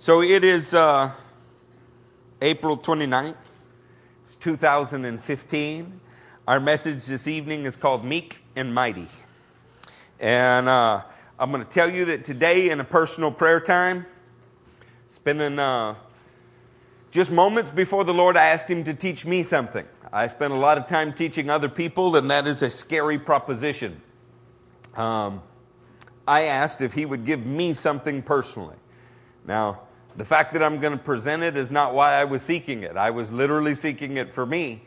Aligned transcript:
So 0.00 0.22
it 0.22 0.44
is 0.44 0.74
uh, 0.74 1.10
April 2.40 2.78
29th, 2.78 3.34
it's 4.22 4.36
2015. 4.36 6.00
Our 6.46 6.60
message 6.60 7.04
this 7.06 7.26
evening 7.26 7.64
is 7.64 7.74
called 7.74 8.04
Meek 8.04 8.40
and 8.54 8.72
Mighty. 8.72 9.08
And 10.20 10.68
uh, 10.68 11.02
I'm 11.36 11.50
going 11.50 11.64
to 11.64 11.68
tell 11.68 11.90
you 11.90 12.04
that 12.04 12.22
today, 12.22 12.70
in 12.70 12.78
a 12.78 12.84
personal 12.84 13.32
prayer 13.32 13.58
time, 13.58 14.06
spending 15.08 15.58
uh, 15.58 15.96
just 17.10 17.32
moments 17.32 17.72
before 17.72 18.04
the 18.04 18.14
Lord, 18.14 18.36
I 18.36 18.46
asked 18.50 18.70
Him 18.70 18.84
to 18.84 18.94
teach 18.94 19.26
me 19.26 19.42
something. 19.42 19.84
I 20.12 20.28
spent 20.28 20.52
a 20.52 20.56
lot 20.56 20.78
of 20.78 20.86
time 20.86 21.12
teaching 21.12 21.50
other 21.50 21.68
people, 21.68 22.14
and 22.14 22.30
that 22.30 22.46
is 22.46 22.62
a 22.62 22.70
scary 22.70 23.18
proposition. 23.18 24.00
Um, 24.94 25.42
I 26.28 26.44
asked 26.44 26.82
if 26.82 26.92
He 26.92 27.04
would 27.04 27.24
give 27.24 27.44
me 27.44 27.74
something 27.74 28.22
personally. 28.22 28.76
Now, 29.44 29.87
the 30.18 30.24
fact 30.24 30.52
that 30.54 30.64
I'm 30.64 30.80
going 30.80 30.98
to 30.98 31.02
present 31.02 31.44
it 31.44 31.56
is 31.56 31.70
not 31.70 31.94
why 31.94 32.14
I 32.14 32.24
was 32.24 32.42
seeking 32.42 32.82
it. 32.82 32.96
I 32.96 33.10
was 33.10 33.30
literally 33.30 33.76
seeking 33.76 34.16
it 34.16 34.32
for 34.32 34.44
me. 34.44 34.82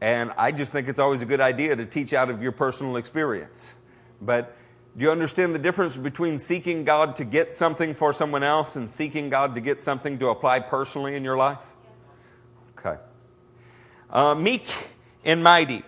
And 0.00 0.30
I 0.38 0.52
just 0.52 0.70
think 0.70 0.86
it's 0.86 1.00
always 1.00 1.20
a 1.20 1.26
good 1.26 1.40
idea 1.40 1.74
to 1.74 1.84
teach 1.84 2.14
out 2.14 2.30
of 2.30 2.40
your 2.40 2.52
personal 2.52 2.96
experience. 2.96 3.74
But 4.22 4.56
do 4.96 5.04
you 5.04 5.10
understand 5.10 5.52
the 5.52 5.58
difference 5.58 5.96
between 5.96 6.38
seeking 6.38 6.84
God 6.84 7.16
to 7.16 7.24
get 7.24 7.56
something 7.56 7.92
for 7.92 8.12
someone 8.12 8.44
else 8.44 8.76
and 8.76 8.88
seeking 8.88 9.30
God 9.30 9.56
to 9.56 9.60
get 9.60 9.82
something 9.82 10.16
to 10.18 10.28
apply 10.28 10.60
personally 10.60 11.16
in 11.16 11.24
your 11.24 11.36
life? 11.36 11.74
Okay. 12.78 13.00
Uh, 14.10 14.36
meek 14.36 14.64
and 15.24 15.42
mighty. 15.42 15.82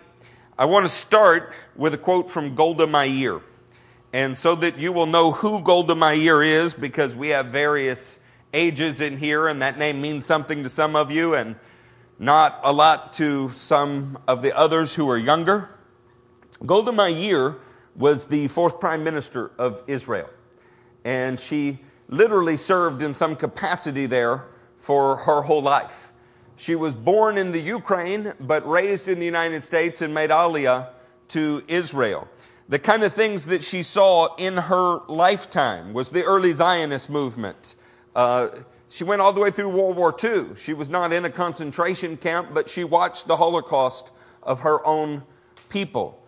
I 0.59 0.65
want 0.65 0.85
to 0.85 0.91
start 0.91 1.53
with 1.77 1.93
a 1.93 1.97
quote 1.97 2.29
from 2.29 2.55
Golda 2.55 2.87
Meir. 2.87 3.41
And 4.11 4.37
so 4.37 4.53
that 4.55 4.77
you 4.77 4.91
will 4.91 5.05
know 5.05 5.31
who 5.31 5.61
Golda 5.61 5.95
Meir 5.95 6.43
is, 6.43 6.73
because 6.73 7.15
we 7.15 7.29
have 7.29 7.45
various 7.45 8.20
ages 8.53 9.01
in 9.01 9.17
here, 9.17 9.47
and 9.47 9.61
that 9.61 9.77
name 9.77 10.01
means 10.01 10.25
something 10.25 10.63
to 10.63 10.69
some 10.69 10.95
of 10.95 11.11
you 11.11 11.33
and 11.33 11.55
not 12.19 12.59
a 12.63 12.71
lot 12.71 13.13
to 13.13 13.49
some 13.49 14.17
of 14.27 14.41
the 14.41 14.55
others 14.55 14.95
who 14.95 15.09
are 15.09 15.17
younger. 15.17 15.69
Golda 16.65 16.91
Meir 16.91 17.55
was 17.95 18.27
the 18.27 18.47
fourth 18.47 18.79
prime 18.79 19.03
minister 19.03 19.51
of 19.57 19.81
Israel, 19.87 20.29
and 21.03 21.39
she 21.39 21.79
literally 22.07 22.57
served 22.57 23.01
in 23.01 23.13
some 23.13 23.35
capacity 23.35 24.05
there 24.05 24.45
for 24.75 25.15
her 25.17 25.41
whole 25.41 25.61
life. 25.61 26.11
She 26.57 26.75
was 26.75 26.93
born 26.93 27.37
in 27.37 27.51
the 27.51 27.59
Ukraine, 27.59 28.33
but 28.39 28.67
raised 28.67 29.07
in 29.07 29.17
the 29.17 29.25
United 29.25 29.63
States 29.63 30.01
and 30.01 30.13
made 30.13 30.29
aliyah 30.29 30.89
to 31.29 31.63
Israel. 31.67 32.27
The 32.69 32.77
kind 32.77 33.03
of 33.03 33.11
things 33.13 33.47
that 33.47 33.63
she 33.63 33.81
saw 33.81 34.35
in 34.35 34.57
her 34.57 34.99
lifetime 35.07 35.93
was 35.93 36.09
the 36.09 36.23
early 36.23 36.51
Zionist 36.51 37.09
movement, 37.09 37.75
uh, 38.15 38.49
she 38.89 39.03
went 39.03 39.21
all 39.21 39.31
the 39.33 39.39
way 39.39 39.51
through 39.51 39.69
World 39.69 39.95
War 39.95 40.15
II. 40.21 40.55
She 40.55 40.73
was 40.73 40.89
not 40.89 41.13
in 41.13 41.25
a 41.25 41.29
concentration 41.29 42.17
camp, 42.17 42.49
but 42.53 42.69
she 42.69 42.83
watched 42.83 43.27
the 43.27 43.37
Holocaust 43.37 44.11
of 44.43 44.61
her 44.61 44.85
own 44.85 45.23
people. 45.69 46.21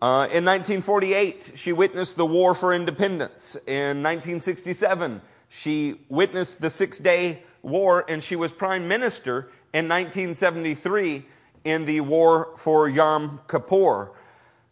Uh, 0.00 0.28
in 0.30 0.44
1948, 0.44 1.52
she 1.54 1.72
witnessed 1.72 2.16
the 2.16 2.26
War 2.26 2.54
for 2.54 2.72
Independence. 2.72 3.56
In 3.66 4.02
1967, 4.02 5.20
she 5.48 6.00
witnessed 6.08 6.60
the 6.60 6.70
Six 6.70 7.00
Day 7.00 7.42
War, 7.62 8.04
and 8.08 8.22
she 8.22 8.36
was 8.36 8.52
Prime 8.52 8.88
Minister 8.88 9.50
in 9.72 9.88
1973 9.88 11.24
in 11.64 11.84
the 11.84 12.00
War 12.00 12.52
for 12.56 12.88
Yom 12.88 13.40
Kippur. 13.48 14.12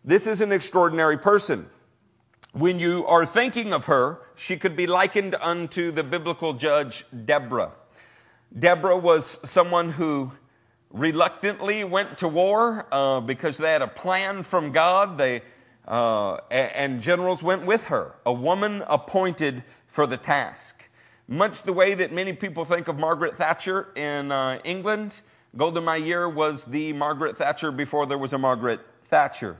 This 0.05 0.27
is 0.27 0.41
an 0.41 0.53
extraordinary 0.53 1.19
person 1.19 1.69
when 2.55 2.79
you 2.79 3.05
are 3.07 3.27
thinking 3.27 3.73
of 3.73 3.87
her, 3.87 4.21
she 4.37 4.57
could 4.57 4.77
be 4.77 4.87
likened 4.87 5.35
unto 5.41 5.91
the 5.91 6.03
biblical 6.03 6.53
judge 6.55 7.05
Deborah. 7.25 7.73
Deborah 8.57 8.99
was 8.99 9.39
someone 9.49 9.91
who 9.91 10.33
reluctantly 10.91 11.85
went 11.85 12.19
to 12.19 12.29
war 12.29 12.87
uh, 12.93 13.21
because 13.21 13.59
they 13.59 13.73
had 13.73 13.83
a 13.83 13.89
plan 13.89 14.43
from 14.43 14.73
God. 14.73 15.19
They 15.19 15.43
uh, 15.87 16.37
and 16.51 17.03
generals 17.03 17.43
went 17.43 17.67
with 17.67 17.89
her, 17.89 18.15
a 18.25 18.33
woman 18.33 18.83
appointed 18.87 19.63
for 19.87 20.07
the 20.07 20.17
task. 20.17 20.89
Much 21.29 21.63
the 21.63 21.73
way 21.73 21.95
that 21.95 22.13
many 22.13 22.33
people 22.33 22.65
think 22.65 22.89
of 22.89 22.99
Margaret 22.99 23.37
Thatcher 23.37 23.89
in 23.95 24.33
uh, 24.33 24.61
England, 24.65 25.21
Golda 25.57 25.81
Meir 25.81 26.29
was 26.29 26.65
the 26.65 26.93
Margaret 26.93 27.37
Thatcher 27.37 27.71
before 27.71 28.07
there 28.07 28.19
was 28.19 28.33
a 28.33 28.39
Margaret 28.39 28.81
Thatcher. 29.05 29.57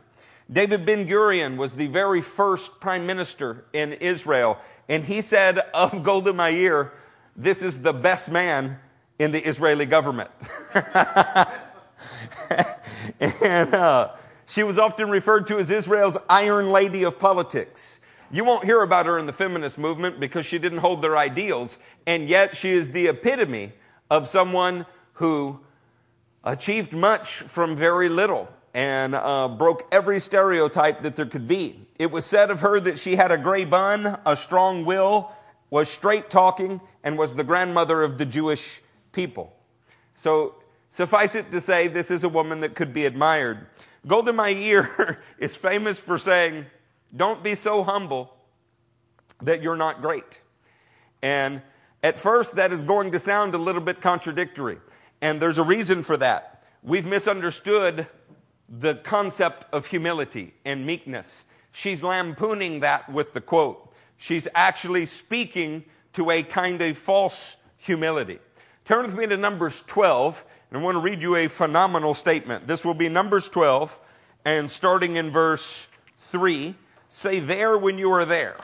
David 0.51 0.85
Ben 0.85 1.07
Gurion 1.07 1.57
was 1.57 1.75
the 1.75 1.87
very 1.87 2.21
first 2.21 2.79
prime 2.81 3.07
minister 3.07 3.65
in 3.73 3.95
Israel, 3.95 4.59
and 4.89 5.05
he 5.05 5.21
said 5.23 5.59
of 5.73 6.03
Golda 6.05 6.33
Meir, 6.33 6.93
This 7.35 7.63
is 7.63 7.81
the 7.83 7.93
best 7.95 8.31
man 8.31 8.79
in 9.19 9.33
the 9.33 9.41
Israeli 9.41 9.87
government. 9.87 10.31
and 13.21 13.75
uh, 13.75 14.11
she 14.47 14.63
was 14.63 14.79
often 14.79 15.09
referred 15.09 15.47
to 15.47 15.59
as 15.59 15.71
Israel's 15.71 16.19
Iron 16.29 16.71
Lady 16.71 17.05
of 17.05 17.19
politics. 17.19 18.01
You 18.31 18.45
won't 18.45 18.65
hear 18.65 18.83
about 18.83 19.07
her 19.07 19.19
in 19.19 19.27
the 19.27 19.33
feminist 19.33 19.79
movement 19.79 20.21
because 20.21 20.45
she 20.45 20.59
didn't 20.59 20.79
hold 20.79 21.01
their 21.01 21.17
ideals, 21.17 21.79
and 22.07 22.29
yet 22.29 22.55
she 22.57 22.71
is 22.71 22.91
the 22.91 23.07
epitome 23.07 23.73
of 24.11 24.27
someone 24.27 24.85
who 25.15 25.61
achieved 26.43 26.93
much 26.93 27.37
from 27.37 27.75
very 27.77 28.11
little 28.11 28.49
and 28.75 29.15
uh, 29.15 29.47
broke 29.49 29.87
every 29.93 30.19
stereotype 30.19 31.03
that 31.03 31.15
there 31.15 31.27
could 31.27 31.47
be. 31.47 31.87
It 31.99 32.11
was 32.11 32.27
said 32.27 32.51
of 32.51 32.61
her 32.61 32.81
that 32.81 32.99
she 32.99 33.15
had 33.15 33.31
a 33.31 33.39
gray 33.39 33.65
bun, 33.65 34.19
a 34.27 34.37
strong 34.37 34.85
will, 34.85 35.33
was 35.71 35.89
straight 35.89 36.29
talking, 36.29 36.81
and 37.05 37.17
was 37.17 37.35
the 37.35 37.45
grandmother 37.45 38.03
of 38.03 38.19
the 38.19 38.27
Jewish 38.27 38.83
people. 39.13 39.57
So, 40.13 40.57
suffice 40.89 41.37
it 41.37 41.53
to 41.53 41.61
say, 41.61 41.87
this 41.87 42.11
is 42.11 42.25
a 42.25 42.29
woman 42.29 42.61
that 42.61 42.75
could 42.75 42.93
be 42.93 43.07
admired. 43.07 43.67
Golda 44.07 44.33
Meir 44.33 45.23
is 45.39 45.57
famous 45.57 45.99
for 45.99 46.19
saying, 46.19 46.67
Don't 47.17 47.43
be 47.43 47.55
so 47.55 47.85
humble 47.85 48.35
that 49.41 49.63
you're 49.63 49.77
not 49.77 50.03
great. 50.03 50.41
And 51.23 51.63
at 52.03 52.19
first, 52.19 52.57
that 52.57 52.73
is 52.73 52.83
going 52.83 53.13
to 53.13 53.19
sound 53.19 53.55
a 53.55 53.59
little 53.59 53.81
bit 53.81 54.01
contradictory. 54.01 54.79
And 55.23 55.41
there's 55.41 55.59
a 55.59 55.65
reason 55.65 56.03
for 56.03 56.17
that. 56.19 56.65
We've 56.83 57.07
misunderstood 57.07 58.07
the 58.69 58.95
concept 58.97 59.67
of 59.73 59.87
humility 59.87 60.55
and 60.65 60.87
meekness. 60.87 61.45
She's 61.73 62.03
lampooning 62.03 62.81
that 62.81 63.11
with 63.11 63.33
the 63.33 63.41
quote. 63.41 63.93
She's 64.17 64.49
actually 64.55 65.07
speaking 65.07 65.85
to 66.15 66.31
a 66.31 66.43
kind 66.43 66.81
of 66.81 66.97
false 66.97 67.57
humility. 67.77 68.39
Turn 68.85 69.05
with 69.05 69.17
me 69.17 69.27
to 69.27 69.37
Numbers 69.37 69.83
12, 69.83 70.45
and 70.71 70.79
I 70.79 70.83
want 70.83 70.97
to 70.97 71.01
read 71.01 71.23
you 71.23 71.37
a 71.37 71.49
phenomenal 71.49 72.15
statement. 72.15 72.67
This 72.67 72.85
will 72.85 72.95
be 72.95 73.09
Numbers 73.09 73.49
12, 73.49 73.99
and 74.45 74.71
starting 74.71 75.17
in 75.17 75.31
verse 75.31 75.89
3, 76.17 76.75
say 77.09 77.41
there 77.41 77.77
when 77.79 77.99
you 77.99 78.13
are 78.13 78.25
there. 78.25 78.57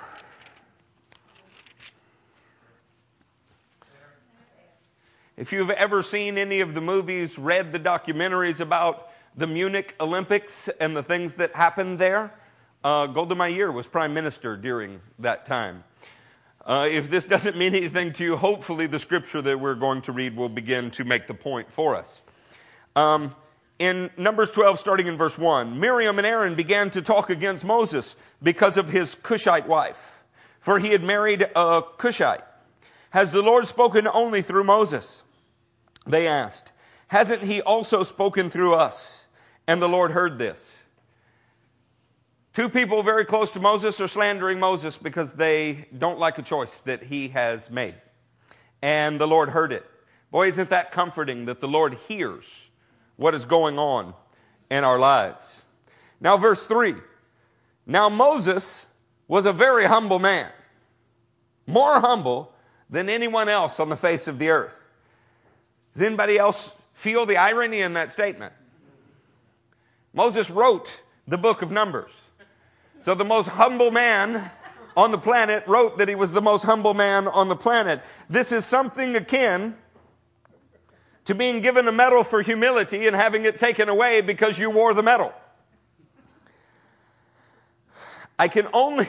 If 5.36 5.52
you've 5.52 5.70
ever 5.70 6.02
seen 6.02 6.36
any 6.36 6.60
of 6.60 6.74
the 6.74 6.82
movies, 6.82 7.38
read 7.38 7.72
the 7.72 7.80
documentaries 7.80 8.60
about 8.60 9.09
the 9.40 9.46
Munich 9.46 9.94
Olympics 9.98 10.68
and 10.80 10.94
the 10.94 11.02
things 11.02 11.36
that 11.36 11.54
happened 11.56 11.98
there. 11.98 12.30
Uh, 12.84 13.06
Golda 13.06 13.34
Meir 13.34 13.72
was 13.72 13.86
prime 13.86 14.12
minister 14.12 14.54
during 14.54 15.00
that 15.18 15.46
time. 15.46 15.82
Uh, 16.62 16.86
if 16.90 17.10
this 17.10 17.24
doesn't 17.34 17.56
mean 17.56 17.74
anything 17.74 18.12
to 18.12 18.22
you, 18.22 18.36
hopefully 18.36 18.86
the 18.86 18.98
scripture 18.98 19.40
that 19.40 19.58
we're 19.58 19.74
going 19.74 20.02
to 20.02 20.12
read 20.12 20.36
will 20.36 20.50
begin 20.50 20.90
to 20.90 21.04
make 21.04 21.26
the 21.26 21.32
point 21.32 21.72
for 21.72 21.96
us. 21.96 22.20
Um, 22.94 23.34
in 23.78 24.10
Numbers 24.18 24.50
12, 24.50 24.78
starting 24.78 25.06
in 25.06 25.16
verse 25.16 25.38
1, 25.38 25.80
Miriam 25.80 26.18
and 26.18 26.26
Aaron 26.26 26.54
began 26.54 26.90
to 26.90 27.00
talk 27.00 27.30
against 27.30 27.64
Moses 27.64 28.16
because 28.42 28.76
of 28.76 28.90
his 28.90 29.14
Cushite 29.14 29.66
wife, 29.66 30.22
for 30.59 30.78
he 30.78 30.91
had 30.91 31.03
married 31.03 31.48
a 31.56 31.82
Cushite. 31.97 32.42
Has 33.09 33.32
the 33.32 33.41
Lord 33.41 33.66
spoken 33.66 34.06
only 34.06 34.42
through 34.42 34.65
Moses? 34.65 35.22
They 36.06 36.28
asked. 36.28 36.72
Hasn't 37.09 37.42
he 37.42 37.62
also 37.62 38.03
spoken 38.03 38.50
through 38.50 38.74
us? 38.74 39.19
And 39.70 39.80
the 39.80 39.88
Lord 39.88 40.10
heard 40.10 40.36
this. 40.36 40.82
Two 42.52 42.68
people 42.68 43.04
very 43.04 43.24
close 43.24 43.52
to 43.52 43.60
Moses 43.60 44.00
are 44.00 44.08
slandering 44.08 44.58
Moses 44.58 44.98
because 44.98 45.34
they 45.34 45.86
don't 45.96 46.18
like 46.18 46.38
a 46.38 46.42
choice 46.42 46.80
that 46.80 47.04
he 47.04 47.28
has 47.28 47.70
made. 47.70 47.94
And 48.82 49.20
the 49.20 49.28
Lord 49.28 49.50
heard 49.50 49.72
it. 49.72 49.86
Boy, 50.32 50.48
isn't 50.48 50.70
that 50.70 50.90
comforting 50.90 51.44
that 51.44 51.60
the 51.60 51.68
Lord 51.68 51.94
hears 52.08 52.72
what 53.14 53.32
is 53.32 53.44
going 53.44 53.78
on 53.78 54.12
in 54.72 54.82
our 54.82 54.98
lives. 54.98 55.62
Now, 56.20 56.36
verse 56.36 56.66
3. 56.66 56.96
Now, 57.86 58.08
Moses 58.08 58.88
was 59.28 59.46
a 59.46 59.52
very 59.52 59.84
humble 59.84 60.18
man, 60.18 60.50
more 61.68 62.00
humble 62.00 62.52
than 62.88 63.08
anyone 63.08 63.48
else 63.48 63.78
on 63.78 63.88
the 63.88 63.96
face 63.96 64.26
of 64.26 64.40
the 64.40 64.48
earth. 64.48 64.84
Does 65.92 66.02
anybody 66.02 66.38
else 66.38 66.72
feel 66.92 67.24
the 67.24 67.36
irony 67.36 67.82
in 67.82 67.92
that 67.92 68.10
statement? 68.10 68.52
Moses 70.12 70.51
wrote 70.51 71.03
the 71.27 71.39
book 71.39 71.62
of 71.62 71.71
Numbers. 71.71 72.30
So 72.98 73.15
the 73.15 73.24
most 73.24 73.48
humble 73.48 73.91
man 73.91 74.51
on 74.97 75.10
the 75.10 75.18
planet 75.18 75.65
wrote 75.66 75.98
that 75.98 76.09
he 76.09 76.15
was 76.15 76.33
the 76.33 76.42
most 76.42 76.65
humble 76.65 76.95
man 76.95 77.28
on 77.28 77.48
the 77.48 77.57
planet. 77.57 78.03
This 78.28 78.53
is 78.53 78.65
something 78.65 79.16
akin 79.16 79.77
to 81.24 81.34
being 81.34 81.60
given 81.60 81.86
a 81.86 81.92
medal 81.92 82.24
for 82.24 82.42
humility 82.42 83.07
and 83.07 83.15
having 83.15 83.45
it 83.45 83.57
taken 83.57 83.89
away 83.89 84.21
because 84.21 84.59
you 84.59 84.71
wore 84.71 84.95
the 84.95 85.03
medal. 85.03 85.33
I 88.39 88.48
can 88.48 88.68
only 88.72 89.06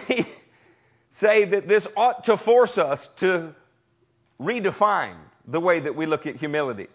say 1.09 1.45
that 1.45 1.67
this 1.67 1.87
ought 1.97 2.25
to 2.25 2.37
force 2.37 2.77
us 2.77 3.07
to 3.07 3.55
redefine 4.39 5.15
the 5.47 5.59
way 5.59 5.79
that 5.79 5.95
we 5.95 6.05
look 6.05 6.27
at 6.27 6.35
humility. 6.35 6.87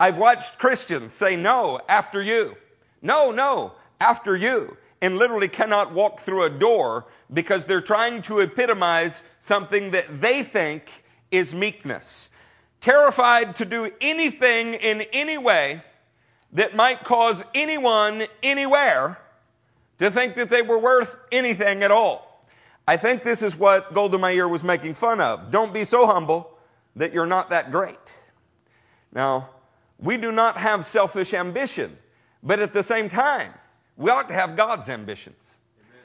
I've 0.00 0.18
watched 0.18 0.58
Christians 0.58 1.12
say 1.12 1.36
no 1.36 1.80
after 1.88 2.20
you. 2.20 2.56
No, 3.02 3.30
no, 3.30 3.72
after 4.00 4.36
you. 4.36 4.76
And 5.00 5.18
literally 5.18 5.48
cannot 5.48 5.92
walk 5.92 6.20
through 6.20 6.44
a 6.44 6.50
door 6.50 7.06
because 7.32 7.64
they're 7.64 7.80
trying 7.80 8.22
to 8.22 8.38
epitomize 8.38 9.24
something 9.40 9.90
that 9.90 10.20
they 10.20 10.44
think 10.44 11.04
is 11.32 11.52
meekness. 11.52 12.30
Terrified 12.80 13.56
to 13.56 13.64
do 13.64 13.90
anything 14.00 14.74
in 14.74 15.02
any 15.12 15.38
way 15.38 15.82
that 16.52 16.76
might 16.76 17.02
cause 17.02 17.42
anyone 17.52 18.26
anywhere 18.44 19.18
to 19.98 20.10
think 20.10 20.36
that 20.36 20.50
they 20.50 20.62
were 20.62 20.78
worth 20.78 21.16
anything 21.32 21.82
at 21.82 21.90
all. 21.90 22.44
I 22.86 22.96
think 22.96 23.22
this 23.22 23.42
is 23.42 23.56
what 23.56 23.94
Golda 23.94 24.18
Meir 24.18 24.48
was 24.48 24.64
making 24.64 24.94
fun 24.94 25.20
of. 25.20 25.50
Don't 25.50 25.72
be 25.72 25.84
so 25.84 26.06
humble 26.06 26.58
that 26.96 27.12
you're 27.12 27.26
not 27.26 27.50
that 27.50 27.70
great. 27.70 28.18
Now, 29.12 29.50
we 29.98 30.16
do 30.16 30.32
not 30.32 30.58
have 30.58 30.84
selfish 30.84 31.32
ambition, 31.32 31.96
but 32.42 32.60
at 32.60 32.72
the 32.72 32.82
same 32.82 33.08
time, 33.08 33.52
we 33.96 34.10
ought 34.10 34.28
to 34.28 34.34
have 34.34 34.56
God's 34.56 34.88
ambitions. 34.88 35.58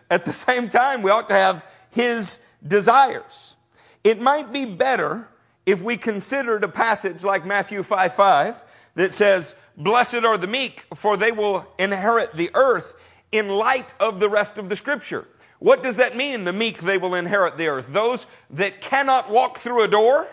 At 0.10 0.26
the 0.26 0.34
same 0.34 0.70
time, 0.70 1.02
we 1.02 1.12
ought 1.12 1.28
to 1.30 1.34
have 1.34 1.66
His 1.92 2.40
desires. 2.66 3.56
It 4.04 4.22
might 4.22 4.54
be 4.54 4.66
better 4.66 5.30
if 5.66 5.82
we 5.82 5.98
considered 5.98 6.64
a 6.64 6.70
passage 6.70 7.24
like 7.24 7.46
Matthew 7.46 7.84
5 7.84 8.14
5 8.14 8.64
that 8.96 9.12
says, 9.12 9.56
Blessed 9.76 10.24
are 10.24 10.38
the 10.38 10.48
meek, 10.48 10.86
for 10.96 11.18
they 11.18 11.32
will 11.32 11.68
inherit 11.78 12.36
the 12.36 12.50
earth, 12.54 12.96
in 13.32 13.50
light 13.50 13.94
of 14.00 14.20
the 14.20 14.30
rest 14.30 14.58
of 14.58 14.70
the 14.70 14.76
scripture. 14.76 15.28
What 15.60 15.84
does 15.84 15.98
that 15.98 16.16
mean? 16.16 16.44
The 16.44 16.54
meek, 16.54 16.80
they 16.80 16.98
will 16.98 17.16
inherit 17.16 17.58
the 17.58 17.68
earth. 17.68 17.88
Those 17.90 18.28
that 18.52 18.80
cannot 18.80 19.30
walk 19.30 19.58
through 19.58 19.84
a 19.84 19.88
door, 19.88 20.28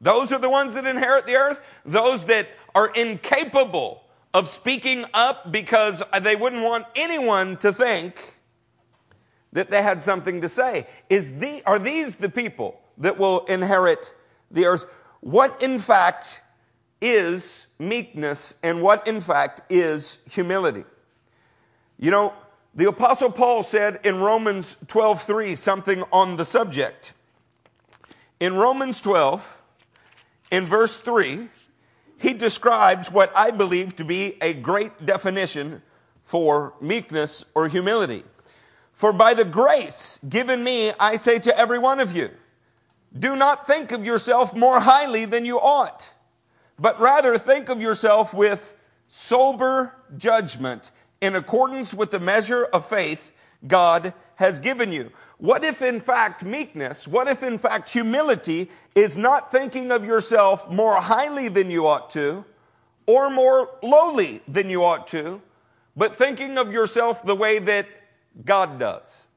those 0.00 0.32
are 0.32 0.38
the 0.38 0.50
ones 0.50 0.74
that 0.74 0.86
inherit 0.86 1.26
the 1.26 1.36
earth. 1.36 1.60
Those 1.84 2.26
that 2.26 2.48
are 2.74 2.88
incapable 2.88 4.02
of 4.36 4.48
speaking 4.48 5.06
up 5.14 5.50
because 5.50 6.02
they 6.20 6.36
wouldn't 6.36 6.62
want 6.62 6.84
anyone 6.94 7.56
to 7.56 7.72
think 7.72 8.34
that 9.54 9.70
they 9.70 9.82
had 9.82 10.02
something 10.02 10.42
to 10.42 10.48
say. 10.48 10.86
Is 11.08 11.38
the, 11.38 11.62
are 11.64 11.78
these 11.78 12.16
the 12.16 12.28
people 12.28 12.78
that 12.98 13.16
will 13.16 13.46
inherit 13.46 14.14
the 14.50 14.66
earth? 14.66 14.84
What 15.20 15.62
in 15.62 15.78
fact 15.78 16.42
is 17.00 17.66
meekness 17.78 18.56
and 18.62 18.82
what 18.82 19.06
in 19.06 19.20
fact 19.20 19.62
is 19.70 20.18
humility? 20.30 20.84
You 21.98 22.10
know, 22.10 22.34
the 22.74 22.90
apostle 22.90 23.32
Paul 23.32 23.62
said 23.62 24.00
in 24.04 24.20
Romans 24.20 24.76
12:3 24.84 25.56
something 25.56 26.04
on 26.12 26.36
the 26.36 26.44
subject. 26.44 27.14
In 28.38 28.52
Romans 28.52 29.00
12 29.00 29.62
in 30.50 30.66
verse 30.66 31.00
3, 31.00 31.48
he 32.18 32.32
describes 32.32 33.10
what 33.10 33.32
I 33.36 33.50
believe 33.50 33.96
to 33.96 34.04
be 34.04 34.36
a 34.40 34.54
great 34.54 35.04
definition 35.04 35.82
for 36.22 36.74
meekness 36.80 37.44
or 37.54 37.68
humility. 37.68 38.24
For 38.92 39.12
by 39.12 39.34
the 39.34 39.44
grace 39.44 40.18
given 40.28 40.64
me, 40.64 40.92
I 40.98 41.16
say 41.16 41.38
to 41.40 41.58
every 41.58 41.78
one 41.78 42.00
of 42.00 42.16
you, 42.16 42.30
do 43.16 43.36
not 43.36 43.66
think 43.66 43.92
of 43.92 44.04
yourself 44.04 44.54
more 44.54 44.80
highly 44.80 45.24
than 45.24 45.44
you 45.44 45.58
ought, 45.58 46.12
but 46.78 46.98
rather 47.00 47.38
think 47.38 47.68
of 47.68 47.80
yourself 47.80 48.34
with 48.34 48.76
sober 49.06 49.94
judgment 50.16 50.90
in 51.20 51.36
accordance 51.36 51.94
with 51.94 52.10
the 52.10 52.18
measure 52.18 52.64
of 52.64 52.86
faith 52.86 53.32
God 53.66 54.12
has 54.36 54.58
given 54.58 54.92
you. 54.92 55.10
What 55.38 55.64
if, 55.64 55.82
in 55.82 56.00
fact, 56.00 56.44
meekness, 56.44 57.06
what 57.06 57.28
if, 57.28 57.42
in 57.42 57.58
fact, 57.58 57.90
humility 57.90 58.70
is 58.94 59.18
not 59.18 59.52
thinking 59.52 59.92
of 59.92 60.04
yourself 60.04 60.70
more 60.70 60.94
highly 60.94 61.48
than 61.48 61.70
you 61.70 61.86
ought 61.86 62.08
to, 62.10 62.44
or 63.06 63.28
more 63.28 63.70
lowly 63.82 64.40
than 64.48 64.70
you 64.70 64.82
ought 64.82 65.06
to, 65.08 65.42
but 65.94 66.16
thinking 66.16 66.56
of 66.58 66.72
yourself 66.72 67.22
the 67.24 67.34
way 67.34 67.58
that 67.58 67.86
God 68.44 68.78
does? 68.78 69.28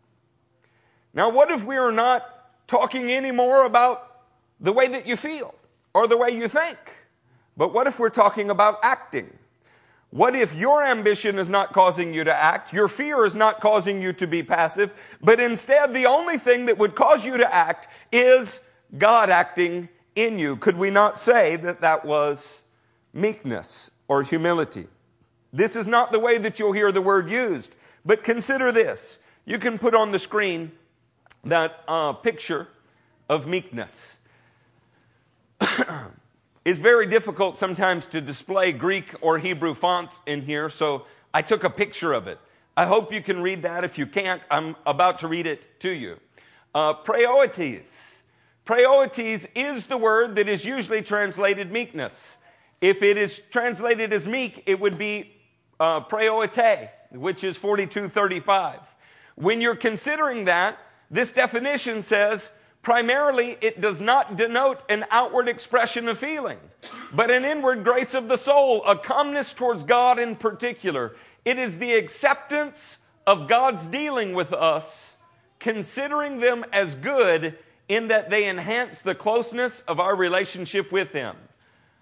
Now, 1.14 1.30
what 1.30 1.52
if 1.52 1.66
we 1.66 1.76
are 1.78 1.92
not 1.92 2.68
talking 2.68 3.12
anymore 3.12 3.66
about 3.66 4.22
the 4.60 4.72
way 4.72 4.88
that 4.90 5.06
you 5.08 5.18
feel 5.18 5.54
or 5.94 6.08
the 6.08 6.18
way 6.18 6.30
you 6.30 6.48
think? 6.48 6.78
But 7.58 7.74
what 7.74 7.88
if 7.88 8.00
we're 8.00 8.10
talking 8.10 8.50
about 8.50 8.80
acting? 8.84 9.39
What 10.12 10.36
if 10.36 10.56
your 10.56 10.84
ambition 10.84 11.38
is 11.38 11.50
not 11.50 11.72
causing 11.72 12.14
you 12.14 12.24
to 12.24 12.34
act? 12.34 12.74
Your 12.74 12.88
fear 12.88 13.26
is 13.26 13.36
not 13.36 13.62
causing 13.62 14.02
you 14.02 14.12
to 14.14 14.26
be 14.26 14.42
passive, 14.42 15.18
but 15.22 15.40
instead 15.40 15.94
the 15.94 16.08
only 16.08 16.38
thing 16.38 16.66
that 16.66 16.80
would 16.80 16.96
cause 16.96 17.26
you 17.26 17.38
to 17.38 17.54
act 17.54 17.88
is 18.12 18.62
God 18.98 19.30
acting 19.30 19.88
in 20.16 20.40
you. 20.40 20.56
Could 20.56 20.78
we 20.78 20.90
not 20.90 21.20
say 21.20 21.58
that 21.58 21.82
that 21.82 22.06
was 22.06 22.64
meekness 23.14 23.92
or 24.08 24.24
humility? 24.24 24.88
This 25.54 25.76
is 25.76 25.88
not 25.88 26.12
the 26.12 26.20
way 26.20 26.40
that 26.40 26.60
you'll 26.60 26.74
hear 26.74 26.92
the 26.92 27.02
word 27.02 27.30
used, 27.30 27.76
but 28.04 28.24
consider 28.24 28.72
this. 28.72 29.20
You 29.46 29.60
can 29.60 29.78
put 29.78 29.94
on 29.94 30.12
the 30.12 30.20
screen 30.20 30.72
that 31.44 31.84
uh, 31.88 32.14
picture 32.14 32.68
of 33.30 33.48
meekness. 33.48 34.18
It's 36.70 36.78
very 36.78 37.08
difficult 37.08 37.58
sometimes 37.58 38.06
to 38.06 38.22
display 38.22 38.72
Greek 38.74 39.16
or 39.22 39.40
Hebrew 39.40 39.74
fonts 39.74 40.22
in 40.28 40.44
here, 40.44 40.70
so 40.70 41.08
I 41.34 41.42
took 41.42 41.64
a 41.64 41.70
picture 41.72 42.14
of 42.14 42.28
it. 42.28 42.38
I 42.78 42.86
hope 42.86 43.12
you 43.12 43.24
can 43.24 43.42
read 43.42 43.64
that. 43.64 43.84
If 43.84 43.98
you 43.98 44.06
can't, 44.06 44.44
I'm 44.52 44.76
about 44.86 45.18
to 45.22 45.28
read 45.28 45.48
it 45.48 45.80
to 45.80 45.90
you. 45.90 46.20
Uh. 46.76 46.94
Praoetes 46.94 48.18
is 49.56 49.88
the 49.88 49.98
word 49.98 50.36
that 50.36 50.48
is 50.48 50.64
usually 50.64 51.02
translated 51.02 51.72
meekness. 51.72 52.38
If 52.82 53.02
it 53.02 53.18
is 53.18 53.42
translated 53.50 54.14
as 54.14 54.28
meek, 54.28 54.62
it 54.68 54.80
would 54.80 55.00
be 55.00 55.32
uh, 55.80 56.02
which 56.02 57.44
is 57.44 57.58
4235. 57.58 58.96
When 59.34 59.60
you're 59.60 59.76
considering 59.76 60.46
that, 60.46 60.78
this 61.10 61.34
definition 61.34 62.04
says 62.04 62.52
Primarily, 62.82 63.58
it 63.62 63.82
does 63.82 64.00
not 64.00 64.38
denote 64.38 64.84
an 64.90 65.06
outward 65.12 65.50
expression 65.50 66.08
of 66.08 66.18
feeling, 66.18 66.60
but 67.14 67.30
an 67.30 67.44
inward 67.44 67.84
grace 67.84 68.14
of 68.14 68.30
the 68.30 68.38
soul, 68.38 68.84
a 68.86 68.98
calmness 68.98 69.54
towards 69.54 69.84
God 69.84 70.18
in 70.18 70.36
particular. 70.36 71.16
It 71.44 71.60
is 71.60 71.78
the 71.78 71.94
acceptance 71.94 73.00
of 73.28 73.48
God's 73.48 73.86
dealing 73.88 74.34
with 74.34 74.54
us, 74.54 75.16
considering 75.60 76.40
them 76.40 76.66
as 76.72 76.96
good 76.96 77.58
in 77.90 78.08
that 78.08 78.30
they 78.30 78.48
enhance 78.48 79.02
the 79.02 79.16
closeness 79.16 79.82
of 79.82 80.00
our 80.00 80.16
relationship 80.16 80.92
with 80.92 81.12
Him. 81.12 81.36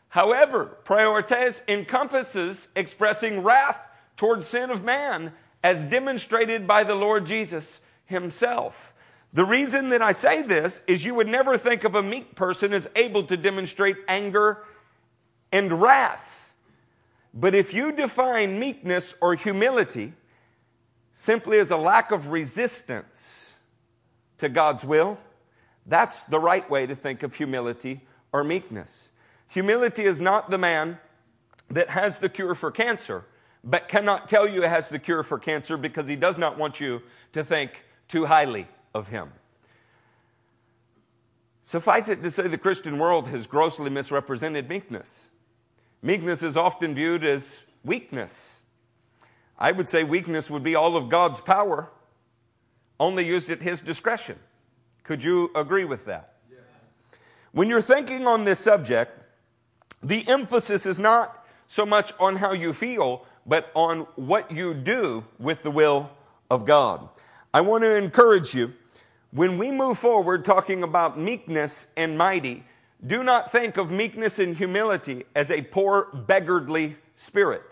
However, 0.09 0.77
praoetes 0.85 1.61
encompasses 1.67 2.69
expressing 2.75 3.41
wrath 3.41 3.79
towards 4.15 4.47
sin 4.47 4.69
of 4.69 4.83
man 4.83 5.33
as 5.63 5.83
demonstrated 5.83 6.67
by 6.67 6.83
the 6.83 6.95
Lord 6.95 7.25
Jesus 7.25 7.81
Himself. 8.05 8.93
The 9.33 9.45
reason 9.45 9.89
that 9.89 10.01
I 10.01 10.13
say 10.13 10.41
this 10.41 10.81
is 10.87 11.05
you 11.05 11.15
would 11.15 11.27
never 11.27 11.57
think 11.57 11.83
of 11.83 11.95
a 11.95 12.03
meek 12.03 12.35
person 12.35 12.73
as 12.73 12.89
able 12.95 13.23
to 13.23 13.37
demonstrate 13.37 13.97
anger 14.07 14.63
and 15.51 15.81
wrath. 15.81 16.53
But 17.33 17.53
if 17.53 17.73
you 17.73 17.91
define 17.91 18.57
meekness 18.59 19.15
or 19.21 19.35
humility 19.35 20.13
simply 21.11 21.59
as 21.59 21.71
a 21.71 21.77
lack 21.77 22.11
of 22.11 22.27
resistance 22.27 23.53
to 24.37 24.49
God's 24.49 24.85
will, 24.85 25.19
that's 25.85 26.23
the 26.23 26.39
right 26.39 26.67
way 26.69 26.85
to 26.85 26.95
think 26.95 27.23
of 27.23 27.35
humility 27.35 28.01
or 28.31 28.43
meekness. 28.43 29.11
Humility 29.49 30.03
is 30.03 30.19
not 30.19 30.49
the 30.49 30.57
man 30.57 30.99
that 31.69 31.89
has 31.89 32.17
the 32.17 32.29
cure 32.29 32.55
for 32.55 32.71
cancer, 32.71 33.25
but 33.63 33.87
cannot 33.87 34.27
tell 34.27 34.47
you 34.47 34.61
he 34.61 34.67
has 34.67 34.89
the 34.89 34.99
cure 34.99 35.23
for 35.23 35.37
cancer 35.37 35.77
because 35.77 36.07
he 36.07 36.15
does 36.15 36.39
not 36.39 36.57
want 36.57 36.79
you 36.79 37.01
to 37.33 37.43
think 37.43 37.85
too 38.07 38.25
highly 38.25 38.67
of 38.93 39.09
him. 39.09 39.31
Suffice 41.63 42.07
it 42.07 42.23
to 42.23 42.31
say, 42.31 42.47
the 42.47 42.57
Christian 42.57 42.97
world 42.97 43.27
has 43.27 43.45
grossly 43.45 43.89
misrepresented 43.89 44.69
meekness. 44.69 45.27
Meekness 46.01 46.41
is 46.41 46.55
often 46.55 46.95
viewed 46.95 47.25
as 47.25 47.65
weakness. 47.83 48.63
I 49.59 49.71
would 49.71 49.87
say 49.87 50.03
weakness 50.03 50.49
would 50.49 50.63
be 50.63 50.75
all 50.75 50.95
of 50.95 51.09
God's 51.09 51.41
power, 51.41 51.89
only 52.99 53.25
used 53.25 53.49
at 53.49 53.61
His 53.61 53.81
discretion. 53.81 54.39
Could 55.03 55.23
you 55.23 55.51
agree 55.55 55.85
with 55.85 56.05
that? 56.05 56.35
Yes. 56.49 56.59
When 57.51 57.69
you're 57.69 57.81
thinking 57.81 58.27
on 58.27 58.45
this 58.45 58.59
subject, 58.59 59.17
the 60.01 60.27
emphasis 60.27 60.85
is 60.85 60.99
not 60.99 61.45
so 61.65 61.85
much 61.85 62.13
on 62.19 62.37
how 62.37 62.53
you 62.53 62.71
feel, 62.71 63.25
but 63.45 63.71
on 63.73 64.01
what 64.15 64.51
you 64.51 64.73
do 64.73 65.25
with 65.39 65.63
the 65.63 65.71
will 65.71 66.11
of 66.49 66.65
God. 66.65 67.09
I 67.57 67.61
want 67.61 67.83
to 67.83 67.95
encourage 67.95 68.53
you 68.53 68.71
when 69.31 69.57
we 69.57 69.71
move 69.71 69.97
forward 69.97 70.45
talking 70.45 70.83
about 70.83 71.19
meekness 71.19 71.87
and 71.97 72.15
mighty, 72.15 72.63
do 73.07 73.23
not 73.23 73.51
think 73.51 73.77
of 73.77 73.89
meekness 73.89 74.37
and 74.37 74.55
humility 74.55 75.23
as 75.35 75.49
a 75.49 75.63
poor, 75.63 76.03
beggarly 76.27 76.97
spirit. 77.15 77.63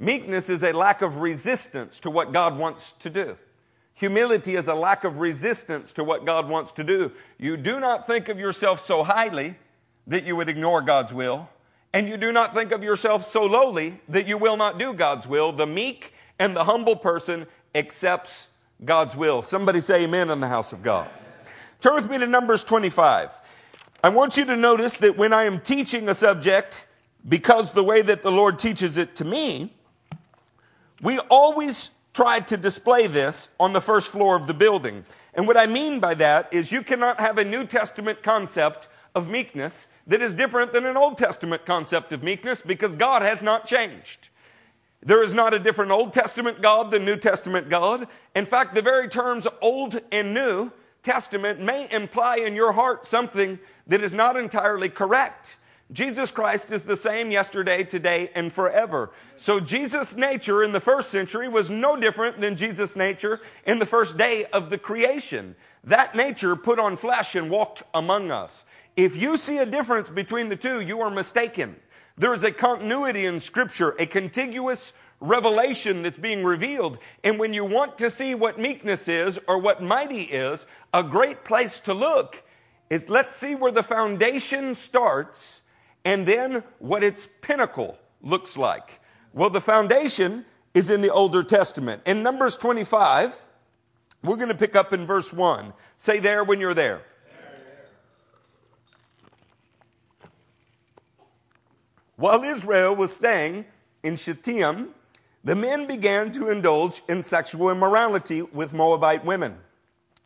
Meekness 0.00 0.50
is 0.50 0.64
a 0.64 0.72
lack 0.72 1.00
of 1.00 1.18
resistance 1.18 2.00
to 2.00 2.10
what 2.10 2.32
God 2.32 2.58
wants 2.58 2.90
to 2.90 3.08
do. 3.08 3.38
Humility 3.92 4.56
is 4.56 4.66
a 4.66 4.74
lack 4.74 5.04
of 5.04 5.18
resistance 5.18 5.92
to 5.92 6.02
what 6.02 6.24
God 6.24 6.48
wants 6.48 6.72
to 6.72 6.82
do. 6.82 7.12
You 7.38 7.56
do 7.56 7.78
not 7.78 8.08
think 8.08 8.28
of 8.28 8.40
yourself 8.40 8.80
so 8.80 9.04
highly 9.04 9.54
that 10.08 10.24
you 10.24 10.34
would 10.34 10.48
ignore 10.48 10.82
God's 10.82 11.14
will, 11.14 11.48
and 11.92 12.08
you 12.08 12.16
do 12.16 12.32
not 12.32 12.52
think 12.52 12.72
of 12.72 12.82
yourself 12.82 13.22
so 13.22 13.44
lowly 13.44 14.00
that 14.08 14.26
you 14.26 14.38
will 14.38 14.56
not 14.56 14.76
do 14.76 14.92
God's 14.92 15.28
will. 15.28 15.52
The 15.52 15.68
meek 15.68 16.12
and 16.36 16.56
the 16.56 16.64
humble 16.64 16.96
person 16.96 17.46
accepts 17.76 18.48
God's 18.84 19.16
will. 19.16 19.42
Somebody 19.42 19.80
say 19.80 20.04
amen 20.04 20.30
in 20.30 20.40
the 20.40 20.48
house 20.48 20.72
of 20.72 20.82
God. 20.82 21.08
Turn 21.80 21.94
with 21.94 22.10
me 22.10 22.18
to 22.18 22.26
Numbers 22.26 22.64
25. 22.64 23.40
I 24.02 24.08
want 24.08 24.36
you 24.36 24.44
to 24.46 24.56
notice 24.56 24.98
that 24.98 25.16
when 25.16 25.32
I 25.32 25.44
am 25.44 25.60
teaching 25.60 26.08
a 26.08 26.14
subject, 26.14 26.86
because 27.28 27.72
the 27.72 27.84
way 27.84 28.02
that 28.02 28.22
the 28.22 28.32
Lord 28.32 28.58
teaches 28.58 28.98
it 28.98 29.16
to 29.16 29.24
me, 29.24 29.72
we 31.00 31.18
always 31.30 31.90
try 32.12 32.40
to 32.40 32.56
display 32.56 33.06
this 33.06 33.54
on 33.58 33.72
the 33.72 33.80
first 33.80 34.10
floor 34.10 34.36
of 34.36 34.46
the 34.46 34.54
building. 34.54 35.04
And 35.34 35.46
what 35.46 35.56
I 35.56 35.66
mean 35.66 36.00
by 36.00 36.14
that 36.14 36.52
is 36.52 36.70
you 36.70 36.82
cannot 36.82 37.20
have 37.20 37.38
a 37.38 37.44
New 37.44 37.66
Testament 37.66 38.22
concept 38.22 38.88
of 39.14 39.28
meekness 39.28 39.88
that 40.06 40.22
is 40.22 40.34
different 40.34 40.72
than 40.72 40.86
an 40.86 40.96
Old 40.96 41.18
Testament 41.18 41.64
concept 41.64 42.12
of 42.12 42.22
meekness 42.22 42.62
because 42.62 42.94
God 42.94 43.22
has 43.22 43.42
not 43.42 43.66
changed. 43.66 44.28
There 45.04 45.22
is 45.22 45.34
not 45.34 45.52
a 45.52 45.58
different 45.58 45.90
Old 45.90 46.14
Testament 46.14 46.62
God 46.62 46.90
than 46.90 47.04
New 47.04 47.16
Testament 47.16 47.68
God. 47.68 48.08
In 48.34 48.46
fact, 48.46 48.74
the 48.74 48.80
very 48.80 49.08
terms 49.08 49.46
Old 49.60 50.00
and 50.10 50.32
New 50.32 50.72
Testament 51.02 51.60
may 51.60 51.86
imply 51.90 52.38
in 52.38 52.56
your 52.56 52.72
heart 52.72 53.06
something 53.06 53.58
that 53.86 54.02
is 54.02 54.14
not 54.14 54.36
entirely 54.36 54.88
correct. 54.88 55.58
Jesus 55.92 56.30
Christ 56.30 56.72
is 56.72 56.84
the 56.84 56.96
same 56.96 57.30
yesterday, 57.30 57.84
today, 57.84 58.30
and 58.34 58.50
forever. 58.50 59.12
So 59.36 59.60
Jesus' 59.60 60.16
nature 60.16 60.64
in 60.64 60.72
the 60.72 60.80
first 60.80 61.10
century 61.10 61.46
was 61.46 61.68
no 61.68 61.96
different 61.96 62.40
than 62.40 62.56
Jesus' 62.56 62.96
nature 62.96 63.42
in 63.66 63.78
the 63.78 63.86
first 63.86 64.16
day 64.16 64.46
of 64.46 64.70
the 64.70 64.78
creation. 64.78 65.54
That 65.84 66.14
nature 66.14 66.56
put 66.56 66.78
on 66.78 66.96
flesh 66.96 67.34
and 67.34 67.50
walked 67.50 67.82
among 67.92 68.30
us. 68.30 68.64
If 68.96 69.20
you 69.20 69.36
see 69.36 69.58
a 69.58 69.66
difference 69.66 70.08
between 70.08 70.48
the 70.48 70.56
two, 70.56 70.80
you 70.80 71.00
are 71.00 71.10
mistaken. 71.10 71.76
There 72.16 72.32
is 72.32 72.44
a 72.44 72.52
continuity 72.52 73.26
in 73.26 73.40
scripture, 73.40 73.94
a 73.98 74.06
contiguous 74.06 74.92
revelation 75.20 76.02
that's 76.02 76.18
being 76.18 76.44
revealed. 76.44 76.98
And 77.24 77.38
when 77.38 77.52
you 77.52 77.64
want 77.64 77.98
to 77.98 78.10
see 78.10 78.34
what 78.34 78.58
meekness 78.58 79.08
is 79.08 79.40
or 79.48 79.58
what 79.58 79.82
mighty 79.82 80.22
is, 80.22 80.66
a 80.92 81.02
great 81.02 81.44
place 81.44 81.80
to 81.80 81.94
look 81.94 82.42
is 82.90 83.08
let's 83.08 83.34
see 83.34 83.54
where 83.54 83.72
the 83.72 83.82
foundation 83.82 84.74
starts 84.74 85.62
and 86.04 86.26
then 86.26 86.62
what 86.78 87.02
its 87.02 87.28
pinnacle 87.40 87.98
looks 88.22 88.56
like. 88.56 89.00
Well, 89.32 89.50
the 89.50 89.60
foundation 89.60 90.44
is 90.74 90.90
in 90.90 91.00
the 91.00 91.12
Older 91.12 91.42
Testament. 91.42 92.02
In 92.06 92.22
Numbers 92.22 92.56
25, 92.56 93.48
we're 94.22 94.36
going 94.36 94.48
to 94.48 94.54
pick 94.54 94.76
up 94.76 94.92
in 94.92 95.06
verse 95.06 95.32
1. 95.32 95.72
Say 95.96 96.20
there 96.20 96.44
when 96.44 96.60
you're 96.60 96.74
there. 96.74 97.02
While 102.16 102.44
Israel 102.44 102.94
was 102.94 103.14
staying 103.14 103.64
in 104.02 104.16
Shittim, 104.16 104.94
the 105.42 105.54
men 105.54 105.86
began 105.86 106.32
to 106.32 106.48
indulge 106.48 107.02
in 107.08 107.22
sexual 107.22 107.70
immorality 107.70 108.42
with 108.42 108.72
Moabite 108.72 109.24
women, 109.24 109.58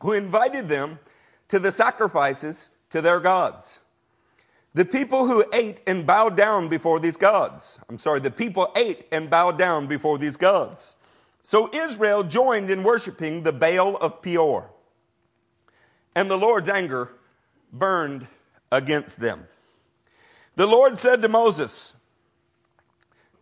who 0.01 0.13
invited 0.13 0.69
them 0.69 0.99
to 1.49 1.59
the 1.59 1.73
sacrifices 1.73 2.71
to 2.91 3.01
their 3.01 3.21
gods. 3.21 3.81
The 4.75 4.85
people 4.85 5.27
who 5.27 5.45
ate 5.53 5.81
and 5.87 6.07
bowed 6.07 6.37
down 6.37 6.69
before 6.69 7.01
these 7.01 7.17
gods. 7.17 7.81
I'm 7.89 7.99
sorry, 7.99 8.21
the 8.21 8.31
people 8.31 8.71
ate 8.77 9.07
and 9.11 9.29
bowed 9.31 9.59
down 9.59 9.87
before 9.87 10.19
these 10.19 10.37
gods. 10.37 10.95
So 11.43 11.71
Israel 11.73 12.23
joined 12.23 12.71
in 12.71 12.83
worshiping 12.83 13.43
the 13.43 13.53
Baal 13.53 13.97
of 13.97 14.21
Peor. 14.21 14.71
And 16.15 16.31
the 16.31 16.37
Lord's 16.37 16.69
anger 16.69 17.11
burned 17.73 18.27
against 18.71 19.19
them. 19.19 19.49
The 20.59 20.67
Lord 20.67 20.99
said 20.99 21.23
to 21.23 21.29
Moses, 21.29 21.95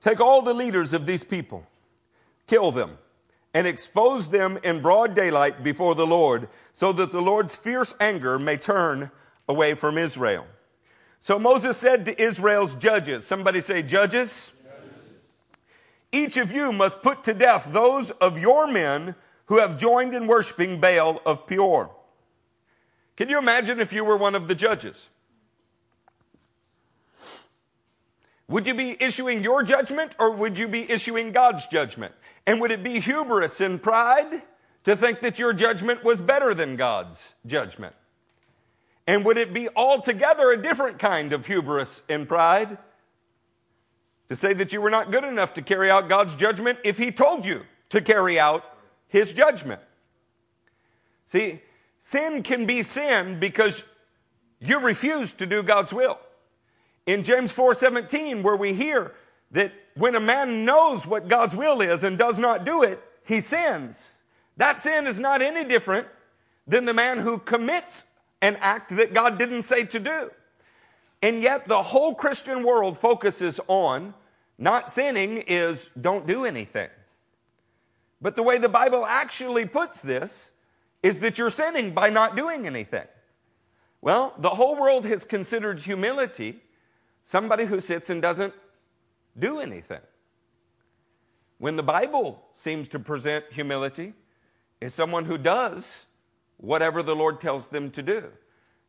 Take 0.02 0.20
all 0.20 0.42
the 0.42 0.52
leaders 0.52 0.92
of 0.92 1.06
these 1.06 1.24
people, 1.24 1.66
kill 2.46 2.70
them, 2.70 2.98
and 3.54 3.66
expose 3.66 4.28
them 4.28 4.58
in 4.62 4.82
broad 4.82 5.14
daylight 5.14 5.64
before 5.64 5.94
the 5.94 6.06
Lord, 6.06 6.50
so 6.74 6.92
that 6.92 7.12
the 7.12 7.22
Lord's 7.22 7.56
fierce 7.56 7.94
anger 8.00 8.38
may 8.38 8.58
turn 8.58 9.10
away 9.48 9.72
from 9.74 9.96
Israel. 9.96 10.46
So 11.18 11.38
Moses 11.38 11.78
said 11.78 12.04
to 12.04 12.22
Israel's 12.22 12.74
judges, 12.74 13.26
somebody 13.26 13.62
say, 13.62 13.82
judges? 13.82 14.52
Each 16.12 16.36
of 16.36 16.52
you 16.52 16.70
must 16.70 17.00
put 17.00 17.24
to 17.24 17.32
death 17.32 17.66
those 17.70 18.10
of 18.10 18.38
your 18.38 18.66
men 18.66 19.14
who 19.46 19.58
have 19.58 19.78
joined 19.78 20.12
in 20.12 20.26
worshiping 20.26 20.82
Baal 20.82 21.22
of 21.24 21.46
Peor. 21.46 21.96
Can 23.16 23.30
you 23.30 23.38
imagine 23.38 23.80
if 23.80 23.94
you 23.94 24.04
were 24.04 24.18
one 24.18 24.34
of 24.34 24.48
the 24.48 24.54
judges? 24.54 25.08
Would 28.48 28.66
you 28.66 28.74
be 28.74 28.96
issuing 29.00 29.42
your 29.42 29.62
judgment 29.62 30.14
or 30.18 30.32
would 30.32 30.58
you 30.58 30.68
be 30.68 30.90
issuing 30.90 31.32
God's 31.32 31.66
judgment? 31.66 32.14
And 32.46 32.60
would 32.60 32.70
it 32.70 32.84
be 32.84 33.00
hubris 33.00 33.60
and 33.60 33.82
pride 33.82 34.42
to 34.84 34.96
think 34.96 35.20
that 35.20 35.38
your 35.38 35.52
judgment 35.52 36.04
was 36.04 36.20
better 36.20 36.54
than 36.54 36.76
God's 36.76 37.34
judgment? 37.44 37.94
And 39.06 39.24
would 39.24 39.36
it 39.36 39.52
be 39.52 39.68
altogether 39.74 40.52
a 40.52 40.62
different 40.62 40.98
kind 40.98 41.32
of 41.32 41.46
hubris 41.46 42.02
and 42.08 42.28
pride 42.28 42.78
to 44.28 44.36
say 44.36 44.52
that 44.52 44.72
you 44.72 44.80
were 44.80 44.90
not 44.90 45.10
good 45.10 45.24
enough 45.24 45.54
to 45.54 45.62
carry 45.62 45.90
out 45.90 46.08
God's 46.08 46.34
judgment 46.34 46.78
if 46.84 46.98
He 46.98 47.10
told 47.10 47.44
you 47.44 47.64
to 47.90 48.00
carry 48.00 48.38
out 48.38 48.64
His 49.08 49.34
judgment? 49.34 49.80
See, 51.26 51.62
sin 51.98 52.44
can 52.44 52.66
be 52.66 52.82
sin 52.82 53.40
because 53.40 53.84
you 54.60 54.80
refuse 54.80 55.32
to 55.34 55.46
do 55.46 55.64
God's 55.64 55.92
will 55.92 56.18
in 57.06 57.22
James 57.22 57.52
4:17 57.52 58.42
where 58.42 58.56
we 58.56 58.74
hear 58.74 59.14
that 59.52 59.72
when 59.94 60.14
a 60.14 60.20
man 60.20 60.64
knows 60.64 61.06
what 61.06 61.28
God's 61.28 61.56
will 61.56 61.80
is 61.80 62.04
and 62.04 62.18
does 62.18 62.38
not 62.38 62.64
do 62.64 62.82
it, 62.82 63.00
he 63.24 63.40
sins. 63.40 64.22
That 64.56 64.78
sin 64.78 65.06
is 65.06 65.20
not 65.20 65.40
any 65.40 65.64
different 65.64 66.08
than 66.66 66.84
the 66.84 66.94
man 66.94 67.18
who 67.18 67.38
commits 67.38 68.06
an 68.42 68.56
act 68.60 68.90
that 68.96 69.14
God 69.14 69.38
didn't 69.38 69.62
say 69.62 69.84
to 69.84 69.98
do. 69.98 70.30
And 71.22 71.42
yet 71.42 71.68
the 71.68 71.82
whole 71.82 72.14
Christian 72.14 72.62
world 72.62 72.98
focuses 72.98 73.60
on 73.68 74.14
not 74.58 74.90
sinning 74.90 75.38
is 75.46 75.90
don't 75.98 76.26
do 76.26 76.44
anything. 76.44 76.90
But 78.20 78.36
the 78.36 78.42
way 78.42 78.58
the 78.58 78.68
Bible 78.68 79.04
actually 79.04 79.66
puts 79.66 80.02
this 80.02 80.50
is 81.02 81.20
that 81.20 81.38
you're 81.38 81.50
sinning 81.50 81.92
by 81.92 82.10
not 82.10 82.36
doing 82.36 82.66
anything. 82.66 83.06
Well, 84.00 84.34
the 84.38 84.50
whole 84.50 84.76
world 84.76 85.04
has 85.06 85.24
considered 85.24 85.80
humility 85.80 86.60
somebody 87.26 87.64
who 87.64 87.80
sits 87.80 88.08
and 88.08 88.22
doesn't 88.22 88.54
do 89.36 89.58
anything. 89.58 90.00
When 91.58 91.74
the 91.74 91.82
Bible 91.82 92.40
seems 92.52 92.88
to 92.90 93.00
present 93.00 93.46
humility, 93.50 94.12
is 94.80 94.94
someone 94.94 95.24
who 95.24 95.36
does 95.36 96.06
whatever 96.58 97.02
the 97.02 97.16
Lord 97.16 97.40
tells 97.40 97.66
them 97.66 97.90
to 97.90 98.02
do. 98.02 98.30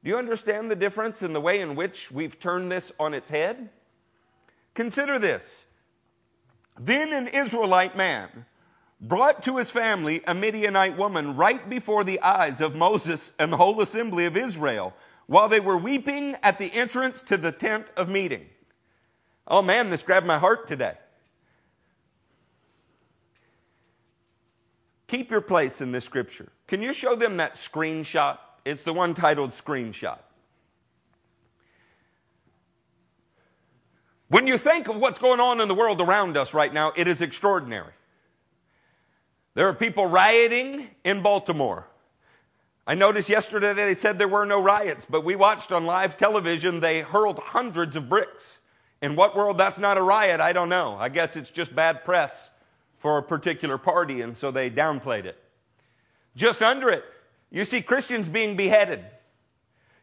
Do 0.03 0.11
you 0.11 0.17
understand 0.17 0.69
the 0.69 0.75
difference 0.75 1.23
in 1.23 1.33
the 1.33 1.41
way 1.41 1.61
in 1.61 1.73
which 1.73 2.11
we've 2.11 2.39
turned 2.39 2.71
this 2.71 2.91
on 2.99 3.15
its 3.15 3.29
head? 3.29 3.69
Consider 4.75 5.17
this. 5.17 5.65
Then 6.79 7.13
an 7.13 7.27
Israelite 7.29 7.97
man 7.97 8.45
brought 9.01 9.41
to 9.43 9.57
his 9.57 9.71
family 9.71 10.21
a 10.27 10.35
Midianite 10.35 10.95
woman 10.95 11.35
right 11.35 11.67
before 11.67 12.03
the 12.03 12.21
eyes 12.21 12.61
of 12.61 12.75
Moses 12.75 13.33
and 13.39 13.51
the 13.51 13.57
whole 13.57 13.81
assembly 13.81 14.27
of 14.27 14.37
Israel 14.37 14.93
while 15.27 15.47
they 15.47 15.59
were 15.59 15.77
weeping 15.77 16.35
at 16.41 16.57
the 16.57 16.73
entrance 16.73 17.21
to 17.21 17.37
the 17.37 17.51
tent 17.51 17.91
of 17.95 18.09
meeting. 18.09 18.47
Oh 19.47 19.61
man, 19.61 19.89
this 19.89 20.03
grabbed 20.03 20.25
my 20.25 20.39
heart 20.39 20.67
today. 20.67 20.95
Keep 25.07 25.31
your 25.31 25.41
place 25.41 25.79
in 25.79 25.91
this 25.91 26.03
scripture. 26.03 26.49
Can 26.67 26.81
you 26.81 26.91
show 26.91 27.15
them 27.15 27.37
that 27.37 27.53
screenshot? 27.53 28.39
It's 28.65 28.81
the 28.83 28.91
one 28.91 29.13
titled 29.13 29.51
Screenshot. 29.51 30.19
When 34.27 34.45
you 34.45 34.57
think 34.57 34.89
of 34.89 34.97
what's 34.97 35.19
going 35.19 35.39
on 35.39 35.61
in 35.61 35.69
the 35.69 35.75
world 35.75 36.01
around 36.01 36.35
us 36.35 36.53
right 36.53 36.73
now, 36.73 36.91
it 36.97 37.07
is 37.07 37.21
extraordinary. 37.21 37.93
There 39.53 39.67
are 39.67 39.73
people 39.73 40.05
rioting 40.05 40.89
in 41.05 41.21
Baltimore. 41.21 41.87
I 42.89 42.95
noticed 42.95 43.29
yesterday 43.29 43.73
they 43.73 43.93
said 43.93 44.17
there 44.17 44.29
were 44.29 44.45
no 44.45 44.63
riots, 44.63 45.05
but 45.07 45.25
we 45.25 45.35
watched 45.35 45.73
on 45.73 45.85
live 45.85 46.15
television 46.15 46.79
they 46.79 47.01
hurled 47.01 47.37
hundreds 47.37 47.97
of 47.97 48.07
bricks. 48.07 48.61
In 49.01 49.17
what 49.17 49.35
world 49.35 49.57
that's 49.57 49.77
not 49.77 49.97
a 49.97 50.01
riot, 50.01 50.39
I 50.39 50.53
don't 50.53 50.69
know. 50.69 50.95
I 50.95 51.09
guess 51.09 51.35
it's 51.35 51.51
just 51.51 51.75
bad 51.75 52.05
press 52.05 52.49
for 52.99 53.17
a 53.17 53.23
particular 53.23 53.77
party, 53.77 54.21
and 54.21 54.37
so 54.37 54.51
they 54.51 54.71
downplayed 54.71 55.25
it. 55.25 55.37
Just 56.37 56.61
under 56.61 56.89
it, 56.89 57.03
You 57.51 57.65
see 57.65 57.81
Christians 57.81 58.29
being 58.29 58.55
beheaded. 58.55 59.05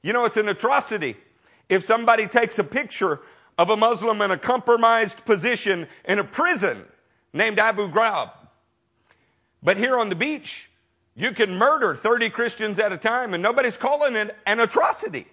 You 0.03 0.13
know, 0.13 0.27
it's 0.27 0.37
an 0.37 0.49
atrocity 0.49 1.17
if 1.69 1.83
somebody 1.83 2.27
takes 2.27 2.59
a 2.59 2.65
picture 2.65 3.21
of 3.57 3.71
a 3.71 3.77
Muslim 3.77 4.21
in 4.21 4.31
a 4.31 4.39
compromised 4.39 5.25
position 5.25 5.89
in 6.05 6.19
a 6.19 6.25
prison 6.25 6.85
named 7.33 7.59
Abu 7.59 7.89
Ghraib. 7.89 8.31
But 9.63 9.79
here 9.79 9.99
on 9.99 10.11
the 10.11 10.17
beach, 10.17 10.71
you 11.17 11.33
can 11.33 11.57
murder 11.57 11.95
30 11.95 12.31
Christians 12.31 12.79
at 12.79 12.93
a 12.93 12.97
time 12.97 13.35
and 13.35 13.43
nobody's 13.43 13.77
calling 13.77 14.17
it 14.17 14.37
an 14.47 14.61
atrocity. 14.61 15.27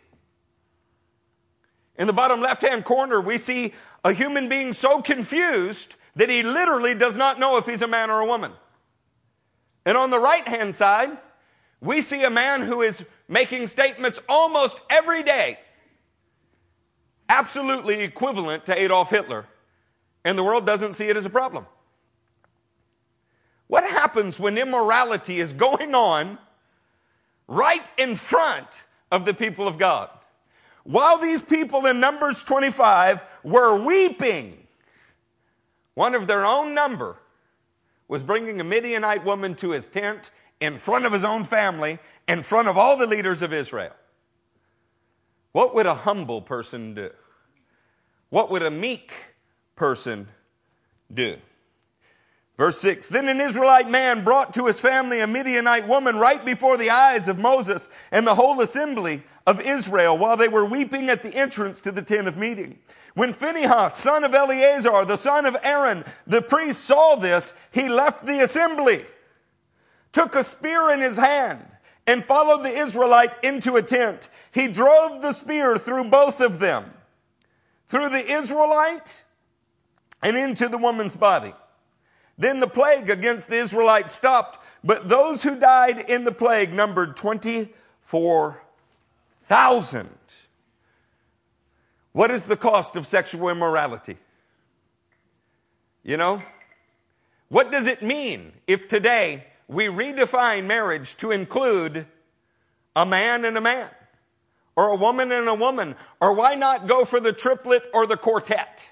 In 1.98 2.08
the 2.08 2.14
bottom 2.14 2.42
left 2.42 2.62
hand 2.62 2.86
corner, 2.86 3.20
we 3.20 3.38
see 3.38 3.74
a 4.04 4.14
human 4.14 4.50
being 4.50 4.74
so 4.74 5.02
confused 5.02 5.96
that 6.16 6.30
he 6.30 6.44
literally 6.44 6.94
does 6.94 7.18
not 7.18 7.40
know 7.40 7.58
if 7.58 7.66
he's 7.66 7.82
a 7.82 7.88
man 7.88 8.10
or 8.10 8.20
a 8.20 8.26
woman. 8.26 8.52
And 9.86 9.98
on 9.98 10.10
the 10.10 10.20
right 10.20 10.48
hand 10.48 10.76
side, 10.76 11.18
we 11.80 12.02
see 12.02 12.24
a 12.24 12.30
man 12.30 12.62
who 12.62 12.82
is 12.82 13.04
making 13.28 13.68
statements 13.68 14.20
almost 14.30 14.80
every 14.90 15.24
day, 15.24 15.58
absolutely 17.28 18.02
equivalent 18.02 18.66
to 18.68 18.80
Adolf 18.80 19.10
Hitler, 19.10 19.48
and 20.24 20.38
the 20.38 20.44
world 20.44 20.66
doesn't 20.66 20.94
see 20.94 21.10
it 21.10 21.18
as 21.18 21.26
a 21.26 21.30
problem. 21.30 21.66
What 23.72 23.86
happens 23.86 24.38
when 24.38 24.58
immorality 24.58 25.40
is 25.40 25.54
going 25.54 25.96
on 25.96 26.38
right 27.48 27.90
in 27.98 28.18
front 28.18 28.68
of 29.10 29.24
the 29.24 29.34
people 29.34 29.66
of 29.66 29.78
God? 29.78 30.10
While 30.84 31.20
these 31.20 31.42
people 31.42 31.86
in 31.86 32.02
Numbers 32.02 32.44
25 32.44 33.24
were 33.46 33.82
weeping, 33.82 34.68
one 35.94 36.16
of 36.16 36.28
their 36.28 36.46
own 36.46 36.74
number 36.74 37.18
was 38.10 38.22
bringing 38.22 38.60
a 38.60 38.64
Midianite 38.66 39.24
woman 39.24 39.56
to 39.56 39.70
his 39.70 39.88
tent 39.88 40.32
in 40.60 40.78
front 40.78 41.06
of 41.06 41.14
his 41.14 41.24
own 41.24 41.46
family, 41.46 41.98
in 42.28 42.44
front 42.44 42.68
of 42.68 42.78
all 42.78 42.98
the 42.98 43.08
leaders 43.08 43.42
of 43.42 43.54
Israel. 43.54 43.96
What 45.54 45.74
would 45.76 45.86
a 45.86 45.96
humble 45.96 46.42
person 46.42 46.94
do? 46.94 47.10
What 48.32 48.52
would 48.52 48.64
a 48.64 48.72
meek 48.72 49.14
person 49.78 50.28
do? 51.14 51.38
Verse 52.58 52.80
6 52.80 53.10
Then 53.10 53.28
an 53.28 53.42
Israelite 53.42 53.90
man 53.90 54.24
brought 54.24 54.54
to 54.54 54.68
his 54.68 54.82
family 54.82 55.20
a 55.20 55.28
Midianite 55.28 55.88
woman 55.88 56.18
right 56.18 56.44
before 56.44 56.78
the 56.78 56.90
eyes 56.90 57.28
of 57.28 57.40
Moses 57.40 57.90
and 58.12 58.26
the 58.26 58.36
whole 58.36 58.62
assembly 58.62 59.24
of 59.48 59.62
Israel 59.62 60.18
while 60.18 60.38
they 60.38 60.48
were 60.48 60.66
weeping 60.66 61.10
at 61.10 61.24
the 61.24 61.34
entrance 61.34 61.82
to 61.82 61.92
the 61.92 62.02
tent 62.02 62.28
of 62.28 62.38
meeting. 62.38 62.78
When 63.14 63.34
Phinehas, 63.34 63.96
son 63.96 64.24
of 64.24 64.34
Eleazar, 64.34 65.06
the 65.06 65.18
son 65.18 65.46
of 65.46 65.58
Aaron, 65.64 66.06
the 66.28 66.42
priest 66.42 66.86
saw 66.86 67.16
this, 67.16 67.54
he 67.72 67.90
left 67.90 68.26
the 68.26 68.40
assembly, 68.44 69.06
took 70.12 70.36
a 70.36 70.44
spear 70.44 70.92
in 70.92 71.02
his 71.02 71.18
hand, 71.18 71.66
and 72.08 72.24
followed 72.24 72.64
the 72.64 72.70
Israelite 72.70 73.38
into 73.44 73.76
a 73.76 73.82
tent. 73.82 74.30
He 74.54 74.68
drove 74.68 75.22
the 75.22 75.34
spear 75.34 75.78
through 75.78 76.06
both 76.06 76.42
of 76.42 76.60
them, 76.60 76.92
through 77.88 78.10
the 78.10 78.32
Israelite 78.32 79.26
and 80.22 80.38
into 80.38 80.70
the 80.70 80.78
woman's 80.78 81.16
body. 81.16 81.54
Then 82.42 82.60
the 82.60 82.68
plague 82.68 83.10
against 83.12 83.50
the 83.50 83.58
Israelites 83.58 84.12
stopped, 84.12 84.58
but 84.84 85.08
those 85.08 85.44
who 85.44 85.56
died 85.56 86.10
in 86.10 86.24
the 86.24 86.32
plague 86.32 86.74
numbered 86.74 87.16
24,000. 87.16 90.10
What 92.14 92.32
is 92.32 92.46
the 92.46 92.58
cost 92.58 92.96
of 92.96 93.06
sexual 93.06 93.50
immorality? 93.50 94.18
You 96.02 96.18
know? 96.18 96.42
What 97.50 97.72
does 97.72 97.86
it 97.86 98.02
mean 98.02 98.54
if 98.66 98.88
today 98.88 99.46
we 99.68 99.86
redefine 99.86 100.66
marriage 100.66 101.16
to 101.18 101.30
include 101.30 102.08
a 102.96 103.06
man 103.06 103.46
and 103.46 103.56
a 103.56 103.62
man? 103.62 103.92
Or 104.76 104.88
a 104.88 104.96
woman 104.96 105.32
and 105.32 105.48
a 105.48 105.54
woman? 105.54 105.96
Or 106.20 106.34
why 106.34 106.56
not 106.56 106.88
go 106.88 107.06
for 107.06 107.20
the 107.20 107.34
triplet 107.34 107.84
or 107.94 108.08
the 108.08 108.18
quartet? 108.18 108.90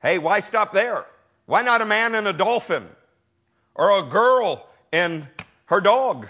Hey, 0.00 0.18
why 0.18 0.38
stop 0.38 0.72
there? 0.72 1.06
Why 1.46 1.62
not 1.62 1.80
a 1.80 1.84
man 1.84 2.14
and 2.14 2.26
a 2.26 2.32
dolphin? 2.32 2.88
Or 3.74 3.98
a 3.98 4.02
girl 4.02 4.68
and 4.92 5.28
her 5.66 5.80
dog? 5.80 6.28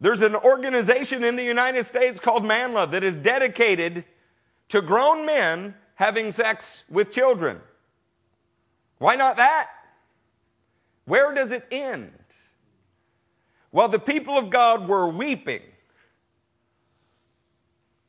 There's 0.00 0.22
an 0.22 0.36
organization 0.36 1.24
in 1.24 1.36
the 1.36 1.44
United 1.44 1.84
States 1.84 2.20
called 2.20 2.42
NAMBLA 2.42 2.90
that 2.90 3.02
is 3.02 3.16
dedicated 3.16 4.04
to 4.68 4.82
grown 4.82 5.24
men 5.24 5.74
having 5.94 6.32
sex 6.32 6.84
with 6.90 7.10
children. 7.10 7.60
Why 8.98 9.16
not 9.16 9.36
that? 9.36 9.68
Where 11.06 11.32
does 11.32 11.52
it 11.52 11.66
end? 11.70 12.12
Well, 13.72 13.88
the 13.88 13.98
people 13.98 14.36
of 14.36 14.50
God 14.50 14.88
were 14.88 15.08
weeping. 15.08 15.62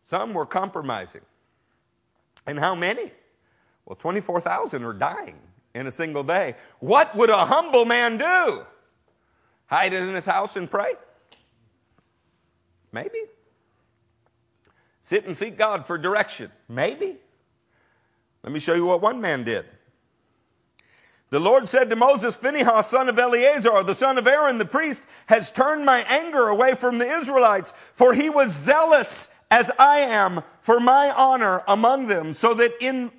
Some 0.02 0.34
were 0.34 0.46
compromising. 0.46 1.22
And 2.46 2.60
how 2.60 2.76
many? 2.76 3.12
Well, 3.88 3.96
24,000 3.96 4.84
are 4.84 4.92
dying 4.92 5.40
in 5.74 5.88
a 5.88 5.92
single 5.92 6.24
day. 6.24 6.56
What 6.80 7.16
would 7.16 7.30
a 7.30 7.46
humble 7.46 7.86
man 7.86 8.18
do? 8.18 8.66
Hide 9.68 9.94
in 9.94 10.14
his 10.14 10.26
house 10.26 10.58
and 10.58 10.70
pray? 10.70 10.92
Maybe. 12.92 13.20
Sit 15.00 15.26
and 15.26 15.38
seek 15.38 15.58
God 15.58 15.88
for 15.88 15.98
direction? 15.98 16.52
Maybe. 16.68 17.16
Let 18.44 18.52
me 18.52 18.60
show 18.60 18.74
you 18.74 18.86
what 18.86 19.02
one 19.02 19.22
man 19.22 19.46
did. 19.46 19.66
The 21.30 21.40
Lord 21.40 21.66
said 21.66 21.90
to 21.90 21.96
Moses, 21.96 22.36
Phinehas, 22.36 22.88
son 22.88 23.08
of 23.08 23.18
Eleazar, 23.18 23.84
the 23.84 23.94
son 23.94 24.18
of 24.18 24.28
Aaron, 24.28 24.58
the 24.58 24.66
priest, 24.66 25.04
has 25.28 25.50
turned 25.50 25.86
my 25.86 26.00
anger 26.10 26.50
away 26.50 26.76
from 26.76 26.98
the 26.98 27.08
Israelites, 27.08 27.72
for 27.94 28.14
he 28.14 28.30
was 28.30 28.54
zealous 28.54 29.34
as 29.50 29.72
I 29.80 30.00
am 30.00 30.42
for 30.60 30.82
my 30.82 31.14
honor 31.16 31.64
among 31.70 32.08
them, 32.08 32.34
so 32.34 32.54
that 32.54 32.74
in 32.82 33.12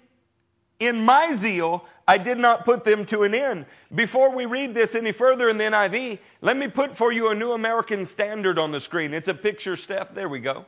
in 0.81 1.05
my 1.05 1.35
zeal, 1.35 1.85
I 2.07 2.19
did 2.19 2.39
not 2.39 2.65
put 2.65 2.85
them 2.85 3.05
to 3.07 3.23
an 3.23 3.35
end. 3.35 3.67
Before 3.95 4.35
we 4.35 4.47
read 4.47 4.75
this 4.75 4.95
any 4.95 5.13
further 5.13 5.49
in 5.49 5.59
the 5.59 5.65
NIV, 5.65 6.19
let 6.41 6.57
me 6.57 6.69
put 6.69 6.97
for 6.97 7.13
you 7.13 7.31
a 7.31 7.35
New 7.35 7.53
American 7.53 8.05
Standard 8.05 8.59
on 8.59 8.71
the 8.71 8.81
screen. 8.81 9.13
It's 9.13 9.29
a 9.29 9.35
picture, 9.35 9.77
Steph. 9.77 10.15
There 10.15 10.29
we 10.29 10.39
go. 10.39 10.65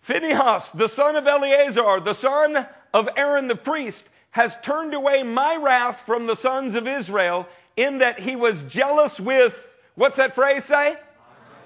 Phinehas, 0.00 0.70
the 0.70 0.88
son 0.88 1.16
of 1.16 1.26
Eleazar, 1.26 2.00
the 2.00 2.12
son 2.12 2.66
of 2.92 3.08
Aaron 3.16 3.48
the 3.48 3.56
priest, 3.56 4.08
has 4.32 4.60
turned 4.60 4.92
away 4.92 5.22
my 5.22 5.56
wrath 5.62 6.00
from 6.00 6.26
the 6.26 6.34
sons 6.34 6.74
of 6.74 6.88
Israel 6.88 7.48
in 7.76 7.98
that 7.98 8.20
he 8.20 8.36
was 8.36 8.64
jealous 8.64 9.20
with, 9.20 9.78
what's 9.94 10.16
that 10.16 10.34
phrase 10.34 10.64
say? 10.64 10.96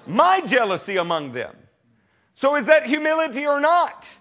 My 0.07 0.41
jealousy 0.41 0.97
among 0.97 1.33
them. 1.33 1.55
So 2.33 2.55
is 2.55 2.67
that 2.67 2.85
humility 2.85 3.45
or 3.45 3.59
not? 3.59 4.15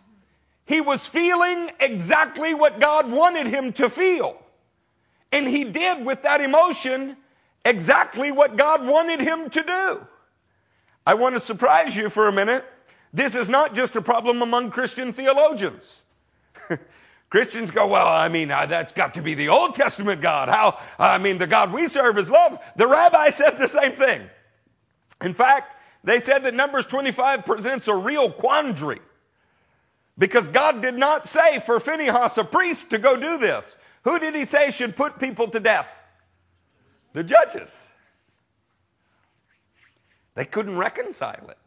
He 0.69 0.83
was 0.83 1.07
feeling 1.07 1.71
exactly 1.81 2.53
what 2.53 2.79
God 2.79 3.11
wanted 3.11 3.47
him 3.47 3.73
to 3.73 3.89
feel. 3.89 4.37
And 5.33 5.49
he 5.49 5.65
did 5.65 6.05
with 6.05 6.23
that 6.23 6.43
emotion 6.43 7.17
exactly 7.65 8.31
what 8.31 8.57
God 8.57 8.87
wanted 8.87 9.21
him 9.21 9.49
to 9.49 9.63
do. 9.63 10.07
I 11.07 11.15
want 11.15 11.37
to 11.37 11.41
surprise 11.41 11.97
you 11.97 12.11
for 12.11 12.29
a 12.29 12.33
minute. 12.33 12.67
This 13.15 13.35
is 13.35 13.49
not 13.49 13.75
just 13.75 13.97
a 13.97 14.03
problem 14.03 14.43
among 14.43 14.71
Christian 14.71 15.15
theologians. 15.15 16.03
Christians 17.31 17.71
go, 17.71 17.87
well, 17.87 18.07
I 18.07 18.29
mean, 18.29 18.51
uh, 18.51 18.67
that's 18.67 18.93
got 18.93 19.15
to 19.15 19.23
be 19.23 19.33
the 19.33 19.49
Old 19.49 19.75
Testament 19.75 20.21
God. 20.21 20.51
How, 20.51 20.79
I 20.99 21.17
mean, 21.17 21.39
the 21.39 21.47
God 21.47 21.73
we 21.73 21.87
serve 21.87 22.19
is 22.19 22.31
love. 22.31 22.59
The 22.77 22.87
rabbi 22.87 23.31
said 23.31 23.53
the 23.53 23.69
same 23.69 23.93
thing. 23.93 24.29
In 25.23 25.33
fact, 25.33 25.83
they 26.05 26.21
said 26.21 26.41
that 26.41 26.53
Numbers 26.53 26.85
25 26.85 27.47
presents 27.47 27.89
a 27.89 27.95
real 27.95 28.31
quandary. 28.31 29.01
Because 30.19 30.49
God 30.49 30.83
did 30.83 30.97
not 30.97 31.27
say 31.27 31.61
for 31.61 31.79
Phinehas, 31.79 32.37
a 32.39 32.45
priest, 32.45 32.91
to 32.91 32.99
go 32.99 33.17
do 33.17 33.39
this. 33.39 33.77
Who 34.03 34.19
did 34.19 34.35
he 34.35 34.45
say 34.45 34.71
should 34.71 34.97
put 34.97 35.21
people 35.21 35.49
to 35.49 35.61
death? 35.61 35.95
The 37.13 37.23
judges. 37.23 37.89
They 40.35 40.45
couldn't 40.45 40.77
reconcile 40.77 41.49
it. 41.49 41.59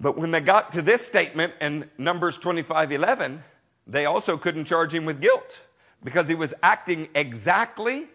But 0.00 0.16
when 0.16 0.32
they 0.32 0.40
got 0.40 0.72
to 0.72 0.82
this 0.82 1.06
statement 1.06 1.52
in 1.60 1.88
Numbers 1.96 2.36
25 2.38 2.92
11, 2.92 3.44
they 3.86 4.06
also 4.06 4.36
couldn't 4.36 4.64
charge 4.64 4.92
him 4.92 5.04
with 5.04 5.20
guilt 5.20 5.60
because 6.02 6.28
he 6.28 6.34
was 6.34 6.54
acting 6.62 7.08
exactly 7.14 8.06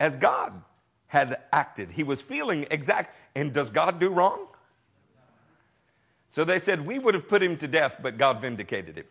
as 0.00 0.16
God 0.16 0.62
had 1.06 1.40
acted. 1.52 1.92
He 1.92 2.02
was 2.02 2.20
feeling 2.22 2.66
exact. 2.70 3.14
And 3.34 3.52
does 3.52 3.70
God 3.70 4.00
do 4.00 4.10
wrong? 4.12 4.48
So 6.28 6.44
they 6.44 6.58
said, 6.58 6.86
We 6.86 6.98
would 6.98 7.14
have 7.14 7.28
put 7.28 7.42
him 7.42 7.56
to 7.58 7.68
death, 7.68 7.96
but 8.02 8.18
God 8.18 8.40
vindicated 8.40 8.98
him. 8.98 9.06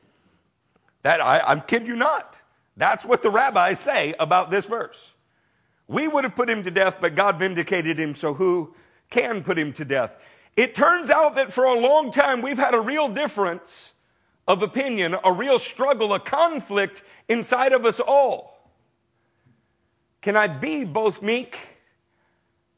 That, 1.04 1.22
I, 1.22 1.40
I'm 1.40 1.62
kid 1.62 1.88
you 1.88 1.96
not. 1.96 2.42
That's 2.78 3.06
what 3.06 3.24
the 3.24 3.30
rabbis 3.30 3.80
say 3.80 4.14
about 4.20 4.52
this 4.52 4.66
verse. 4.66 5.14
We 5.88 6.08
would 6.08 6.24
have 6.24 6.36
put 6.36 6.50
him 6.50 6.64
to 6.64 6.72
death, 6.72 6.98
but 7.00 7.16
God 7.16 7.40
vindicated 7.40 8.00
him, 8.00 8.16
so 8.16 8.34
who 8.34 8.74
can 9.10 9.44
put 9.44 9.58
him 9.58 9.72
to 9.74 9.86
death? 9.86 10.18
It 10.58 10.74
turns 10.74 11.10
out 11.10 11.36
that 11.36 11.54
for 11.54 11.66
a 11.66 11.78
long 11.78 12.12
time 12.12 12.42
we've 12.42 12.58
had 12.58 12.74
a 12.74 12.82
real 12.82 13.08
difference 13.08 13.94
of 14.48 14.64
opinion, 14.64 15.16
a 15.24 15.32
real 15.32 15.60
struggle, 15.60 16.14
a 16.14 16.20
conflict 16.20 17.04
inside 17.30 17.72
of 17.72 17.86
us 17.86 18.00
all. 18.00 18.72
Can 20.22 20.36
I 20.36 20.48
be 20.48 20.86
both 20.86 21.22
meek 21.22 21.76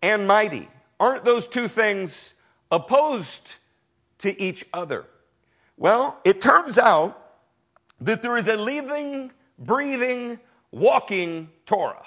and 0.02 0.28
mighty. 0.28 0.68
Aren't 1.00 1.26
those 1.26 1.48
two 1.48 1.68
things 1.68 2.34
opposed 2.72 3.56
to 4.20 4.42
each 4.42 4.66
other? 4.74 5.06
Well, 5.78 6.20
it 6.24 6.42
turns 6.42 6.78
out 6.78 7.22
that 8.02 8.22
there 8.22 8.38
is 8.38 8.48
a 8.48 8.58
living, 8.58 9.32
breathing, 9.60 10.40
walking 10.72 11.50
Torah. 11.66 12.06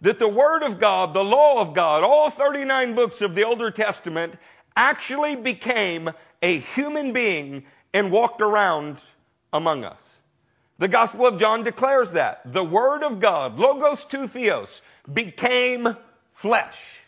That 0.00 0.18
the 0.18 0.28
Word 0.28 0.62
of 0.62 0.80
God, 0.80 1.14
the 1.14 1.24
law 1.24 1.60
of 1.60 1.74
God, 1.74 2.02
all 2.02 2.30
39 2.30 2.94
books 2.94 3.20
of 3.20 3.34
the 3.34 3.44
Older 3.44 3.70
Testament 3.70 4.34
actually 4.76 5.36
became 5.36 6.10
a 6.42 6.58
human 6.58 7.12
being 7.12 7.64
and 7.94 8.10
walked 8.10 8.40
around 8.40 9.00
among 9.52 9.84
us. 9.84 10.18
The 10.78 10.88
Gospel 10.88 11.26
of 11.26 11.38
John 11.38 11.62
declares 11.62 12.12
that. 12.12 12.52
The 12.52 12.64
Word 12.64 13.04
of 13.04 13.20
God, 13.20 13.58
Logos 13.58 14.04
to 14.06 14.26
Theos, 14.26 14.82
became 15.12 15.96
flesh. 16.32 17.00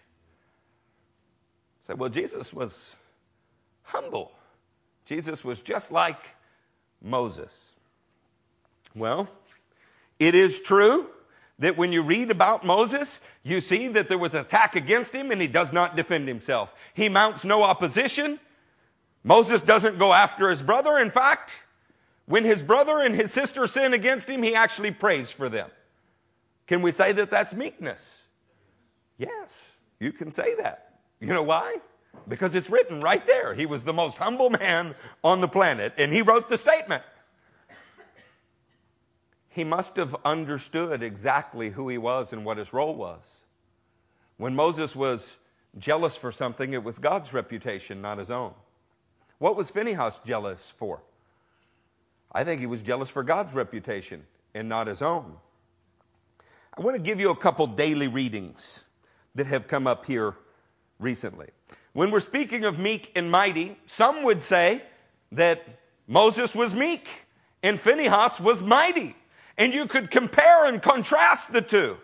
Say, 1.82 1.94
well, 1.94 2.10
Jesus 2.10 2.52
was 2.52 2.94
humble. 3.84 4.32
Jesus 5.04 5.44
was 5.44 5.60
just 5.60 5.92
like 5.92 6.18
Moses. 7.02 7.72
Well, 8.94 9.28
it 10.18 10.34
is 10.34 10.60
true 10.60 11.10
that 11.58 11.76
when 11.76 11.92
you 11.92 12.02
read 12.02 12.30
about 12.30 12.64
Moses, 12.64 13.20
you 13.42 13.60
see 13.60 13.88
that 13.88 14.08
there 14.08 14.18
was 14.18 14.34
an 14.34 14.40
attack 14.40 14.74
against 14.76 15.14
him 15.14 15.30
and 15.30 15.40
he 15.40 15.46
does 15.46 15.72
not 15.72 15.96
defend 15.96 16.26
himself. 16.28 16.74
He 16.94 17.08
mounts 17.08 17.44
no 17.44 17.62
opposition. 17.62 18.40
Moses 19.22 19.60
doesn't 19.62 19.98
go 19.98 20.12
after 20.12 20.50
his 20.50 20.62
brother. 20.62 20.98
In 20.98 21.10
fact, 21.10 21.60
when 22.26 22.44
his 22.44 22.62
brother 22.62 22.98
and 22.98 23.14
his 23.14 23.32
sister 23.32 23.66
sin 23.66 23.92
against 23.94 24.28
him, 24.28 24.42
he 24.42 24.54
actually 24.54 24.90
prays 24.90 25.30
for 25.30 25.48
them. 25.48 25.70
Can 26.66 26.82
we 26.82 26.90
say 26.90 27.12
that 27.12 27.30
that's 27.30 27.54
meekness? 27.54 28.24
Yes, 29.18 29.76
you 30.00 30.12
can 30.12 30.30
say 30.30 30.56
that. 30.56 30.98
You 31.20 31.28
know 31.28 31.42
why? 31.42 31.76
Because 32.26 32.54
it's 32.54 32.70
written 32.70 33.00
right 33.00 33.26
there. 33.26 33.54
He 33.54 33.66
was 33.66 33.84
the 33.84 33.92
most 33.92 34.18
humble 34.18 34.50
man 34.50 34.94
on 35.22 35.40
the 35.40 35.48
planet, 35.48 35.94
and 35.98 36.12
he 36.12 36.22
wrote 36.22 36.48
the 36.48 36.56
statement. 36.56 37.02
He 39.48 39.62
must 39.62 39.96
have 39.96 40.16
understood 40.24 41.02
exactly 41.02 41.70
who 41.70 41.88
he 41.88 41.98
was 41.98 42.32
and 42.32 42.44
what 42.44 42.58
his 42.58 42.72
role 42.72 42.94
was. 42.94 43.36
When 44.36 44.54
Moses 44.56 44.96
was 44.96 45.36
jealous 45.78 46.16
for 46.16 46.32
something, 46.32 46.72
it 46.72 46.82
was 46.82 46.98
God's 46.98 47.32
reputation, 47.32 48.02
not 48.02 48.18
his 48.18 48.30
own. 48.30 48.52
What 49.38 49.56
was 49.56 49.70
Phinehas 49.70 50.20
jealous 50.24 50.74
for? 50.76 51.02
I 52.32 52.42
think 52.42 52.60
he 52.60 52.66
was 52.66 52.82
jealous 52.82 53.10
for 53.10 53.22
God's 53.22 53.52
reputation 53.52 54.26
and 54.54 54.68
not 54.68 54.88
his 54.88 55.02
own. 55.02 55.36
I 56.76 56.80
want 56.82 56.96
to 56.96 57.02
give 57.02 57.20
you 57.20 57.30
a 57.30 57.36
couple 57.36 57.68
daily 57.68 58.08
readings 58.08 58.84
that 59.36 59.46
have 59.46 59.68
come 59.68 59.86
up 59.86 60.04
here 60.04 60.34
recently. 60.98 61.50
When 61.94 62.10
we're 62.10 62.20
speaking 62.20 62.64
of 62.64 62.78
meek 62.78 63.10
and 63.14 63.30
mighty, 63.30 63.76
some 63.86 64.24
would 64.24 64.42
say 64.42 64.82
that 65.32 65.64
Moses 66.06 66.54
was 66.54 66.74
meek 66.74 67.08
and 67.62 67.80
Phinehas 67.80 68.40
was 68.40 68.62
mighty. 68.62 69.16
And 69.56 69.72
you 69.72 69.86
could 69.86 70.10
compare 70.10 70.66
and 70.66 70.82
contrast 70.82 71.52
the 71.52 71.62
two. 71.62 71.96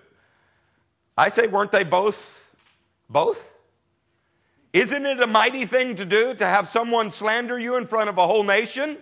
I 1.18 1.29
say, 1.29 1.48
weren't 1.48 1.72
they 1.72 1.85
both? 1.85 2.38
Both? 3.09 3.55
Isn't 4.72 5.05
it 5.05 5.20
a 5.20 5.26
mighty 5.26 5.66
thing 5.66 5.96
to 5.96 6.05
do 6.05 6.35
to 6.35 6.46
have 6.46 6.68
someone 6.68 7.11
slander 7.11 7.59
you 7.59 7.76
in 7.76 7.87
front 7.87 8.09
of 8.09 8.16
a 8.16 8.26
whole 8.26 8.44
nation? 8.44 8.96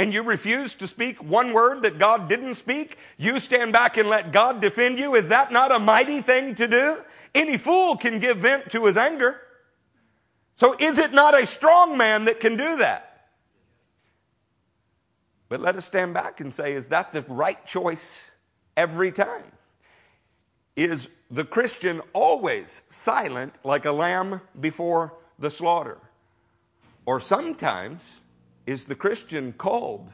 and 0.00 0.14
you 0.14 0.22
refuse 0.22 0.74
to 0.76 0.86
speak 0.86 1.22
one 1.22 1.52
word 1.52 1.82
that 1.82 1.98
God 1.98 2.26
didn't 2.26 2.54
speak, 2.54 2.96
you 3.18 3.38
stand 3.38 3.74
back 3.74 3.98
and 3.98 4.08
let 4.08 4.32
God 4.32 4.62
defend 4.62 4.98
you. 4.98 5.14
Is 5.14 5.28
that 5.28 5.52
not 5.52 5.72
a 5.72 5.78
mighty 5.78 6.22
thing 6.22 6.54
to 6.54 6.66
do? 6.66 7.04
Any 7.34 7.58
fool 7.58 7.96
can 7.96 8.18
give 8.18 8.38
vent 8.38 8.70
to 8.70 8.86
his 8.86 8.96
anger. 8.96 9.38
So 10.60 10.76
is 10.78 10.98
it 10.98 11.14
not 11.14 11.32
a 11.32 11.46
strong 11.46 11.96
man 11.96 12.26
that 12.26 12.38
can 12.38 12.54
do 12.54 12.76
that? 12.76 13.28
But 15.48 15.62
let 15.62 15.74
us 15.74 15.86
stand 15.86 16.12
back 16.12 16.38
and 16.38 16.52
say, 16.52 16.74
is 16.74 16.88
that 16.88 17.14
the 17.14 17.22
right 17.22 17.64
choice 17.64 18.30
every 18.76 19.10
time? 19.10 19.52
Is 20.76 21.08
the 21.30 21.46
Christian 21.46 22.02
always 22.12 22.82
silent 22.90 23.58
like 23.64 23.86
a 23.86 23.92
lamb 23.92 24.42
before 24.60 25.14
the 25.38 25.48
slaughter? 25.48 25.96
Or 27.06 27.20
sometimes 27.20 28.20
is 28.66 28.84
the 28.84 28.94
Christian 28.94 29.52
called 29.52 30.12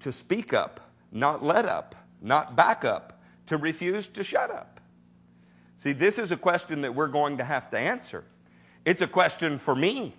to 0.00 0.10
speak 0.10 0.54
up, 0.54 0.80
not 1.12 1.44
let 1.44 1.66
up, 1.66 1.94
not 2.22 2.56
back 2.56 2.82
up, 2.82 3.20
to 3.44 3.58
refuse 3.58 4.06
to 4.06 4.24
shut 4.24 4.50
up? 4.50 4.80
See, 5.76 5.92
this 5.92 6.18
is 6.18 6.32
a 6.32 6.38
question 6.38 6.80
that 6.80 6.94
we're 6.94 7.08
going 7.08 7.36
to 7.36 7.44
have 7.44 7.70
to 7.72 7.78
answer. 7.78 8.24
It's 8.84 9.02
a 9.02 9.06
question 9.06 9.58
for 9.58 9.74
me. 9.74 10.14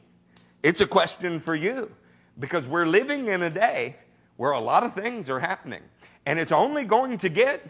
It's 0.61 0.81
a 0.81 0.87
question 0.87 1.39
for 1.39 1.55
you. 1.55 1.91
Because 2.39 2.67
we're 2.67 2.85
living 2.85 3.27
in 3.27 3.43
a 3.43 3.49
day 3.49 3.97
where 4.37 4.51
a 4.51 4.59
lot 4.59 4.83
of 4.83 4.93
things 4.93 5.29
are 5.29 5.39
happening. 5.39 5.81
And 6.25 6.39
it's 6.39 6.51
only 6.51 6.83
going 6.85 7.17
to 7.19 7.29
get 7.29 7.61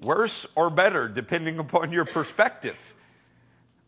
worse 0.00 0.46
or 0.54 0.70
better 0.70 1.08
depending 1.08 1.58
upon 1.58 1.92
your 1.92 2.04
perspective. 2.04 2.94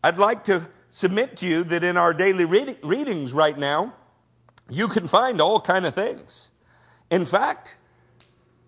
I'd 0.03 0.17
like 0.17 0.45
to 0.45 0.67
submit 0.89 1.37
to 1.37 1.47
you 1.47 1.63
that 1.65 1.83
in 1.83 1.97
our 1.97 2.13
daily 2.13 2.45
reading, 2.45 2.77
readings 2.83 3.33
right 3.33 3.57
now, 3.57 3.93
you 4.69 4.87
can 4.87 5.07
find 5.07 5.41
all 5.41 5.59
kind 5.59 5.85
of 5.85 5.93
things. 5.93 6.49
In 7.09 7.25
fact, 7.25 7.77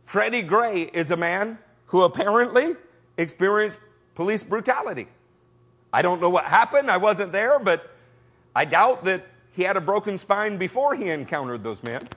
Freddie 0.04 0.41
Gray 0.41 0.82
is 0.82 1.12
a 1.12 1.17
man 1.17 1.58
who 1.88 2.04
apparently 2.04 2.76
experienced 3.17 3.80
police 4.15 4.43
brutality. 4.43 5.08
I 5.93 6.01
don't 6.01 6.19
know 6.19 6.29
what 6.29 6.45
happened. 6.45 6.89
I 6.89 6.97
wasn't 6.97 7.32
there, 7.32 7.60
but 7.60 7.95
I 8.56 8.65
doubt 8.65 9.03
that 9.03 9.25
he 9.56 9.63
had 9.63 9.77
a 9.77 9.82
broken 9.82 10.17
spine 10.17 10.58
before 10.58 10.95
he 10.95 11.10
encountered 11.10 11.63
those 11.63 11.84
men. 11.84 12.08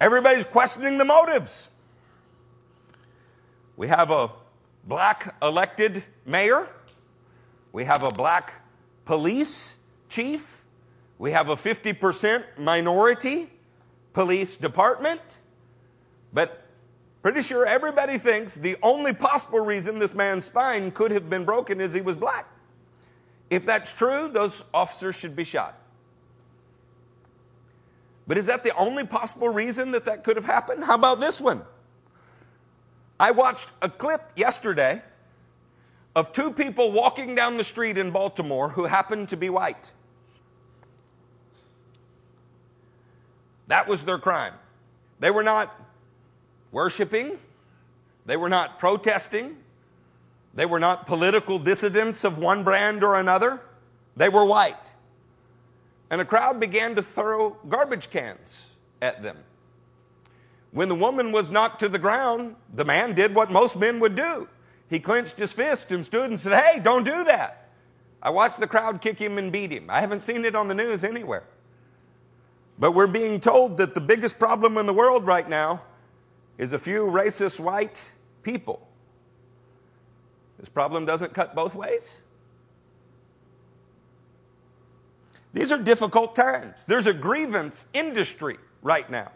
Everybody's 0.00 0.46
questioning 0.46 0.96
the 0.96 1.04
motives. 1.04 1.68
We 3.76 3.88
have 3.88 4.10
a 4.10 4.30
black 4.84 5.36
elected 5.42 6.02
mayor. 6.24 6.68
We 7.72 7.84
have 7.84 8.02
a 8.02 8.10
black 8.10 8.62
police 9.04 9.78
chief. 10.08 10.64
We 11.18 11.32
have 11.32 11.50
a 11.50 11.56
50% 11.56 12.44
minority 12.58 13.50
police 14.14 14.56
department, 14.56 15.20
but 16.32 16.59
pretty 17.22 17.42
sure 17.42 17.66
everybody 17.66 18.18
thinks 18.18 18.54
the 18.54 18.76
only 18.82 19.12
possible 19.12 19.60
reason 19.60 19.98
this 19.98 20.14
man's 20.14 20.46
spine 20.46 20.90
could 20.90 21.10
have 21.10 21.28
been 21.28 21.44
broken 21.44 21.80
is 21.80 21.92
he 21.92 22.00
was 22.00 22.16
black. 22.16 22.46
If 23.50 23.66
that's 23.66 23.92
true, 23.92 24.28
those 24.28 24.64
officers 24.72 25.16
should 25.16 25.34
be 25.34 25.44
shot. 25.44 25.76
But 28.26 28.38
is 28.38 28.46
that 28.46 28.62
the 28.62 28.74
only 28.76 29.04
possible 29.04 29.48
reason 29.48 29.90
that 29.90 30.04
that 30.04 30.22
could 30.22 30.36
have 30.36 30.44
happened? 30.44 30.84
How 30.84 30.94
about 30.94 31.18
this 31.18 31.40
one? 31.40 31.62
I 33.18 33.32
watched 33.32 33.72
a 33.82 33.88
clip 33.88 34.22
yesterday 34.36 35.02
of 36.14 36.32
two 36.32 36.52
people 36.52 36.92
walking 36.92 37.34
down 37.34 37.56
the 37.56 37.64
street 37.64 37.98
in 37.98 38.12
Baltimore 38.12 38.68
who 38.68 38.84
happened 38.84 39.28
to 39.30 39.36
be 39.36 39.50
white. 39.50 39.92
That 43.66 43.86
was 43.86 44.04
their 44.04 44.18
crime. 44.18 44.54
They 45.18 45.30
were 45.30 45.42
not 45.42 45.74
worshiping, 46.72 47.38
they 48.26 48.36
were 48.36 48.48
not 48.48 48.78
protesting, 48.78 49.56
they 50.54 50.66
were 50.66 50.80
not 50.80 51.06
political 51.06 51.58
dissidents 51.58 52.24
of 52.24 52.38
one 52.38 52.64
brand 52.64 53.04
or 53.04 53.14
another. 53.14 53.60
They 54.16 54.28
were 54.28 54.44
white. 54.44 54.94
And 56.10 56.20
a 56.20 56.24
crowd 56.24 56.58
began 56.58 56.96
to 56.96 57.02
throw 57.02 57.56
garbage 57.68 58.10
cans 58.10 58.66
at 59.00 59.22
them. 59.22 59.36
When 60.72 60.88
the 60.88 60.94
woman 60.94 61.32
was 61.32 61.50
knocked 61.50 61.80
to 61.80 61.88
the 61.88 61.98
ground, 61.98 62.56
the 62.74 62.84
man 62.84 63.14
did 63.14 63.34
what 63.34 63.50
most 63.50 63.78
men 63.78 64.00
would 64.00 64.14
do. 64.14 64.48
He 64.88 64.98
clenched 64.98 65.38
his 65.38 65.52
fist 65.52 65.92
and 65.92 66.04
stood 66.04 66.30
and 66.30 66.38
said, 66.38 66.60
Hey, 66.60 66.80
don't 66.80 67.04
do 67.04 67.24
that. 67.24 67.68
I 68.22 68.30
watched 68.30 68.60
the 68.60 68.66
crowd 68.66 69.00
kick 69.00 69.18
him 69.18 69.38
and 69.38 69.50
beat 69.50 69.70
him. 69.70 69.86
I 69.88 70.00
haven't 70.00 70.20
seen 70.20 70.44
it 70.44 70.54
on 70.54 70.68
the 70.68 70.74
news 70.74 71.04
anywhere. 71.04 71.44
But 72.78 72.92
we're 72.92 73.06
being 73.06 73.40
told 73.40 73.78
that 73.78 73.94
the 73.94 74.00
biggest 74.00 74.38
problem 74.38 74.78
in 74.78 74.86
the 74.86 74.94
world 74.94 75.26
right 75.26 75.48
now 75.48 75.82
is 76.60 76.74
a 76.74 76.78
few 76.78 77.06
racist 77.06 77.58
white 77.58 78.10
people. 78.42 78.86
This 80.58 80.68
problem 80.68 81.06
doesn't 81.06 81.32
cut 81.32 81.54
both 81.54 81.74
ways. 81.74 82.20
These 85.54 85.72
are 85.72 85.78
difficult 85.78 86.36
times. 86.36 86.84
There's 86.84 87.06
a 87.06 87.14
grievance 87.14 87.86
industry 87.94 88.58
right 88.82 89.08
now, 89.08 89.32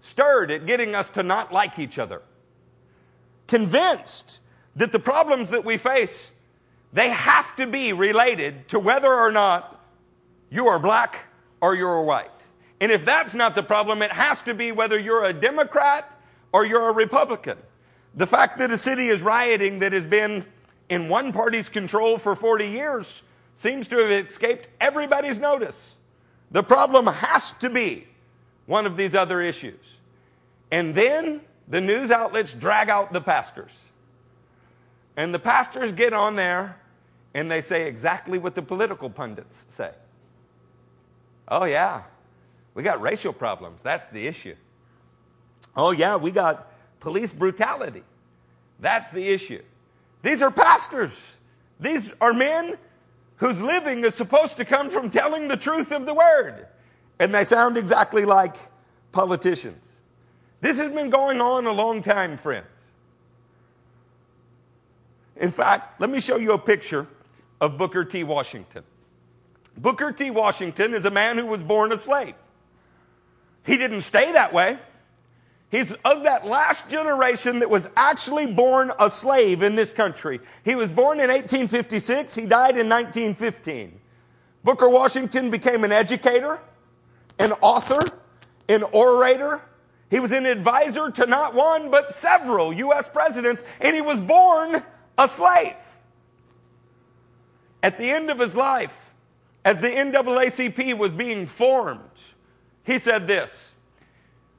stirred 0.00 0.50
at 0.50 0.64
getting 0.64 0.94
us 0.94 1.10
to 1.10 1.22
not 1.22 1.52
like 1.52 1.78
each 1.78 1.98
other, 1.98 2.22
convinced 3.46 4.40
that 4.74 4.90
the 4.90 4.98
problems 4.98 5.50
that 5.50 5.66
we 5.66 5.76
face 5.76 6.32
they 6.94 7.10
have 7.10 7.56
to 7.56 7.66
be 7.66 7.92
related 7.92 8.68
to 8.68 8.78
whether 8.78 9.12
or 9.12 9.32
not 9.32 9.84
you 10.48 10.68
are 10.68 10.78
black 10.78 11.26
or 11.60 11.74
you're 11.74 12.02
white. 12.04 12.30
And 12.80 12.92
if 12.92 13.04
that's 13.04 13.34
not 13.34 13.56
the 13.56 13.64
problem, 13.64 14.00
it 14.00 14.12
has 14.12 14.42
to 14.42 14.54
be 14.54 14.70
whether 14.70 14.98
you're 14.98 15.24
a 15.24 15.32
Democrat 15.32 16.08
or 16.54 16.64
you're 16.64 16.88
a 16.88 16.92
Republican. 16.94 17.58
The 18.14 18.28
fact 18.28 18.58
that 18.58 18.70
a 18.70 18.76
city 18.76 19.08
is 19.08 19.22
rioting 19.22 19.80
that 19.80 19.92
has 19.92 20.06
been 20.06 20.46
in 20.88 21.08
one 21.08 21.32
party's 21.32 21.68
control 21.68 22.16
for 22.16 22.36
40 22.36 22.68
years 22.68 23.24
seems 23.56 23.88
to 23.88 23.98
have 23.98 24.10
escaped 24.10 24.68
everybody's 24.80 25.40
notice. 25.40 25.98
The 26.52 26.62
problem 26.62 27.08
has 27.08 27.50
to 27.58 27.68
be 27.68 28.06
one 28.66 28.86
of 28.86 28.96
these 28.96 29.16
other 29.16 29.42
issues. 29.42 29.98
And 30.70 30.94
then 30.94 31.40
the 31.66 31.80
news 31.80 32.12
outlets 32.12 32.54
drag 32.54 32.88
out 32.88 33.12
the 33.12 33.20
pastors. 33.20 33.76
And 35.16 35.34
the 35.34 35.40
pastors 35.40 35.90
get 35.90 36.12
on 36.12 36.36
there 36.36 36.80
and 37.34 37.50
they 37.50 37.62
say 37.62 37.88
exactly 37.88 38.38
what 38.38 38.54
the 38.54 38.62
political 38.62 39.10
pundits 39.10 39.64
say. 39.68 39.90
Oh, 41.48 41.64
yeah, 41.64 42.04
we 42.74 42.84
got 42.84 43.00
racial 43.00 43.32
problems. 43.32 43.82
That's 43.82 44.08
the 44.08 44.28
issue. 44.28 44.54
Oh, 45.76 45.90
yeah, 45.90 46.16
we 46.16 46.30
got 46.30 46.70
police 47.00 47.32
brutality. 47.32 48.02
That's 48.80 49.10
the 49.10 49.28
issue. 49.28 49.62
These 50.22 50.42
are 50.42 50.50
pastors. 50.50 51.36
These 51.80 52.12
are 52.20 52.32
men 52.32 52.76
whose 53.36 53.62
living 53.62 54.04
is 54.04 54.14
supposed 54.14 54.56
to 54.56 54.64
come 54.64 54.90
from 54.90 55.10
telling 55.10 55.48
the 55.48 55.56
truth 55.56 55.92
of 55.92 56.06
the 56.06 56.14
word. 56.14 56.66
And 57.18 57.34
they 57.34 57.44
sound 57.44 57.76
exactly 57.76 58.24
like 58.24 58.56
politicians. 59.12 60.00
This 60.60 60.80
has 60.80 60.90
been 60.92 61.10
going 61.10 61.40
on 61.40 61.66
a 61.66 61.72
long 61.72 62.02
time, 62.02 62.36
friends. 62.36 62.66
In 65.36 65.50
fact, 65.50 66.00
let 66.00 66.10
me 66.10 66.20
show 66.20 66.36
you 66.36 66.52
a 66.52 66.58
picture 66.58 67.06
of 67.60 67.76
Booker 67.76 68.04
T. 68.04 68.24
Washington. 68.24 68.84
Booker 69.76 70.12
T. 70.12 70.30
Washington 70.30 70.94
is 70.94 71.04
a 71.04 71.10
man 71.10 71.38
who 71.38 71.46
was 71.46 71.62
born 71.62 71.92
a 71.92 71.96
slave. 71.96 72.36
He 73.64 73.76
didn't 73.76 74.02
stay 74.02 74.32
that 74.32 74.52
way. 74.52 74.78
He's 75.74 75.90
of 76.04 76.22
that 76.22 76.46
last 76.46 76.88
generation 76.88 77.58
that 77.58 77.68
was 77.68 77.88
actually 77.96 78.46
born 78.46 78.92
a 79.00 79.10
slave 79.10 79.64
in 79.64 79.74
this 79.74 79.90
country. 79.90 80.38
He 80.64 80.76
was 80.76 80.92
born 80.92 81.18
in 81.18 81.30
1856. 81.30 82.32
He 82.32 82.42
died 82.42 82.78
in 82.78 82.88
1915. 82.88 83.98
Booker 84.62 84.88
Washington 84.88 85.50
became 85.50 85.82
an 85.82 85.90
educator, 85.90 86.60
an 87.40 87.50
author, 87.60 88.08
an 88.68 88.84
orator. 88.92 89.62
He 90.10 90.20
was 90.20 90.30
an 90.30 90.46
advisor 90.46 91.10
to 91.10 91.26
not 91.26 91.54
one, 91.54 91.90
but 91.90 92.08
several 92.08 92.72
U.S. 92.72 93.08
presidents, 93.08 93.64
and 93.80 93.96
he 93.96 94.00
was 94.00 94.20
born 94.20 94.80
a 95.18 95.26
slave. 95.26 95.74
At 97.82 97.98
the 97.98 98.08
end 98.08 98.30
of 98.30 98.38
his 98.38 98.54
life, 98.54 99.16
as 99.64 99.80
the 99.80 99.88
NAACP 99.88 100.96
was 100.96 101.12
being 101.12 101.48
formed, 101.48 102.22
he 102.84 102.96
said 102.96 103.26
this 103.26 103.73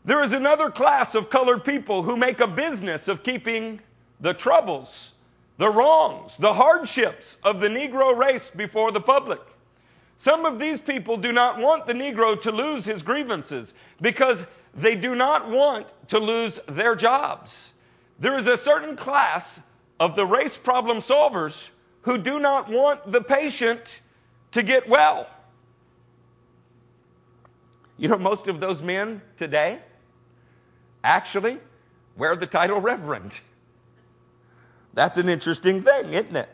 There 0.05 0.21
is 0.21 0.33
another 0.33 0.69
class 0.69 1.15
of 1.15 1.31
colored 1.31 1.63
people 1.63 2.03
who 2.03 2.15
make 2.15 2.39
a 2.39 2.45
business 2.45 3.07
of 3.07 3.23
keeping 3.23 3.81
the 4.19 4.35
troubles, 4.35 5.13
the 5.57 5.69
wrongs, 5.69 6.37
the 6.37 6.53
hardships 6.53 7.37
of 7.43 7.59
the 7.59 7.69
Negro 7.69 8.15
race 8.15 8.51
before 8.51 8.91
the 8.91 9.01
public. 9.01 9.41
Some 10.19 10.45
of 10.45 10.59
these 10.59 10.79
people 10.79 11.17
do 11.17 11.31
not 11.31 11.57
want 11.57 11.87
the 11.87 11.93
Negro 11.93 12.39
to 12.41 12.51
lose 12.51 12.85
his 12.85 13.01
grievances 13.01 13.73
because 13.99 14.45
they 14.75 14.95
do 14.95 15.15
not 15.15 15.49
want 15.49 15.87
to 16.09 16.19
lose 16.19 16.59
their 16.67 16.95
jobs. 16.95 17.73
There 18.19 18.37
is 18.37 18.45
a 18.45 18.57
certain 18.57 18.95
class 18.95 19.59
of 19.99 20.15
the 20.15 20.27
race 20.27 20.55
problem 20.55 20.97
solvers 20.97 21.71
who 22.03 22.19
do 22.19 22.39
not 22.39 22.69
want 22.69 23.11
the 23.11 23.21
patient 23.21 24.01
to 24.51 24.61
get 24.61 24.87
well. 24.87 25.27
You 27.97 28.09
know, 28.09 28.19
most 28.19 28.47
of 28.47 28.59
those 28.59 28.83
men 28.83 29.23
today 29.35 29.79
actually 31.05 31.59
wear 32.17 32.35
the 32.35 32.47
title 32.47 32.81
Reverend. 32.81 33.39
That's 34.93 35.17
an 35.17 35.29
interesting 35.29 35.81
thing, 35.81 36.13
isn't 36.13 36.35
it? 36.35 36.49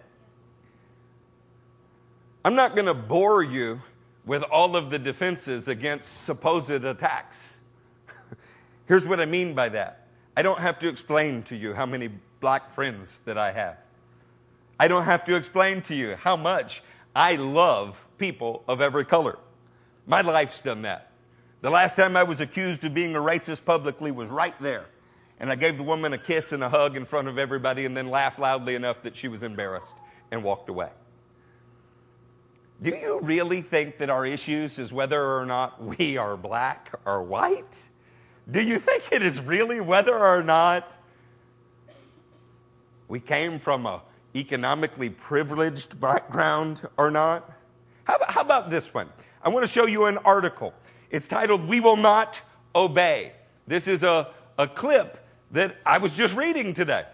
I'm 2.44 2.56
not 2.56 2.76
going 2.76 2.88
to 2.88 2.94
bore 2.94 3.44
you 3.44 3.82
with 4.26 4.44
all 4.44 4.76
of 4.76 4.90
the 4.90 4.98
defenses 5.00 5.68
against 5.68 6.24
supposed 6.24 6.72
attacks. 6.72 7.60
Here's 8.88 9.08
what 9.08 9.20
I 9.20 9.26
mean 9.26 9.54
by 9.54 9.70
that 9.70 10.08
I 10.36 10.42
don't 10.42 10.60
have 10.60 10.80
to 10.80 10.90
explain 10.90 11.44
to 11.44 11.56
you 11.56 11.74
how 11.74 11.86
many 11.86 12.10
black 12.40 12.72
friends 12.72 13.22
that 13.26 13.38
I 13.38 13.52
have. 13.52 13.78
I 14.80 14.88
don't 14.88 15.04
have 15.04 15.24
to 15.26 15.36
explain 15.36 15.82
to 15.84 15.96
you 15.96 16.16
how 16.16 16.36
much 16.36 16.82
I 17.16 17.36
love 17.36 18.08
people 18.18 18.64
of 18.68 18.82
every 18.82 19.06
color. 19.06 19.38
My 20.08 20.22
life's 20.22 20.62
done 20.62 20.82
that. 20.84 21.11
The 21.62 21.69
last 21.69 21.95
time 21.95 22.17
I 22.17 22.24
was 22.24 22.41
accused 22.41 22.84
of 22.86 22.93
being 22.95 23.15
a 23.15 23.19
racist 23.19 23.65
publicly 23.65 24.12
was 24.12 24.30
right 24.30 24.60
there. 24.60 24.88
And 25.39 25.52
I 25.52 25.56
gave 25.56 25.78
the 25.78 25.84
woman 25.84 26.13
a 26.13 26.17
kiss 26.17 26.52
and 26.52 26.63
a 26.63 26.69
hug 26.69 26.97
in 26.97 27.06
front 27.06 27.28
of 27.28 27.38
everybody 27.38 27.86
and 27.86 27.95
then 27.95 28.10
laughed 28.10 28.39
loudly 28.39 28.74
enough 28.76 29.04
that 29.04 29.15
she 29.15 29.28
was 29.28 29.43
embarrassed 29.43 29.95
and 30.32 30.43
walked 30.43 30.69
away. 30.69 30.89
Do 32.82 32.89
you 32.89 33.19
really 33.21 33.62
think 33.62 34.00
that 34.00 34.10
our 34.10 34.26
issues 34.26 34.80
is 34.80 34.91
whether 34.91 35.24
or 35.24 35.45
not 35.45 35.84
we 36.00 36.17
are 36.17 36.36
black 36.36 36.91
or 37.06 37.21
white? 37.21 37.89
Do 38.50 38.62
you 38.62 38.80
think 38.80 39.04
it 39.12 39.21
is 39.21 39.39
really 39.39 39.80
whether 39.80 40.17
or 40.17 40.41
not 40.41 40.97
we 43.08 43.19
came 43.19 43.60
from 43.60 43.86
a 43.86 44.02
economically 44.36 45.12
privileged 45.12 46.00
background 46.00 46.88
or 46.97 47.12
not? 47.12 47.52
How 48.06 48.15
about, 48.15 48.32
how 48.32 48.41
about 48.41 48.69
this 48.71 48.93
one? 48.93 49.10
I 49.43 49.50
want 49.50 49.63
to 49.65 49.71
show 49.71 49.86
you 49.86 50.06
an 50.06 50.17
article. 50.19 50.74
It's 51.12 51.28
titled, 51.28 51.67
We 51.67 51.82
Will 51.82 51.97
Not 51.97 52.41
Obey. 52.74 53.34
This 53.67 53.88
is 53.88 54.02
a, 54.02 54.30
a 54.58 54.67
clip 54.67 55.17
that 55.52 55.76
I 55.86 55.97
was 55.97 56.13
just 56.15 56.36
reading 56.36 56.74
today. 56.74 57.06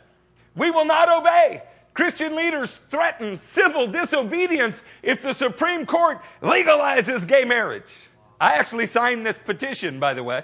We 0.55 0.71
will 0.71 0.85
not 0.85 1.09
obey. 1.09 1.63
Christian 1.95 2.35
leaders 2.35 2.77
threaten 2.89 3.35
civil 3.35 3.87
disobedience 3.87 4.83
if 5.01 5.23
the 5.23 5.33
Supreme 5.33 5.87
Court 5.87 6.19
legalizes 6.41 7.27
gay 7.27 7.43
marriage. 7.43 7.91
I 8.39 8.53
actually 8.53 8.85
signed 8.85 9.25
this 9.25 9.39
petition, 9.39 9.99
by 9.99 10.13
the 10.13 10.23
way. 10.23 10.43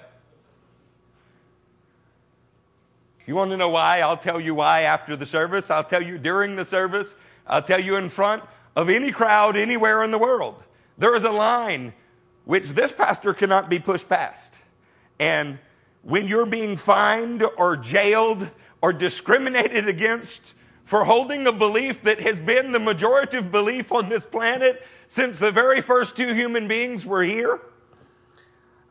You 3.27 3.35
want 3.35 3.51
to 3.51 3.57
know 3.57 3.69
why? 3.69 4.01
I'll 4.01 4.17
tell 4.17 4.41
you 4.41 4.55
why 4.55 4.81
after 4.81 5.15
the 5.15 5.27
service. 5.27 5.69
I'll 5.69 5.83
tell 5.83 6.01
you 6.01 6.17
during 6.17 6.55
the 6.55 6.65
service. 6.65 7.15
I'll 7.45 7.61
tell 7.61 7.79
you 7.79 7.97
in 7.97 8.09
front 8.09 8.43
of 8.75 8.89
any 8.89 9.11
crowd 9.11 9.55
anywhere 9.55 10.03
in 10.03 10.09
the 10.09 10.17
world. 10.17 10.63
There 10.97 11.15
is 11.15 11.23
a 11.23 11.31
line 11.31 11.93
which 12.45 12.69
this 12.69 12.91
pastor 12.91 13.33
cannot 13.33 13.69
be 13.69 13.79
pushed 13.79 14.09
past. 14.09 14.59
And 15.19 15.59
when 16.01 16.27
you're 16.27 16.45
being 16.45 16.77
fined 16.77 17.43
or 17.57 17.77
jailed 17.77 18.49
or 18.81 18.91
discriminated 18.91 19.87
against 19.87 20.53
for 20.83 21.05
holding 21.05 21.47
a 21.47 21.51
belief 21.51 22.03
that 22.03 22.19
has 22.19 22.39
been 22.39 22.71
the 22.71 22.79
majorative 22.79 23.51
belief 23.51 23.91
on 23.91 24.09
this 24.09 24.25
planet 24.25 24.85
since 25.07 25.39
the 25.39 25.51
very 25.51 25.81
first 25.81 26.17
two 26.17 26.33
human 26.33 26.67
beings 26.67 27.05
were 27.05 27.23
here, 27.23 27.61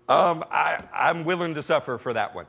um, 0.09 0.43
I, 0.51 0.83
I'm 0.93 1.25
willing 1.25 1.55
to 1.55 1.63
suffer 1.63 1.99
for 1.99 2.13
that 2.15 2.35
one. 2.35 2.47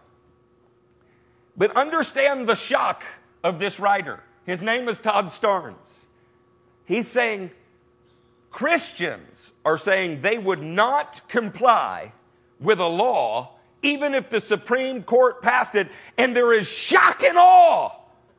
But 1.56 1.76
understand 1.76 2.48
the 2.48 2.56
shock 2.56 3.04
of 3.44 3.60
this 3.60 3.80
writer. 3.80 4.24
His 4.46 4.62
name 4.62 4.88
is 4.88 5.00
Todd 5.00 5.26
Starnes. 5.26 6.06
He's 6.86 7.08
saying 7.08 7.52
Christians 8.54 9.52
are 9.66 9.78
saying 9.78 10.22
they 10.22 10.38
would 10.38 10.62
not 10.64 11.28
comply 11.28 12.14
with 12.60 12.80
a 12.80 12.88
law 12.88 13.58
even 13.82 14.16
if 14.16 14.30
the 14.30 14.40
Supreme 14.40 15.04
Court 15.04 15.42
passed 15.42 15.76
it, 15.76 15.90
and 16.18 16.34
there 16.34 16.54
is 16.54 16.68
shock 16.68 17.22
and 17.22 17.38
awe 17.38 17.92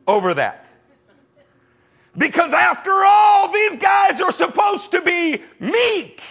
over 0.09 0.33
that. 0.35 0.73
Because 2.17 2.55
after 2.55 2.93
all, 2.93 3.53
these 3.53 3.77
guys 3.77 4.21
are 4.21 4.33
supposed 4.33 4.93
to 4.93 5.03
be 5.03 5.43
meek. 5.61 6.23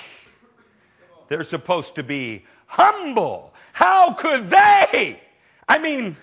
They're 1.28 1.43
supposed 1.43 1.96
to 1.96 2.04
be 2.04 2.46
humble. 2.65 3.54
How 3.74 4.13
could 4.13 4.50
they? 4.50 5.22
I 5.67 5.78
mean, 5.78 6.15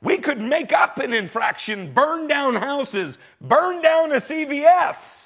we 0.00 0.18
could 0.18 0.40
make 0.40 0.72
up 0.72 0.98
an 0.98 1.12
infraction, 1.12 1.92
burn 1.92 2.28
down 2.28 2.54
houses, 2.54 3.18
burn 3.40 3.82
down 3.82 4.12
a 4.12 4.16
CVS, 4.16 5.25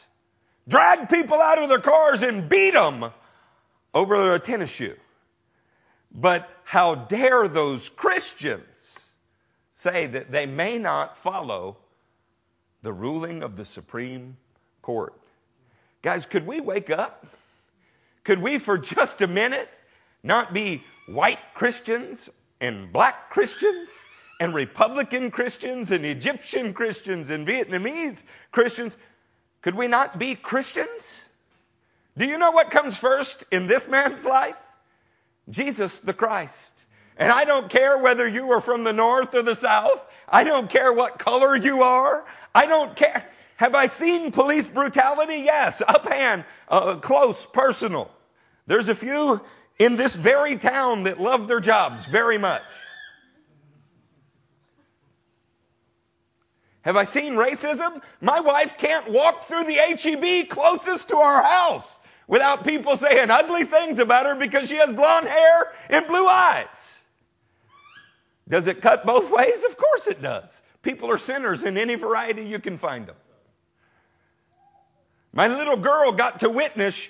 drag 0.69 1.09
people 1.09 1.41
out 1.41 1.59
of 1.59 1.69
their 1.69 1.81
cars 1.81 2.23
and 2.23 2.49
beat 2.49 2.75
them 2.75 3.11
over 3.95 4.35
a 4.35 4.39
tennis 4.39 4.71
shoe. 4.71 4.97
But 6.13 6.49
how 6.65 6.95
dare 6.95 7.49
those 7.49 7.89
Christians 7.89 9.11
say 9.75 10.07
that 10.07 10.33
they 10.33 10.47
may 10.47 10.79
not 10.79 11.17
follow 11.17 11.79
the 12.83 12.93
ruling 12.93 13.43
of 13.43 13.57
the 13.57 13.65
Supreme 13.65 14.37
Court? 14.83 15.15
Guys, 16.03 16.27
could 16.27 16.47
we 16.47 16.61
wake 16.61 16.91
up? 16.91 17.27
Could 18.25 18.41
we, 18.41 18.59
for 18.59 18.79
just 18.79 19.21
a 19.21 19.27
minute, 19.27 19.69
not 20.23 20.53
be 20.53 20.85
white 21.07 21.39
Christians 21.55 22.31
and 22.61 22.93
black 22.93 23.31
Christians? 23.31 24.05
and 24.41 24.55
Republican 24.55 25.31
Christians 25.31 25.91
and 25.91 26.05
Egyptian 26.05 26.73
Christians 26.73 27.29
and 27.29 27.47
Vietnamese 27.47 28.25
Christians. 28.51 28.97
Could 29.63 29.75
we 29.75 29.89
not 29.89 30.19
be 30.19 30.35
Christians? 30.35 31.23
Do 32.17 32.27
you 32.27 32.39
know 32.39 32.51
what 32.51 32.71
comes 32.71 32.97
first 32.97 33.45
in 33.51 33.67
this 33.67 33.89
man's 33.89 34.25
life? 34.25 34.61
Jesus 35.49 36.01
the 36.01 36.15
Christ. 36.15 36.85
And 37.17 37.31
I 37.31 37.45
don't 37.45 37.69
care 37.69 37.99
whether 37.99 38.27
you 38.27 38.51
are 38.53 38.61
from 38.61 38.85
the 38.85 38.93
north 38.93 39.35
or 39.35 39.43
the 39.43 39.55
south. 39.55 40.05
I 40.29 40.45
don't 40.45 40.71
care 40.71 40.93
what 40.93 41.19
color 41.19 41.55
you 41.57 41.83
are. 41.83 42.25
I 42.55 42.67
don't 42.67 42.97
care. 42.97 43.29
Have 43.57 43.75
I 43.75 43.87
seen 43.87 44.33
police 44.33 44.69
brutality? 44.69 45.37
Yes. 45.37 45.83
Uphand, 45.87 46.47
uh, 46.69 46.97
close, 46.97 47.45
personal. 47.45 48.11
There's 48.67 48.89
a 48.89 48.95
few 48.95 49.41
in 49.79 49.97
this 49.97 50.17
very 50.17 50.57
town 50.57 51.03
that 51.03 51.21
love 51.21 51.47
their 51.49 51.61
jobs 51.61 52.07
very 52.07 52.39
much. 52.39 52.63
Have 56.83 56.97
I 56.97 57.05
seen 57.05 57.35
racism? 57.35 58.03
My 58.21 58.41
wife 58.41 58.79
can't 58.79 59.11
walk 59.11 59.45
through 59.45 59.65
the 59.65 59.75
HEB 59.75 60.49
closest 60.49 61.09
to 61.11 61.17
our 61.17 61.43
house 61.43 61.99
without 62.27 62.65
people 62.65 62.97
saying 62.97 63.31
ugly 63.31 63.65
things 63.65 63.99
about 63.99 64.25
her 64.25 64.35
because 64.35 64.69
she 64.69 64.77
has 64.77 64.93
blonde 64.93 65.27
hair 65.27 65.73
and 65.91 66.07
blue 66.07 66.27
eyes. 66.27 66.97
Does 68.49 68.67
it 68.67 68.81
cut 68.81 69.05
both 69.05 69.31
ways? 69.31 69.65
Of 69.65 69.77
course 69.77 70.07
it 70.07 70.23
does. 70.23 70.63
People 70.83 71.11
are 71.11 71.19
sinners 71.19 71.65
in 71.65 71.77
any 71.77 71.97
variety 71.97 72.45
you 72.45 72.59
can 72.59 72.79
find 72.79 73.07
them. 73.07 73.17
My 75.33 75.47
little 75.47 75.77
girl 75.77 76.13
got 76.13 76.41
to 76.41 76.51
witness 76.51 77.09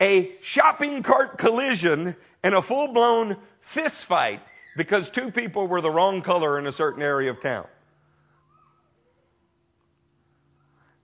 a 0.00 0.32
shopping 0.42 1.02
cart 1.02 1.38
collision 1.38 2.16
and 2.42 2.54
a 2.54 2.62
full 2.62 2.92
blown 2.92 3.36
fist 3.60 4.04
fight 4.04 4.40
because 4.76 5.10
two 5.10 5.30
people 5.30 5.66
were 5.66 5.80
the 5.80 5.90
wrong 5.90 6.20
color 6.20 6.58
in 6.58 6.66
a 6.66 6.72
certain 6.72 7.02
area 7.02 7.30
of 7.30 7.40
town. 7.40 7.66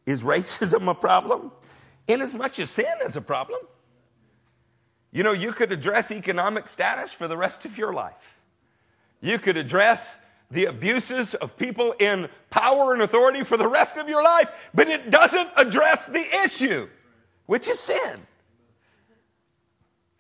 Is 0.07 0.23
racism 0.23 0.89
a 0.89 0.95
problem? 0.95 1.53
In 2.07 2.21
as 2.21 2.35
much 2.35 2.59
as 2.59 2.71
sin 2.71 2.87
is 3.05 3.17
a 3.17 3.23
problem. 3.23 3.61
You 5.13 5.23
know, 5.23 5.33
you 5.33 5.53
could 5.53 5.73
address 5.73 6.11
economic 6.11 6.69
status 6.69 7.13
for 7.13 7.29
the 7.29 7.37
rest 7.37 7.65
of 7.65 7.79
your 7.79 7.93
life. 7.93 8.39
You 9.21 9.39
could 9.39 9.57
address 9.57 10.19
the 10.51 10.67
abuses 10.67 11.35
of 11.35 11.57
people 11.57 11.93
in 11.93 12.29
power 12.51 12.93
and 12.93 13.03
authority 13.03 13.43
for 13.43 13.57
the 13.57 13.69
rest 13.69 13.97
of 13.97 14.09
your 14.09 14.23
life, 14.23 14.71
but 14.75 14.89
it 14.89 15.11
doesn't 15.11 15.49
address 15.57 16.07
the 16.07 16.25
issue, 16.45 16.89
which 17.47 17.69
is 17.69 17.79
sin. 17.81 18.27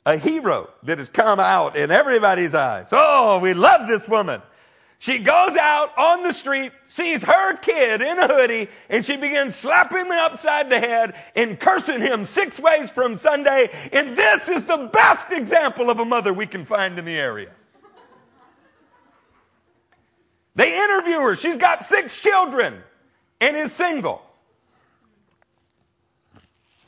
A 0.06 0.16
hero 0.16 0.70
that 0.84 0.98
has 0.98 1.08
come 1.08 1.40
out 1.40 1.76
in 1.76 1.90
everybody's 1.90 2.54
eyes. 2.54 2.90
Oh, 2.92 3.40
we 3.40 3.52
love 3.54 3.86
this 3.88 4.08
woman. 4.08 4.42
She 5.04 5.18
goes 5.18 5.54
out 5.54 5.92
on 5.98 6.22
the 6.22 6.32
street, 6.32 6.72
sees 6.88 7.22
her 7.22 7.56
kid 7.58 8.00
in 8.00 8.18
a 8.18 8.26
hoodie, 8.26 8.70
and 8.88 9.04
she 9.04 9.18
begins 9.18 9.54
slapping 9.54 10.06
him 10.06 10.10
upside 10.12 10.70
the 10.70 10.80
head 10.80 11.14
and 11.36 11.60
cursing 11.60 12.00
him 12.00 12.24
six 12.24 12.58
ways 12.58 12.90
from 12.90 13.14
Sunday. 13.16 13.68
And 13.92 14.16
this 14.16 14.48
is 14.48 14.64
the 14.64 14.88
best 14.90 15.30
example 15.30 15.90
of 15.90 16.00
a 16.00 16.06
mother 16.06 16.32
we 16.32 16.46
can 16.46 16.64
find 16.64 16.98
in 16.98 17.04
the 17.04 17.18
area. 17.18 17.50
They 20.54 20.74
interview 20.74 21.20
her. 21.20 21.36
She's 21.36 21.58
got 21.58 21.84
six 21.84 22.18
children 22.18 22.82
and 23.42 23.58
is 23.58 23.74
single. 23.74 24.22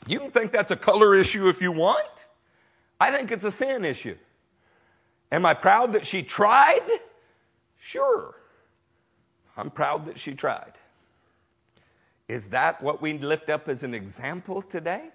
You 0.07 0.21
can 0.21 0.31
think 0.31 0.51
that's 0.51 0.71
a 0.71 0.75
color 0.75 1.13
issue 1.13 1.49
if 1.49 1.61
you 1.61 1.71
want. 1.71 2.25
I 2.99 3.11
think 3.11 3.31
it's 3.31 3.43
a 3.43 3.51
sin 3.51 3.85
issue. 3.85 4.17
Am 5.31 5.45
I 5.45 5.53
proud 5.53 5.93
that 5.93 6.03
she 6.03 6.23
tried? 6.23 6.81
Sure. 7.87 8.35
I'm 9.55 9.69
proud 9.69 10.07
that 10.07 10.19
she 10.19 10.33
tried. 10.33 10.73
Is 12.27 12.49
that 12.49 12.81
what 12.83 13.01
we 13.01 13.17
lift 13.17 13.49
up 13.49 13.69
as 13.69 13.81
an 13.81 13.93
example 13.93 14.61
today? 14.61 15.07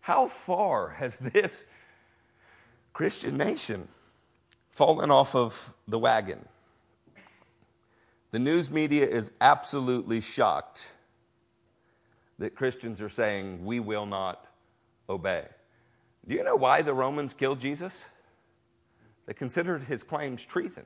How 0.00 0.28
far 0.28 0.90
has 0.90 1.18
this 1.18 1.64
Christian 2.92 3.38
nation 3.38 3.88
fallen 4.70 5.10
off 5.10 5.34
of 5.34 5.72
the 5.88 5.98
wagon? 5.98 6.44
The 8.30 8.38
news 8.38 8.70
media 8.70 9.08
is 9.08 9.30
absolutely 9.40 10.20
shocked 10.20 10.86
that 12.38 12.54
Christians 12.54 13.00
are 13.00 13.08
saying, 13.08 13.64
We 13.64 13.80
will 13.80 14.04
not 14.04 14.46
obey. 15.08 15.46
Do 16.28 16.34
you 16.34 16.44
know 16.44 16.56
why 16.56 16.82
the 16.82 16.92
Romans 16.92 17.32
killed 17.32 17.60
Jesus? 17.60 18.04
They 19.24 19.32
considered 19.32 19.84
his 19.84 20.02
claims 20.02 20.44
treason. 20.44 20.84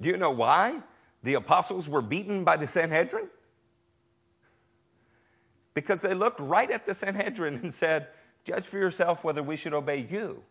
Do 0.00 0.08
you 0.08 0.16
know 0.16 0.30
why 0.30 0.82
the 1.22 1.34
apostles 1.34 1.88
were 1.88 2.02
beaten 2.02 2.44
by 2.44 2.56
the 2.56 2.68
Sanhedrin? 2.68 3.28
Because 5.74 6.00
they 6.00 6.14
looked 6.14 6.40
right 6.40 6.70
at 6.70 6.86
the 6.86 6.94
Sanhedrin 6.94 7.60
and 7.62 7.72
said, 7.72 8.08
Judge 8.44 8.64
for 8.64 8.78
yourself 8.78 9.24
whether 9.24 9.42
we 9.42 9.56
should 9.56 9.74
obey 9.74 10.06
you 10.08 10.42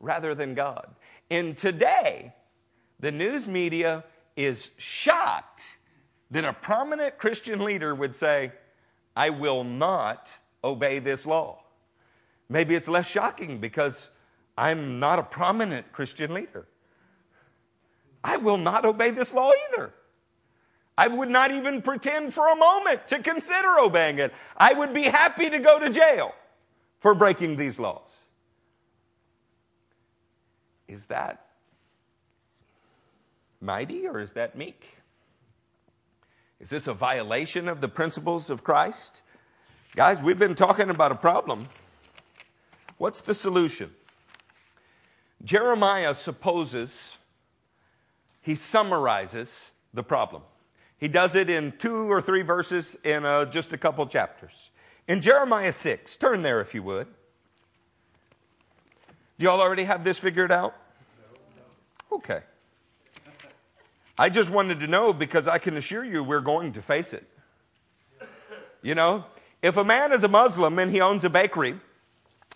rather 0.00 0.34
than 0.34 0.54
God. 0.54 0.88
And 1.30 1.56
today, 1.56 2.34
the 3.00 3.12
news 3.12 3.46
media 3.46 4.04
is 4.36 4.70
shocked 4.78 5.62
that 6.30 6.44
a 6.44 6.52
prominent 6.52 7.18
Christian 7.18 7.64
leader 7.64 7.94
would 7.94 8.16
say, 8.16 8.52
I 9.16 9.30
will 9.30 9.62
not 9.62 10.36
obey 10.64 10.98
this 10.98 11.26
law. 11.26 11.62
Maybe 12.48 12.74
it's 12.74 12.88
less 12.88 13.06
shocking 13.06 13.58
because 13.58 14.10
I'm 14.56 14.98
not 14.98 15.18
a 15.18 15.22
prominent 15.22 15.92
Christian 15.92 16.34
leader. 16.34 16.66
I 18.24 18.38
will 18.38 18.56
not 18.56 18.86
obey 18.86 19.10
this 19.10 19.34
law 19.34 19.52
either. 19.68 19.92
I 20.96 21.08
would 21.08 21.28
not 21.28 21.50
even 21.50 21.82
pretend 21.82 22.32
for 22.32 22.50
a 22.50 22.56
moment 22.56 23.06
to 23.08 23.18
consider 23.18 23.78
obeying 23.78 24.18
it. 24.18 24.32
I 24.56 24.72
would 24.72 24.94
be 24.94 25.02
happy 25.02 25.50
to 25.50 25.58
go 25.58 25.78
to 25.78 25.90
jail 25.90 26.34
for 26.98 27.14
breaking 27.14 27.56
these 27.56 27.78
laws. 27.78 28.16
Is 30.88 31.06
that 31.06 31.46
mighty 33.60 34.06
or 34.06 34.20
is 34.20 34.32
that 34.32 34.56
meek? 34.56 34.86
Is 36.60 36.70
this 36.70 36.86
a 36.86 36.94
violation 36.94 37.68
of 37.68 37.80
the 37.80 37.88
principles 37.88 38.48
of 38.48 38.64
Christ? 38.64 39.20
Guys, 39.96 40.22
we've 40.22 40.38
been 40.38 40.54
talking 40.54 40.88
about 40.88 41.12
a 41.12 41.16
problem. 41.16 41.68
What's 42.96 43.20
the 43.20 43.34
solution? 43.34 43.90
Jeremiah 45.44 46.14
supposes, 46.14 47.18
he 48.44 48.54
summarizes 48.54 49.72
the 49.94 50.02
problem. 50.02 50.42
He 50.98 51.08
does 51.08 51.34
it 51.34 51.48
in 51.48 51.72
two 51.72 52.12
or 52.12 52.20
three 52.20 52.42
verses 52.42 52.94
in 53.02 53.24
uh, 53.24 53.46
just 53.46 53.72
a 53.72 53.78
couple 53.78 54.06
chapters. 54.06 54.70
In 55.08 55.22
Jeremiah 55.22 55.72
6, 55.72 56.16
turn 56.18 56.42
there 56.42 56.60
if 56.60 56.74
you 56.74 56.82
would. 56.82 57.06
Do 59.38 59.44
y'all 59.44 59.62
already 59.62 59.84
have 59.84 60.04
this 60.04 60.18
figured 60.18 60.52
out? 60.52 60.76
Okay. 62.12 62.42
I 64.18 64.28
just 64.28 64.50
wanted 64.50 64.78
to 64.80 64.86
know 64.86 65.14
because 65.14 65.48
I 65.48 65.56
can 65.56 65.78
assure 65.78 66.04
you 66.04 66.22
we're 66.22 66.42
going 66.42 66.72
to 66.72 66.82
face 66.82 67.14
it. 67.14 67.26
You 68.82 68.94
know, 68.94 69.24
if 69.62 69.78
a 69.78 69.84
man 69.84 70.12
is 70.12 70.22
a 70.22 70.28
Muslim 70.28 70.78
and 70.78 70.90
he 70.90 71.00
owns 71.00 71.24
a 71.24 71.30
bakery, 71.30 71.80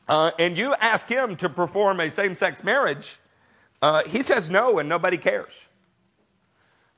uh, 0.07 0.33
and 0.39 0.59
you 0.59 0.75
ask 0.81 1.09
him 1.09 1.35
to 1.37 1.49
perform 1.49 1.99
a 2.01 2.11
same 2.11 2.35
sex 2.35 2.63
marriage, 2.63 3.19
uh, 3.81 4.05
he 4.05 4.21
says 4.21 4.51
no 4.51 4.79
and 4.79 4.87
nobody 4.89 5.17
cares. 5.17 5.71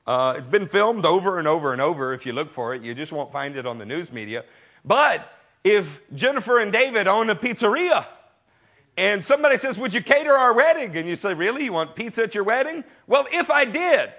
Uh, 0.07 0.35
it's 0.37 0.47
been 0.47 0.67
filmed 0.67 1.05
over 1.05 1.37
and 1.37 1.47
over 1.47 1.73
and 1.73 1.81
over. 1.81 2.13
If 2.13 2.25
you 2.25 2.33
look 2.33 2.51
for 2.51 2.73
it, 2.73 2.81
you 2.81 2.93
just 2.93 3.11
won't 3.11 3.31
find 3.31 3.55
it 3.55 3.65
on 3.65 3.77
the 3.77 3.85
news 3.85 4.11
media. 4.11 4.43
But 4.83 5.31
if 5.63 6.01
Jennifer 6.15 6.59
and 6.59 6.71
David 6.71 7.07
own 7.07 7.29
a 7.29 7.35
pizzeria 7.35 8.05
and 8.97 9.23
somebody 9.23 9.57
says, 9.57 9.77
Would 9.77 9.93
you 9.93 10.01
cater 10.01 10.33
our 10.33 10.53
wedding? 10.53 10.95
And 10.97 11.07
you 11.07 11.15
say, 11.15 11.33
Really? 11.33 11.65
You 11.65 11.73
want 11.73 11.95
pizza 11.95 12.23
at 12.23 12.35
your 12.35 12.43
wedding? 12.43 12.83
Well, 13.07 13.27
if 13.31 13.49
I 13.51 13.65
did, 13.65 14.11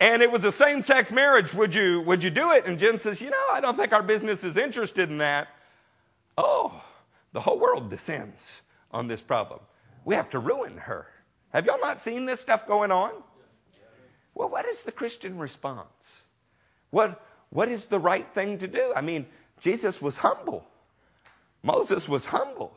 and 0.00 0.22
it 0.22 0.30
was 0.30 0.44
a 0.44 0.52
same 0.52 0.82
sex 0.82 1.10
marriage, 1.10 1.54
would 1.54 1.74
you, 1.74 2.02
would 2.02 2.22
you 2.22 2.30
do 2.30 2.52
it? 2.52 2.66
And 2.66 2.78
Jen 2.78 2.98
says, 2.98 3.22
You 3.22 3.30
know, 3.30 3.46
I 3.52 3.60
don't 3.60 3.76
think 3.76 3.92
our 3.92 4.02
business 4.02 4.44
is 4.44 4.56
interested 4.56 5.08
in 5.08 5.18
that. 5.18 5.48
Oh, 6.36 6.82
the 7.32 7.40
whole 7.40 7.58
world 7.58 7.90
descends 7.90 8.62
on 8.90 9.08
this 9.08 9.22
problem. 9.22 9.60
We 10.04 10.14
have 10.14 10.30
to 10.30 10.38
ruin 10.38 10.76
her. 10.78 11.06
Have 11.52 11.66
y'all 11.66 11.80
not 11.80 11.98
seen 11.98 12.26
this 12.26 12.40
stuff 12.40 12.66
going 12.66 12.92
on? 12.92 13.12
Well, 14.36 14.50
what 14.50 14.66
is 14.66 14.82
the 14.82 14.92
Christian 14.92 15.38
response? 15.38 16.24
What, 16.90 17.24
what 17.48 17.70
is 17.70 17.86
the 17.86 17.98
right 17.98 18.26
thing 18.34 18.58
to 18.58 18.68
do? 18.68 18.92
I 18.94 19.00
mean, 19.00 19.24
Jesus 19.60 20.02
was 20.02 20.18
humble, 20.18 20.68
Moses 21.62 22.08
was 22.08 22.26
humble. 22.26 22.76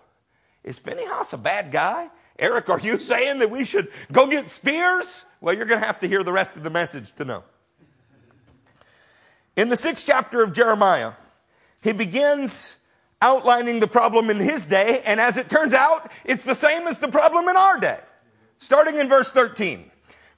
Is 0.63 0.79
Phinehas 0.79 1.31
a 1.31 1.37
bad 1.37 1.71
guy? 1.71 2.09
Eric, 2.37 2.69
are 2.69 2.79
you 2.79 2.99
saying 2.99 3.39
that 3.39 3.49
we 3.49 3.63
should 3.63 3.89
go 4.11 4.27
get 4.27 4.49
spears? 4.49 5.23
Well, 5.39 5.55
you're 5.55 5.65
going 5.65 5.79
to 5.79 5.85
have 5.85 5.99
to 5.99 6.07
hear 6.07 6.21
the 6.21 6.33
rest 6.33 6.57
of 6.57 6.63
the 6.63 6.69
message 6.69 7.13
to 7.13 7.23
know. 7.23 7.43
In 9.55 9.69
the 9.69 9.77
sixth 9.77 10.05
chapter 10.05 10.43
of 10.43 10.51
Jeremiah, 10.51 11.13
he 11.81 11.93
begins 11.93 12.77
outlining 13.21 13.79
the 13.79 13.87
problem 13.87 14.29
in 14.29 14.37
his 14.37 14.65
day, 14.65 15.01
and 15.05 15.19
as 15.19 15.37
it 15.37 15.49
turns 15.49 15.73
out, 15.73 16.11
it's 16.25 16.43
the 16.43 16.55
same 16.55 16.87
as 16.87 16.99
the 16.99 17.07
problem 17.07 17.47
in 17.47 17.55
our 17.55 17.79
day. 17.79 17.99
Starting 18.57 18.97
in 18.97 19.07
verse 19.07 19.31
13. 19.31 19.88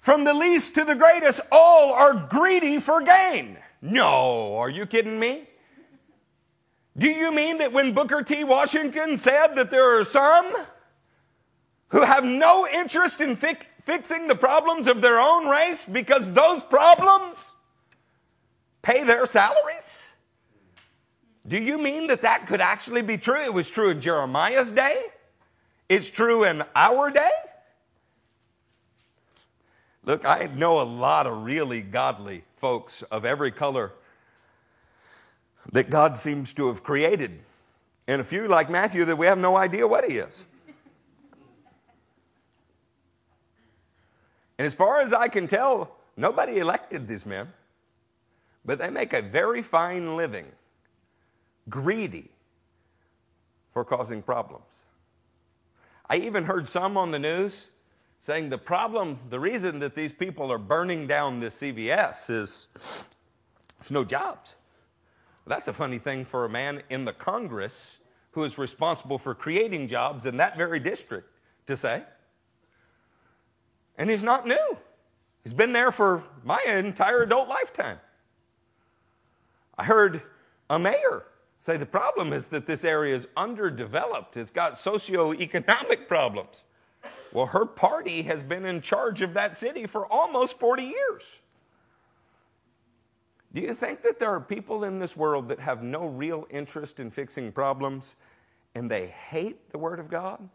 From 0.02 0.24
the 0.24 0.34
least 0.34 0.74
to 0.76 0.84
the 0.84 0.96
greatest, 0.96 1.42
all 1.52 1.94
are 1.94 2.16
greedy 2.16 2.80
for 2.80 3.02
gain. 3.02 3.58
No, 3.84 4.58
are 4.58 4.70
you 4.70 4.88
kidding 4.88 5.20
me? 5.20 5.48
Do 6.98 7.08
you 7.08 7.32
mean 7.32 7.60
that 7.60 7.72
when 7.72 7.94
Booker 7.94 8.24
T. 8.24 8.44
Washington 8.44 9.16
said 9.16 9.56
that 9.56 9.70
there 9.70 10.00
are 10.00 10.04
some 10.04 10.52
who 11.90 12.02
have 12.02 12.26
no 12.26 12.68
interest 12.68 13.22
in 13.22 13.36
fi- 13.36 13.60
fixing 13.86 14.28
the 14.28 14.36
problems 14.36 14.88
of 14.88 15.02
their 15.02 15.20
own 15.20 15.46
race 15.48 15.86
because 15.86 16.32
those 16.32 16.64
problems 16.64 17.54
pay 18.82 19.04
their 19.04 19.28
salaries? 19.28 20.10
Do 21.48 21.60
you 21.60 21.78
mean 21.78 22.08
that 22.08 22.24
that 22.24 22.48
could 22.48 22.62
actually 22.62 23.04
be 23.04 23.20
true? 23.20 23.44
It 23.44 23.54
was 23.54 23.70
true 23.70 23.92
in 23.92 24.02
Jeremiah's 24.02 24.72
day? 24.72 25.00
It's 25.90 26.10
true 26.10 26.44
in 26.44 26.64
our 26.76 27.12
day? 27.12 27.30
Look, 30.04 30.26
I 30.26 30.50
know 30.56 30.82
a 30.82 30.84
lot 30.84 31.28
of 31.28 31.44
really 31.44 31.82
godly 31.82 32.44
folks 32.56 33.04
of 33.04 33.24
every 33.24 33.52
color 33.52 33.92
that 35.74 35.90
God 35.90 36.18
seems 36.18 36.54
to 36.54 36.68
have 36.68 36.82
created, 36.82 37.40
and 38.08 38.20
a 38.20 38.24
few 38.24 38.48
like 38.48 38.70
Matthew 38.70 39.06
that 39.06 39.16
we 39.16 39.28
have 39.28 39.38
no 39.38 39.56
idea 39.56 39.88
what 39.88 40.10
he 40.10 40.18
is. 40.18 40.46
And 44.58 44.66
as 44.66 44.76
far 44.76 45.02
as 45.02 45.14
I 45.14 45.28
can 45.28 45.48
tell, 45.48 45.96
nobody 46.18 46.58
elected 46.58 47.08
these 47.08 47.26
men, 47.26 47.48
but 48.66 48.80
they 48.80 48.90
make 48.90 49.14
a 49.14 49.22
very 49.22 49.62
fine 49.62 50.18
living, 50.18 50.46
greedy 51.70 52.30
for 53.74 53.86
causing 53.86 54.22
problems. 54.22 54.84
I 56.10 56.18
even 56.18 56.44
heard 56.44 56.68
some 56.68 56.98
on 56.98 57.12
the 57.12 57.20
news 57.20 57.70
saying 58.22 58.50
the 58.50 58.58
problem, 58.58 59.20
the 59.32 59.40
reason 59.40 59.80
that 59.80 59.96
these 59.96 60.14
people 60.14 60.52
are 60.52 60.60
burning 60.60 61.08
down 61.08 61.40
this 61.40 61.60
CVS 61.60 62.30
is 62.30 62.68
there's 63.80 63.90
no 63.90 64.06
jobs. 64.06 64.58
That's 65.48 65.68
a 65.68 65.74
funny 65.74 65.98
thing 65.98 66.24
for 66.24 66.46
a 66.46 66.50
man 66.50 66.84
in 66.92 67.04
the 67.04 67.14
Congress 67.14 67.98
who 68.30 68.44
is 68.44 68.60
responsible 68.60 69.18
for 69.18 69.34
creating 69.34 69.88
jobs 69.88 70.28
in 70.28 70.38
that 70.38 70.56
very 70.56 70.80
district 70.80 71.36
to 71.66 71.76
say. 71.76 72.04
And 73.98 74.08
he's 74.08 74.22
not 74.22 74.46
new. 74.46 74.78
He's 75.44 75.56
been 75.56 75.74
there 75.74 75.92
for 75.92 76.22
my 76.44 76.64
entire 76.68 77.24
adult 77.24 77.50
lifetime. 77.50 77.98
I 79.80 79.84
heard 79.84 80.22
a 80.70 80.78
mayor 80.78 81.26
say 81.58 81.76
the 81.76 81.88
problem 81.88 82.34
is 82.34 82.50
that 82.50 82.68
this 82.68 82.86
area 82.86 83.16
is 83.16 83.28
underdeveloped, 83.36 84.38
it's 84.38 84.52
got 84.52 84.74
socioeconomic 84.74 86.08
problems. 86.08 86.66
Well, 87.34 87.48
her 87.48 87.66
party 87.66 88.24
has 88.24 88.44
been 88.44 88.66
in 88.66 88.82
charge 88.82 89.22
of 89.22 89.34
that 89.36 89.56
city 89.56 89.88
for 89.88 90.06
almost 90.12 90.60
40 90.60 90.84
years. 90.84 91.42
Do 93.54 93.62
you 93.62 93.74
think 93.74 94.02
that 94.04 94.20
there 94.20 94.30
are 94.30 94.42
people 94.42 94.84
in 94.84 95.00
this 95.00 95.18
world 95.18 95.50
that 95.50 95.60
have 95.60 95.84
no 95.84 96.08
real 96.08 96.48
interest 96.50 97.00
in 97.00 97.12
fixing 97.12 97.52
problems 97.52 98.16
and 98.76 98.90
they 98.90 99.08
hate 99.08 99.70
the 99.70 99.78
Word 99.78 100.00
of 100.00 100.10
God? 100.10 100.48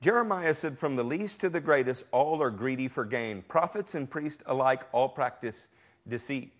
Jeremiah 0.00 0.54
said, 0.54 0.78
From 0.78 0.96
the 0.96 1.04
least 1.04 1.40
to 1.40 1.48
the 1.48 1.60
greatest, 1.60 2.04
all 2.10 2.42
are 2.42 2.50
greedy 2.50 2.88
for 2.88 3.04
gain. 3.04 3.42
Prophets 3.42 3.94
and 3.94 4.10
priests 4.10 4.42
alike 4.46 4.82
all 4.92 5.08
practice 5.08 5.68
deceit. 6.08 6.52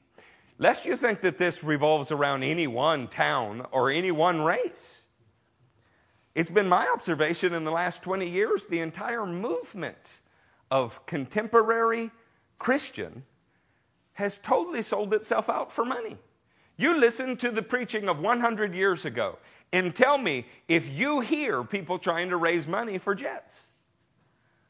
Lest 0.58 0.84
you 0.84 0.94
think 0.94 1.22
that 1.22 1.38
this 1.38 1.64
revolves 1.64 2.12
around 2.12 2.42
any 2.42 2.66
one 2.66 3.08
town 3.08 3.66
or 3.72 3.90
any 3.90 4.10
one 4.10 4.42
race. 4.42 4.99
It's 6.34 6.50
been 6.50 6.68
my 6.68 6.86
observation 6.94 7.54
in 7.54 7.64
the 7.64 7.72
last 7.72 8.02
20 8.02 8.28
years 8.28 8.66
the 8.66 8.80
entire 8.80 9.26
movement 9.26 10.20
of 10.70 11.04
contemporary 11.06 12.10
Christian 12.58 13.24
has 14.12 14.38
totally 14.38 14.82
sold 14.82 15.12
itself 15.12 15.48
out 15.48 15.72
for 15.72 15.84
money. 15.84 16.16
You 16.76 16.98
listen 16.98 17.36
to 17.38 17.50
the 17.50 17.62
preaching 17.62 18.08
of 18.08 18.20
100 18.20 18.74
years 18.74 19.04
ago 19.04 19.38
and 19.72 19.94
tell 19.94 20.18
me 20.18 20.46
if 20.68 20.88
you 20.96 21.20
hear 21.20 21.64
people 21.64 21.98
trying 21.98 22.30
to 22.30 22.36
raise 22.36 22.66
money 22.66 22.98
for 22.98 23.14
jets. 23.14 23.68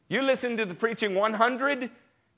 You 0.09 0.21
listen 0.23 0.57
to 0.57 0.65
the 0.65 0.73
preaching 0.73 1.15
100 1.15 1.89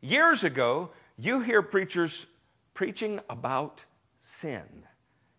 years 0.01 0.43
ago, 0.43 0.91
you 1.17 1.39
hear 1.41 1.61
preachers 1.61 2.27
preaching 2.73 3.19
about 3.29 3.85
sin 4.21 4.83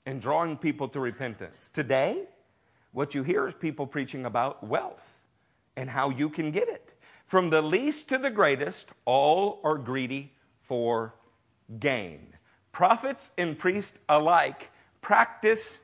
and 0.06 0.20
drawing 0.20 0.56
people 0.56 0.88
to 0.88 1.00
repentance. 1.00 1.68
Today, 1.68 2.24
what 2.94 3.14
you 3.14 3.22
hear 3.24 3.46
is 3.46 3.54
people 3.54 3.86
preaching 3.86 4.24
about 4.24 4.64
wealth 4.64 5.20
and 5.76 5.90
how 5.90 6.10
you 6.10 6.30
can 6.30 6.50
get 6.50 6.68
it. 6.68 6.94
From 7.26 7.50
the 7.50 7.60
least 7.60 8.08
to 8.10 8.18
the 8.18 8.30
greatest, 8.30 8.90
all 9.04 9.60
are 9.64 9.76
greedy 9.76 10.32
for 10.62 11.14
gain. 11.80 12.28
Prophets 12.70 13.32
and 13.36 13.58
priests 13.58 14.00
alike 14.08 14.70
practice 15.00 15.80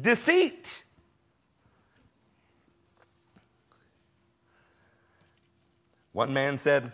deceit. 0.00 0.84
One 6.12 6.32
man 6.32 6.58
said, 6.58 6.92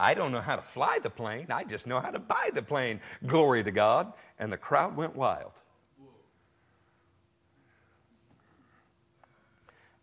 I 0.00 0.14
don't 0.14 0.32
know 0.32 0.40
how 0.40 0.56
to 0.56 0.62
fly 0.62 0.98
the 1.02 1.10
plane, 1.10 1.46
I 1.50 1.62
just 1.64 1.86
know 1.86 2.00
how 2.00 2.10
to 2.10 2.18
buy 2.18 2.50
the 2.52 2.62
plane. 2.62 3.00
Glory 3.26 3.62
to 3.62 3.70
God. 3.70 4.12
And 4.38 4.52
the 4.52 4.56
crowd 4.56 4.96
went 4.96 5.14
wild. 5.14 5.52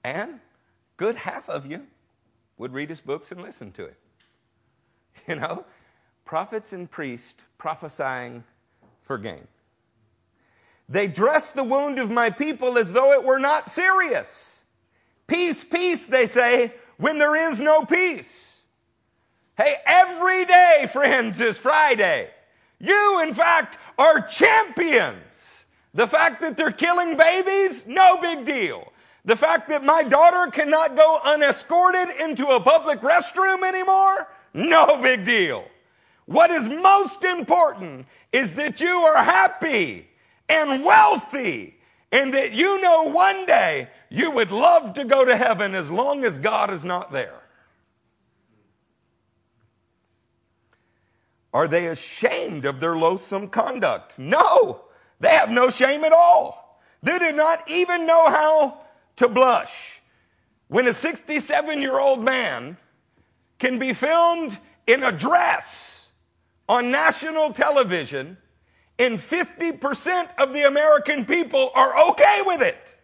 And 0.06 0.40
good 0.98 1.16
half 1.16 1.50
of 1.50 1.66
you 1.66 1.88
would 2.60 2.74
read 2.74 2.90
his 2.90 3.02
books 3.02 3.32
and 3.32 3.42
listen 3.42 3.72
to 3.74 3.86
it. 3.86 3.98
You 5.28 5.38
know, 5.38 5.66
prophets 6.26 6.72
and 6.72 6.92
priests 6.92 7.42
prophesying 7.58 8.44
for 9.02 9.18
gain. 9.18 9.48
They 10.88 11.08
dress 11.08 11.50
the 11.50 11.64
wound 11.64 11.98
of 11.98 12.12
my 12.12 12.30
people 12.30 12.78
as 12.78 12.94
though 12.94 13.14
it 13.14 13.24
were 13.24 13.40
not 13.40 13.68
serious. 13.68 14.62
Peace, 15.26 15.64
peace, 15.64 16.06
they 16.06 16.28
say, 16.28 16.74
when 16.98 17.18
there 17.18 17.36
is 17.36 17.60
no 17.60 17.84
peace. 17.86 18.60
Hey, 19.58 19.78
every 19.88 20.46
day, 20.46 20.88
friends, 20.94 21.42
is 21.42 21.58
Friday. 21.58 22.30
You, 22.78 23.24
in 23.24 23.34
fact, 23.34 23.80
are 23.98 24.22
champions. 24.28 25.66
The 25.96 26.06
fact 26.06 26.42
that 26.42 26.58
they're 26.58 26.72
killing 26.72 27.18
babies, 27.18 27.88
no 27.88 28.22
big 28.22 28.46
deal. 28.46 28.92
The 29.26 29.36
fact 29.36 29.70
that 29.70 29.84
my 29.84 30.04
daughter 30.04 30.52
cannot 30.52 30.96
go 30.96 31.20
unescorted 31.26 32.10
into 32.22 32.48
a 32.48 32.62
public 32.62 33.00
restroom 33.02 33.64
anymore, 33.68 34.28
no 34.54 35.00
big 35.02 35.26
deal. 35.26 35.66
What 36.26 36.52
is 36.52 36.70
most 36.70 37.24
important 37.24 38.06
is 38.32 38.54
that 38.54 38.80
you 38.82 38.88
are 38.88 39.24
happy 39.24 40.08
and 40.48 40.84
wealthy 40.86 41.76
and 42.12 42.34
that 42.36 42.54
you 42.54 42.80
know 42.82 43.12
one 43.12 43.48
day 43.48 43.90
you 44.10 44.30
would 44.32 44.52
love 44.52 44.94
to 44.94 45.04
go 45.04 45.26
to 45.26 45.36
heaven 45.36 45.74
as 45.74 45.90
long 45.90 46.24
as 46.24 46.38
God 46.38 46.72
is 46.72 46.86
not 46.86 47.12
there. 47.12 47.42
Are 51.52 51.68
they 51.68 51.88
ashamed 51.88 52.66
of 52.66 52.80
their 52.80 52.96
loathsome 52.96 53.48
conduct? 53.48 54.20
No, 54.20 54.82
they 55.20 55.30
have 55.30 55.50
no 55.50 55.70
shame 55.70 56.04
at 56.04 56.12
all. 56.12 56.82
They 57.02 57.18
do 57.18 57.32
not 57.32 57.70
even 57.70 58.06
know 58.06 58.30
how 58.30 58.85
to 59.18 59.28
blush. 59.28 60.02
When 60.68 60.88
a 60.88 60.94
67 60.94 61.82
year 61.82 62.00
old 62.00 62.24
man 62.24 62.78
can 63.60 63.80
be 63.80 63.94
filmed 63.94 64.60
in 64.88 65.04
a 65.04 65.12
dress 65.12 66.08
on 66.68 66.92
national 66.92 67.54
television, 67.54 68.38
and 68.98 69.18
50% 69.18 70.30
of 70.38 70.54
the 70.54 70.64
American 70.64 71.26
people 71.26 71.72
are 71.76 72.10
okay 72.10 72.42
with 72.46 72.62
it. 72.62 72.96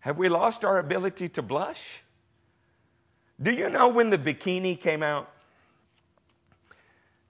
Have 0.00 0.18
we 0.18 0.28
lost 0.28 0.64
our 0.64 0.78
ability 0.78 1.28
to 1.30 1.42
blush? 1.42 2.02
Do 3.40 3.50
you 3.50 3.70
know 3.70 3.88
when 3.88 4.10
the 4.10 4.18
bikini 4.18 4.80
came 4.80 5.02
out? 5.02 5.30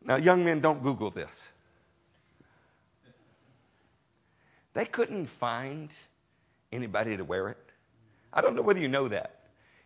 Now, 0.04 0.16
young 0.16 0.44
men, 0.44 0.60
don't 0.60 0.82
Google 0.82 1.10
this. 1.10 1.48
They 4.74 4.84
couldn't 4.84 5.26
find 5.26 5.90
anybody 6.72 7.16
to 7.16 7.24
wear 7.24 7.48
it. 7.48 7.58
I 8.32 8.40
don't 8.40 8.54
know 8.54 8.62
whether 8.62 8.80
you 8.80 8.88
know 8.88 9.08
that. 9.08 9.40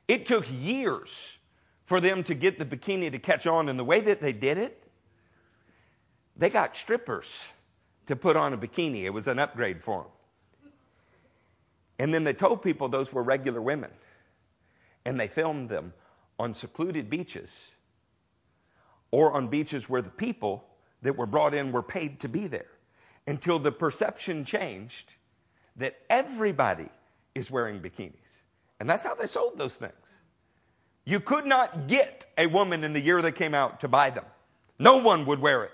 It 0.08 0.26
took 0.26 0.46
years 0.50 1.36
for 1.84 2.00
them 2.00 2.22
to 2.24 2.34
get 2.34 2.58
the 2.58 2.64
bikini 2.64 3.10
to 3.12 3.18
catch 3.18 3.46
on, 3.46 3.68
and 3.68 3.78
the 3.78 3.84
way 3.84 4.00
that 4.00 4.20
they 4.20 4.32
did 4.32 4.58
it, 4.58 4.82
they 6.36 6.50
got 6.50 6.76
strippers 6.76 7.52
to 8.06 8.16
put 8.16 8.36
on 8.36 8.52
a 8.52 8.58
bikini. 8.58 9.04
It 9.04 9.12
was 9.12 9.28
an 9.28 9.38
upgrade 9.38 9.82
for 9.82 10.02
them. 10.02 10.72
And 12.00 12.14
then 12.14 12.24
they 12.24 12.32
told 12.32 12.62
people 12.62 12.88
those 12.88 13.12
were 13.12 13.22
regular 13.22 13.60
women. 13.60 13.90
And 15.04 15.20
they 15.20 15.28
filmed 15.28 15.68
them 15.68 15.92
on 16.38 16.54
secluded 16.54 17.10
beaches 17.10 17.68
or 19.10 19.32
on 19.32 19.48
beaches 19.48 19.88
where 19.88 20.02
the 20.02 20.10
people 20.10 20.64
that 21.02 21.16
were 21.16 21.26
brought 21.26 21.54
in 21.54 21.72
were 21.72 21.82
paid 21.82 22.18
to 22.20 22.28
be 22.28 22.46
there 22.46 22.70
until 23.26 23.58
the 23.58 23.72
perception 23.72 24.44
changed 24.44 25.14
that 25.80 25.96
everybody 26.08 26.88
is 27.34 27.50
wearing 27.50 27.80
bikinis. 27.80 28.38
And 28.78 28.88
that's 28.88 29.04
how 29.04 29.14
they 29.14 29.26
sold 29.26 29.58
those 29.58 29.76
things. 29.76 30.20
You 31.04 31.20
could 31.20 31.46
not 31.46 31.88
get 31.88 32.26
a 32.38 32.46
woman 32.46 32.84
in 32.84 32.92
the 32.92 33.00
year 33.00 33.20
they 33.22 33.32
came 33.32 33.54
out 33.54 33.80
to 33.80 33.88
buy 33.88 34.10
them, 34.10 34.24
no 34.78 34.98
one 34.98 35.26
would 35.26 35.40
wear 35.40 35.64
it. 35.64 35.72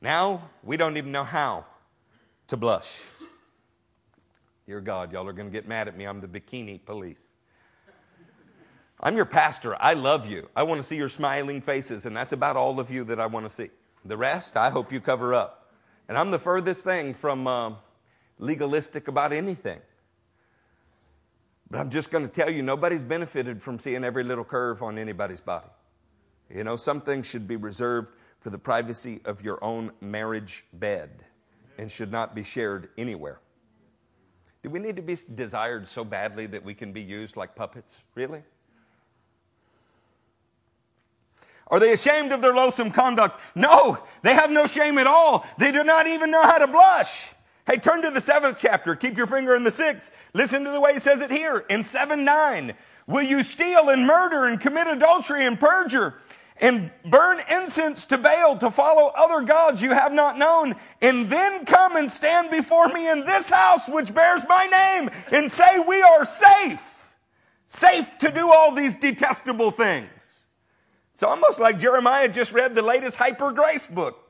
Now 0.00 0.50
we 0.62 0.76
don't 0.76 0.96
even 0.96 1.12
know 1.12 1.24
how 1.24 1.64
to 2.48 2.56
blush. 2.56 3.02
Dear 4.66 4.80
God, 4.80 5.12
y'all 5.12 5.26
are 5.28 5.32
going 5.32 5.48
to 5.48 5.52
get 5.52 5.66
mad 5.66 5.88
at 5.88 5.96
me. 5.96 6.04
I'm 6.04 6.20
the 6.20 6.28
bikini 6.28 6.84
police. 6.84 7.34
I'm 9.00 9.16
your 9.16 9.26
pastor. 9.26 9.76
I 9.80 9.94
love 9.94 10.28
you. 10.28 10.48
I 10.56 10.62
want 10.62 10.80
to 10.80 10.82
see 10.82 10.96
your 10.96 11.08
smiling 11.08 11.60
faces, 11.60 12.06
and 12.06 12.16
that's 12.16 12.32
about 12.32 12.56
all 12.56 12.80
of 12.80 12.90
you 12.90 13.04
that 13.04 13.20
I 13.20 13.26
want 13.26 13.46
to 13.46 13.50
see. 13.50 13.70
The 14.04 14.16
rest, 14.16 14.56
I 14.56 14.70
hope 14.70 14.92
you 14.92 15.00
cover 15.00 15.34
up. 15.34 15.70
And 16.08 16.16
I'm 16.16 16.30
the 16.30 16.38
furthest 16.38 16.82
thing 16.84 17.14
from 17.14 17.46
uh, 17.46 17.72
legalistic 18.38 19.08
about 19.08 19.32
anything. 19.32 19.80
But 21.70 21.80
I'm 21.80 21.90
just 21.90 22.10
going 22.10 22.26
to 22.26 22.32
tell 22.32 22.50
you, 22.50 22.62
nobody's 22.62 23.02
benefited 23.02 23.60
from 23.60 23.78
seeing 23.78 24.04
every 24.04 24.22
little 24.22 24.44
curve 24.44 24.82
on 24.82 24.98
anybody's 24.98 25.40
body. 25.40 25.66
You 26.54 26.62
know, 26.62 26.76
some 26.76 27.00
things 27.00 27.26
should 27.26 27.48
be 27.48 27.56
reserved 27.56 28.12
for 28.40 28.50
the 28.50 28.58
privacy 28.58 29.20
of 29.24 29.42
your 29.42 29.62
own 29.64 29.90
marriage 30.00 30.64
bed 30.74 31.24
and 31.78 31.90
should 31.90 32.12
not 32.12 32.34
be 32.34 32.44
shared 32.44 32.90
anywhere. 32.96 33.40
Do 34.62 34.70
we 34.70 34.78
need 34.78 34.96
to 34.96 35.02
be 35.02 35.16
desired 35.34 35.88
so 35.88 36.04
badly 36.04 36.46
that 36.46 36.64
we 36.64 36.74
can 36.74 36.92
be 36.92 37.00
used 37.00 37.36
like 37.36 37.54
puppets? 37.54 38.02
Really? 38.14 38.42
Are 41.68 41.80
they 41.80 41.92
ashamed 41.92 42.32
of 42.32 42.42
their 42.42 42.54
loathsome 42.54 42.92
conduct? 42.92 43.40
No, 43.56 43.98
they 44.22 44.34
have 44.34 44.50
no 44.50 44.66
shame 44.66 44.98
at 44.98 45.06
all. 45.06 45.44
They 45.58 45.72
do 45.72 45.82
not 45.82 46.06
even 46.06 46.30
know 46.30 46.42
how 46.42 46.58
to 46.58 46.68
blush. 46.68 47.32
Hey, 47.66 47.78
turn 47.78 48.02
to 48.02 48.10
the 48.10 48.20
seventh 48.20 48.58
chapter. 48.58 48.94
Keep 48.94 49.16
your 49.16 49.26
finger 49.26 49.56
in 49.56 49.64
the 49.64 49.72
sixth. 49.72 50.16
Listen 50.34 50.64
to 50.64 50.70
the 50.70 50.80
way 50.80 50.92
he 50.92 50.98
says 51.00 51.20
it 51.20 51.32
here 51.32 51.64
in 51.68 51.82
7 51.82 52.24
9. 52.24 52.74
Will 53.08 53.24
you 53.24 53.42
steal 53.42 53.88
and 53.88 54.06
murder 54.06 54.46
and 54.46 54.60
commit 54.60 54.86
adultery 54.86 55.44
and 55.44 55.58
perjure 55.58 56.14
and 56.60 56.92
burn 57.04 57.38
incense 57.50 58.04
to 58.06 58.18
Baal 58.18 58.56
to 58.58 58.70
follow 58.70 59.10
other 59.16 59.44
gods 59.44 59.82
you 59.82 59.90
have 59.90 60.12
not 60.12 60.38
known 60.38 60.74
and 61.02 61.26
then 61.26 61.64
come 61.64 61.96
and 61.96 62.08
stand 62.08 62.50
before 62.50 62.86
me 62.88 63.10
in 63.10 63.24
this 63.24 63.50
house 63.50 63.88
which 63.88 64.14
bears 64.14 64.44
my 64.48 64.66
name 64.66 65.10
and 65.32 65.50
say 65.50 65.80
we 65.86 66.00
are 66.02 66.24
safe? 66.24 67.16
Safe 67.66 68.16
to 68.18 68.30
do 68.30 68.48
all 68.48 68.74
these 68.74 68.96
detestable 68.96 69.72
things. 69.72 70.44
It's 71.14 71.24
almost 71.24 71.58
like 71.58 71.80
Jeremiah 71.80 72.28
just 72.28 72.52
read 72.52 72.76
the 72.76 72.82
latest 72.82 73.16
hyper 73.16 73.50
grace 73.50 73.88
book. 73.88 74.25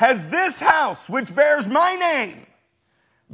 Has 0.00 0.28
this 0.28 0.62
house, 0.62 1.10
which 1.10 1.34
bears 1.34 1.68
my 1.68 1.94
name, 1.94 2.46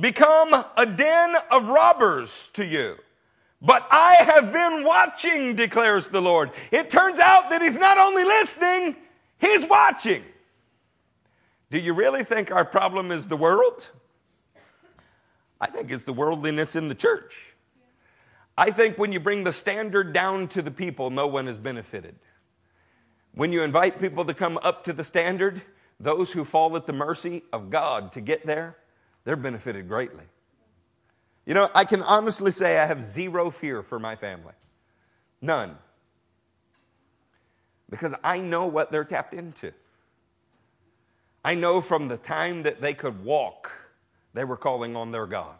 become 0.01 0.53
a 0.53 0.85
den 0.85 1.37
of 1.49 1.69
robbers 1.69 2.51
to 2.55 2.67
you? 2.67 2.97
But 3.63 3.87
I 3.89 4.15
have 4.15 4.53
been 4.53 4.83
watching, 4.83 5.55
declares 5.55 6.09
the 6.09 6.21
Lord. 6.21 6.51
It 6.73 6.91
turns 6.91 7.21
out 7.21 7.51
that 7.51 7.63
He's 7.63 7.79
not 7.79 7.99
only 7.99 8.25
listening, 8.25 8.97
He's 9.39 9.65
watching. 9.65 10.25
Do 11.71 11.79
you 11.79 11.95
really 11.95 12.25
think 12.25 12.51
our 12.51 12.65
problem 12.65 13.13
is 13.13 13.29
the 13.29 13.37
world? 13.37 13.93
I 15.61 15.69
think 15.69 15.93
it's 15.93 16.03
the 16.03 16.13
worldliness 16.13 16.75
in 16.75 16.89
the 16.89 16.97
church. 16.97 17.55
I 18.59 18.73
think 18.73 18.99
when 18.99 19.13
you 19.13 19.21
bring 19.21 19.45
the 19.45 19.53
standard 19.53 20.13
down 20.13 20.49
to 20.49 20.63
the 20.63 20.73
people, 20.73 21.11
no 21.11 21.29
one 21.29 21.47
is 21.47 21.59
benefited. 21.59 22.17
When 23.35 23.53
you 23.53 23.63
invite 23.63 24.01
people 24.01 24.25
to 24.25 24.35
come 24.35 24.59
up 24.65 24.83
to 24.83 24.93
the 24.93 25.05
standard, 25.05 25.63
those 25.99 26.33
who 26.33 26.45
fall 26.45 26.77
at 26.77 26.87
the 26.87 26.93
mercy 26.93 27.43
of 27.53 27.71
God 27.71 28.13
to 28.13 28.21
get 28.21 28.45
there, 28.47 28.77
they're 29.25 29.37
benefited 29.37 29.89
greatly. 29.89 30.25
You 31.47 31.55
know, 31.55 31.71
I 31.75 31.85
can 31.85 32.03
honestly 32.03 32.51
say 32.51 32.79
I 32.79 32.87
have 32.87 33.03
zero 33.03 33.51
fear 33.51 33.83
for 33.83 33.99
my 33.99 34.17
family. 34.17 34.53
None. 35.41 35.77
Because 37.89 38.15
I 38.25 38.39
know 38.39 38.67
what 38.67 38.91
they're 38.91 39.05
tapped 39.05 39.33
into. 39.33 39.73
I 41.45 41.55
know 41.55 41.81
from 41.81 42.09
the 42.09 42.17
time 42.17 42.65
that 42.65 42.81
they 42.81 42.93
could 42.93 43.25
walk, 43.25 43.71
they 44.35 44.43
were 44.43 44.57
calling 44.57 44.97
on 44.97 45.13
their 45.13 45.27
God. 45.27 45.59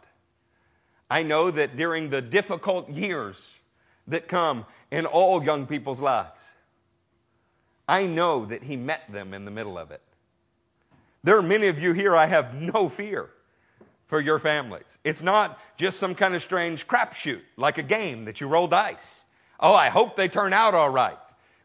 I 1.09 1.23
know 1.23 1.49
that 1.51 1.77
during 1.77 2.09
the 2.09 2.21
difficult 2.21 2.89
years 2.89 3.61
that 4.07 4.27
come 4.27 4.65
in 4.91 5.05
all 5.05 5.41
young 5.41 5.65
people's 5.65 6.01
lives, 6.01 6.53
I 7.87 8.05
know 8.05 8.45
that 8.45 8.63
He 8.63 8.75
met 8.75 9.09
them 9.09 9.33
in 9.33 9.45
the 9.45 9.51
middle 9.51 9.77
of 9.77 9.91
it. 9.91 10.01
There 11.27 11.37
are 11.37 11.43
many 11.43 11.67
of 11.67 11.83
you 11.83 11.91
here, 11.91 12.15
I 12.15 12.27
have 12.27 12.53
no 12.53 12.87
fear 12.87 13.29
for 14.05 14.21
your 14.21 14.39
families. 14.39 14.97
It's 15.03 15.21
not 15.21 15.59
just 15.75 15.99
some 15.99 16.15
kind 16.15 16.33
of 16.33 16.41
strange 16.41 16.87
crapshoot, 16.87 17.41
like 17.57 17.77
a 17.77 17.83
game 17.83 18.23
that 18.23 18.39
you 18.39 18.47
roll 18.47 18.65
dice. 18.65 19.25
Oh, 19.59 19.73
I 19.73 19.89
hope 19.89 20.15
they 20.15 20.29
turn 20.29 20.53
out 20.53 20.73
all 20.73 20.89
right. 20.89 21.17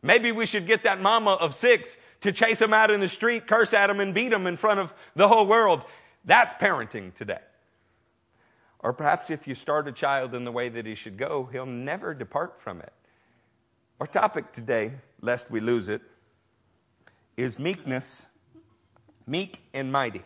Maybe 0.02 0.32
we 0.32 0.46
should 0.46 0.66
get 0.66 0.82
that 0.82 1.00
mama 1.00 1.34
of 1.34 1.54
six 1.54 1.96
to 2.22 2.32
chase 2.32 2.58
them 2.58 2.72
out 2.72 2.90
in 2.90 2.98
the 2.98 3.08
street, 3.08 3.46
curse 3.46 3.72
at 3.72 3.86
them, 3.86 4.00
and 4.00 4.12
beat 4.12 4.30
them 4.30 4.48
in 4.48 4.56
front 4.56 4.80
of 4.80 4.92
the 5.14 5.28
whole 5.28 5.46
world. 5.46 5.84
That's 6.24 6.54
parenting 6.54 7.14
today. 7.14 7.38
Or 8.80 8.92
perhaps 8.92 9.30
if 9.30 9.46
you 9.46 9.54
start 9.54 9.86
a 9.86 9.92
child 9.92 10.34
in 10.34 10.42
the 10.42 10.50
way 10.50 10.70
that 10.70 10.86
he 10.86 10.96
should 10.96 11.16
go, 11.16 11.48
he'll 11.52 11.66
never 11.66 12.14
depart 12.14 12.60
from 12.60 12.80
it. 12.80 12.92
Our 14.00 14.08
topic 14.08 14.50
today, 14.50 14.94
lest 15.20 15.52
we 15.52 15.60
lose 15.60 15.88
it, 15.88 16.02
is 17.36 17.60
meekness, 17.60 18.26
meek 19.27 19.61
and 19.73 19.93
mighty. 19.93 20.23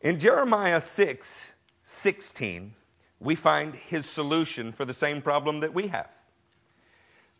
In 0.00 0.18
Jeremiah 0.18 0.80
6 0.80 1.52
16, 1.82 2.72
we 3.20 3.34
find 3.34 3.74
his 3.74 4.06
solution 4.06 4.72
for 4.72 4.84
the 4.84 4.94
same 4.94 5.22
problem 5.22 5.60
that 5.60 5.72
we 5.72 5.86
have. 5.88 6.10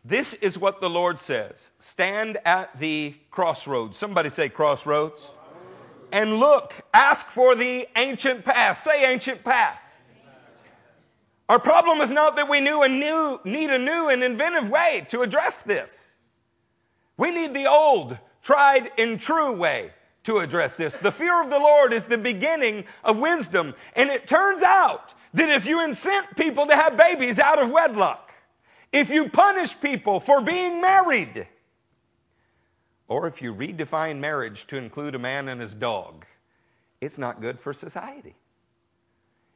This 0.05 0.35
is 0.35 0.57
what 0.57 0.81
the 0.81 0.89
Lord 0.89 1.19
says 1.19 1.73
Stand 1.79 2.39
at 2.45 2.79
the 2.79 3.15
crossroads. 3.31 3.99
Somebody 3.99 4.29
say 4.29 4.49
crossroads 4.49 5.35
and 6.13 6.39
look, 6.39 6.75
ask 6.95 7.29
for 7.29 7.55
the 7.55 7.87
ancient 7.97 8.45
path. 8.45 8.79
Say 8.79 9.13
ancient 9.13 9.45
path. 9.45 9.81
Our 11.49 11.61
problem 11.61 12.01
is 12.01 12.11
not 12.11 12.37
that 12.37 12.49
we 12.49 12.61
knew 12.61 12.83
a 12.83 12.89
new, 12.89 13.41
need 13.45 13.71
a 13.71 13.79
new 13.79 14.09
and 14.09 14.23
inventive 14.25 14.69
way 14.69 15.07
to 15.11 15.23
address 15.23 15.63
this. 15.63 16.17
We 17.17 17.31
need 17.31 17.55
the 17.55 17.67
old, 17.67 18.19
tried 18.47 18.93
and 18.97 19.19
true 19.19 19.51
way 19.51 19.91
to 20.23 20.39
address 20.39 20.77
this. 20.77 20.97
The 20.97 21.11
fear 21.11 21.43
of 21.43 21.51
the 21.51 21.59
Lord 21.59 21.93
is 21.93 22.05
the 22.05 22.17
beginning 22.17 22.85
of 23.03 23.19
wisdom. 23.19 23.75
And 23.97 24.09
it 24.09 24.29
turns 24.29 24.63
out 24.63 25.15
that 25.35 25.49
if 25.49 25.67
you 25.67 25.79
incent 25.85 26.37
people 26.37 26.65
to 26.67 26.77
have 26.77 26.97
babies 26.97 27.41
out 27.41 27.61
of 27.61 27.73
wedlock, 27.73 28.31
if 28.93 29.11
you 29.11 29.29
punish 29.29 29.81
people 29.81 30.21
for 30.21 30.41
being 30.41 30.81
married, 30.81 31.49
or 33.09 33.27
if 33.27 33.43
you 33.43 33.53
redefine 33.53 34.21
marriage 34.21 34.69
to 34.69 34.77
include 34.77 35.17
a 35.17 35.19
man 35.19 35.49
and 35.49 35.61
his 35.61 35.75
dog, 35.75 36.25
it's 37.01 37.19
not 37.19 37.41
good 37.41 37.59
for 37.59 37.73
society. 37.73 38.37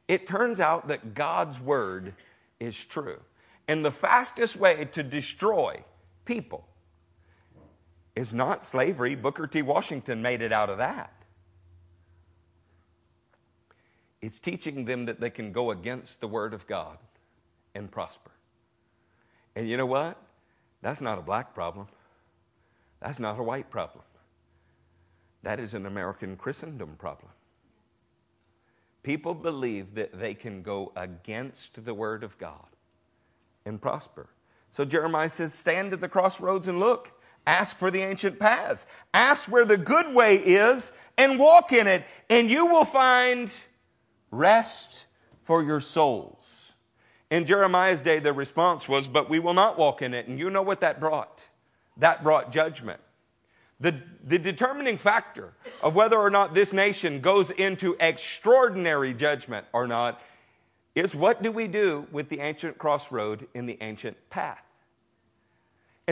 It 0.09 0.27
turns 0.27 0.59
out 0.59 0.89
that 0.89 1.13
God's 1.13 1.61
word 1.61 2.13
is 2.59 2.83
true. 2.83 3.21
And 3.69 3.85
the 3.85 3.91
fastest 3.91 4.57
way 4.57 4.83
to 4.91 5.01
destroy 5.01 5.81
people 6.25 6.67
is 8.15 8.33
not 8.33 8.65
slavery. 8.65 9.15
Booker 9.15 9.47
T. 9.47 9.61
Washington 9.61 10.21
made 10.21 10.41
it 10.41 10.51
out 10.51 10.69
of 10.69 10.77
that. 10.79 11.13
It's 14.21 14.39
teaching 14.39 14.85
them 14.85 15.05
that 15.05 15.19
they 15.19 15.29
can 15.29 15.51
go 15.51 15.71
against 15.71 16.21
the 16.21 16.27
word 16.27 16.53
of 16.53 16.67
God 16.67 16.97
and 17.73 17.89
prosper. 17.89 18.31
And 19.55 19.67
you 19.67 19.77
know 19.77 19.85
what? 19.85 20.17
That's 20.81 21.01
not 21.01 21.17
a 21.17 21.21
black 21.21 21.53
problem. 21.53 21.87
That's 22.99 23.19
not 23.19 23.39
a 23.39 23.43
white 23.43 23.69
problem. 23.69 24.03
That 25.43 25.59
is 25.59 25.73
an 25.73 25.85
American 25.85 26.37
Christendom 26.37 26.95
problem. 26.97 27.31
People 29.03 29.33
believe 29.33 29.95
that 29.95 30.19
they 30.19 30.35
can 30.35 30.61
go 30.61 30.91
against 30.95 31.83
the 31.83 31.93
Word 31.93 32.23
of 32.23 32.37
God 32.37 32.67
and 33.65 33.81
prosper. 33.81 34.29
So 34.69 34.85
Jeremiah 34.85 35.29
says, 35.29 35.53
Stand 35.53 35.93
at 35.93 35.99
the 35.99 36.07
crossroads 36.07 36.67
and 36.67 36.79
look. 36.79 37.19
Ask 37.47 37.77
for 37.77 37.89
the 37.89 38.01
ancient 38.01 38.39
paths. 38.39 38.85
Ask 39.13 39.49
where 39.51 39.65
the 39.65 39.77
good 39.77 40.13
way 40.13 40.35
is 40.35 40.91
and 41.17 41.39
walk 41.39 41.71
in 41.71 41.87
it, 41.87 42.05
and 42.29 42.49
you 42.49 42.67
will 42.67 42.85
find 42.85 43.53
rest 44.29 45.07
for 45.41 45.63
your 45.63 45.79
souls. 45.79 46.73
In 47.29 47.45
Jeremiah's 47.45 48.01
day, 48.01 48.19
the 48.19 48.33
response 48.33 48.87
was, 48.87 49.07
But 49.07 49.29
we 49.29 49.39
will 49.39 49.53
not 49.53 49.77
walk 49.77 50.01
in 50.01 50.13
it. 50.13 50.27
And 50.27 50.39
you 50.39 50.49
know 50.49 50.61
what 50.61 50.81
that 50.81 50.99
brought? 50.99 51.47
that 51.97 52.23
brought 52.23 52.51
judgment. 52.51 52.99
The, 53.79 53.99
the 54.23 54.37
determining 54.37 54.97
factor 54.97 55.53
of 55.81 55.95
whether 55.95 56.17
or 56.17 56.29
not 56.29 56.53
this 56.53 56.71
nation 56.71 57.19
goes 57.19 57.49
into 57.49 57.95
extraordinary 57.99 59.13
judgment 59.13 59.65
or 59.73 59.87
not 59.87 60.21
is 60.93 61.15
what 61.15 61.41
do 61.41 61.51
we 61.51 61.67
do 61.67 62.05
with 62.11 62.29
the 62.29 62.41
ancient 62.41 62.77
crossroad 62.77 63.47
in 63.53 63.65
the 63.65 63.77
ancient 63.81 64.17
path? 64.29 64.63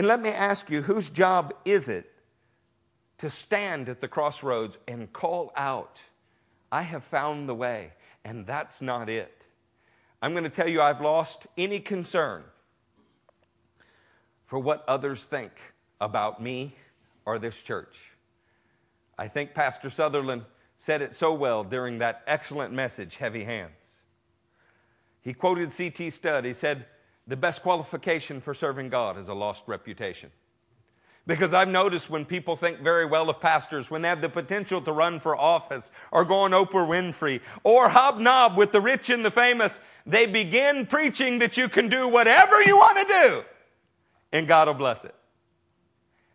And 0.00 0.08
let 0.08 0.22
me 0.22 0.30
ask 0.30 0.70
you, 0.70 0.80
whose 0.80 1.10
job 1.10 1.52
is 1.66 1.86
it 1.86 2.10
to 3.18 3.28
stand 3.28 3.86
at 3.90 4.00
the 4.00 4.08
crossroads 4.08 4.78
and 4.88 5.12
call 5.12 5.52
out, 5.54 6.02
I 6.72 6.80
have 6.80 7.04
found 7.04 7.46
the 7.46 7.54
way, 7.54 7.92
and 8.24 8.46
that's 8.46 8.80
not 8.80 9.10
it? 9.10 9.44
I'm 10.22 10.32
going 10.32 10.44
to 10.44 10.48
tell 10.48 10.70
you, 10.70 10.80
I've 10.80 11.02
lost 11.02 11.48
any 11.58 11.80
concern 11.80 12.44
for 14.46 14.58
what 14.58 14.86
others 14.88 15.24
think 15.26 15.52
about 16.00 16.42
me 16.42 16.74
or 17.26 17.38
this 17.38 17.60
church. 17.60 17.98
I 19.18 19.28
think 19.28 19.52
Pastor 19.52 19.90
Sutherland 19.90 20.46
said 20.78 21.02
it 21.02 21.14
so 21.14 21.34
well 21.34 21.62
during 21.62 21.98
that 21.98 22.22
excellent 22.26 22.72
message, 22.72 23.18
Heavy 23.18 23.44
Hands. 23.44 24.00
He 25.20 25.34
quoted 25.34 25.74
C.T. 25.74 26.08
Studd. 26.08 26.46
He 26.46 26.54
said, 26.54 26.86
The 27.30 27.36
best 27.36 27.62
qualification 27.62 28.40
for 28.40 28.54
serving 28.54 28.88
God 28.88 29.16
is 29.16 29.28
a 29.28 29.34
lost 29.34 29.62
reputation. 29.68 30.32
Because 31.28 31.54
I've 31.54 31.68
noticed 31.68 32.10
when 32.10 32.24
people 32.24 32.56
think 32.56 32.80
very 32.80 33.06
well 33.06 33.30
of 33.30 33.40
pastors, 33.40 33.88
when 33.88 34.02
they 34.02 34.08
have 34.08 34.20
the 34.20 34.28
potential 34.28 34.80
to 34.82 34.90
run 34.90 35.20
for 35.20 35.36
office 35.36 35.92
or 36.10 36.24
go 36.24 36.38
on 36.38 36.50
Oprah 36.50 36.88
Winfrey 36.88 37.40
or 37.62 37.88
hobnob 37.88 38.58
with 38.58 38.72
the 38.72 38.80
rich 38.80 39.10
and 39.10 39.24
the 39.24 39.30
famous, 39.30 39.80
they 40.04 40.26
begin 40.26 40.86
preaching 40.86 41.38
that 41.38 41.56
you 41.56 41.68
can 41.68 41.88
do 41.88 42.08
whatever 42.08 42.60
you 42.64 42.76
want 42.76 43.06
to 43.06 43.14
do 43.14 43.44
and 44.32 44.48
God 44.48 44.66
will 44.66 44.74
bless 44.74 45.04
it. 45.04 45.14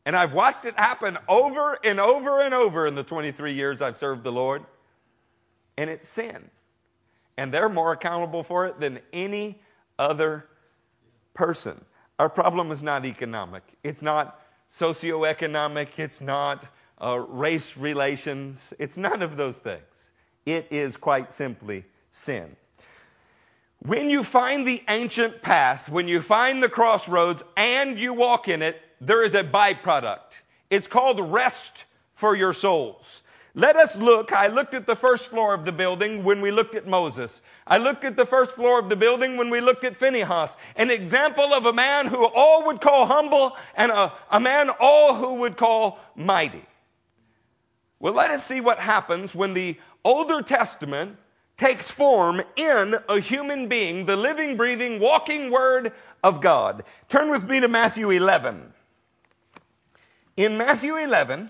And 0.06 0.16
I've 0.16 0.32
watched 0.32 0.64
it 0.64 0.80
happen 0.80 1.18
over 1.28 1.78
and 1.84 2.00
over 2.00 2.42
and 2.42 2.54
over 2.54 2.88
in 2.88 2.96
the 2.96 3.04
23 3.04 3.52
years 3.52 3.82
I've 3.82 3.98
served 3.98 4.24
the 4.24 4.32
Lord. 4.32 4.64
And 5.78 5.90
it's 5.90 6.08
sin. 6.08 6.52
And 7.36 7.54
they're 7.54 7.68
more 7.68 7.92
accountable 7.92 8.44
for 8.44 8.66
it 8.66 8.80
than 8.80 9.00
any 9.12 9.60
other 10.00 10.48
person. 11.36 11.86
Our 12.18 12.30
problem 12.30 12.72
is 12.72 12.82
not 12.82 13.06
economic. 13.06 13.62
It's 13.84 14.02
not 14.02 14.42
socioeconomic, 14.68 16.00
it's 16.00 16.22
not 16.22 16.66
uh, 17.00 17.20
race 17.20 17.78
relations, 17.78 18.74
it's 18.80 18.98
none 18.98 19.22
of 19.22 19.38
those 19.38 19.60
things. 19.60 20.12
It 20.46 20.68
is 20.72 20.98
quite 20.98 21.32
simply 21.32 21.86
sin. 22.10 22.56
When 23.80 24.10
you 24.10 24.24
find 24.24 24.66
the 24.66 24.82
ancient 24.90 25.44
path, 25.44 25.90
when 25.90 26.08
you 26.08 26.22
find 26.22 26.64
the 26.64 26.70
crossroads 26.70 27.44
and 27.56 28.00
you 28.00 28.14
walk 28.14 28.48
in 28.48 28.62
it, 28.62 28.82
there 29.00 29.24
is 29.24 29.36
a 29.36 29.44
byproduct. 29.44 30.42
It's 30.70 30.88
called 30.88 31.20
rest 31.20 31.86
for 32.16 32.36
your 32.36 32.54
souls. 32.54 33.22
Let 33.58 33.78
us 33.78 33.98
look. 33.98 34.34
I 34.34 34.48
looked 34.48 34.74
at 34.74 34.86
the 34.86 34.98
first 34.98 35.30
floor 35.30 35.54
of 35.54 35.64
the 35.64 35.72
building 35.72 36.26
when 36.26 36.42
we 36.42 36.52
looked 36.52 36.76
at 36.76 36.86
Moses. 36.86 37.42
I 37.66 37.78
looked 37.78 38.04
at 38.04 38.18
the 38.18 38.26
first 38.26 38.56
floor 38.56 38.80
of 38.80 38.90
the 38.90 38.98
building 38.98 39.38
when 39.38 39.50
we 39.50 39.62
looked 39.62 39.86
at 39.86 39.96
Phinehas, 39.96 40.58
an 40.76 40.92
example 40.92 41.54
of 41.54 41.66
a 41.66 41.72
man 41.72 42.08
who 42.08 42.26
all 42.36 42.66
would 42.66 42.82
call 42.82 43.06
humble 43.06 43.56
and 43.78 43.94
a, 43.94 44.12
a 44.30 44.42
man 44.42 44.70
all 44.82 45.16
who 45.16 45.36
would 45.36 45.56
call 45.56 46.00
mighty. 46.18 46.66
Well, 47.98 48.12
let 48.12 48.30
us 48.30 48.46
see 48.46 48.60
what 48.60 48.80
happens 48.80 49.34
when 49.34 49.54
the 49.54 49.78
Older 50.04 50.42
Testament 50.42 51.16
takes 51.56 51.90
form 51.90 52.42
in 52.58 52.96
a 53.08 53.22
human 53.22 53.70
being, 53.70 54.06
the 54.06 54.18
living, 54.18 54.58
breathing, 54.58 55.00
walking 55.00 55.50
Word 55.50 55.94
of 56.22 56.42
God. 56.42 56.84
Turn 57.08 57.30
with 57.30 57.50
me 57.50 57.62
to 57.62 57.70
Matthew 57.70 58.10
11. 58.10 58.74
In 60.36 60.58
Matthew 60.58 60.98
11, 60.98 61.50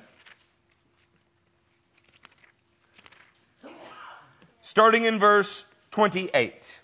starting 4.66 5.06
in 5.06 5.20
verse 5.20 5.64
28. 5.92 6.82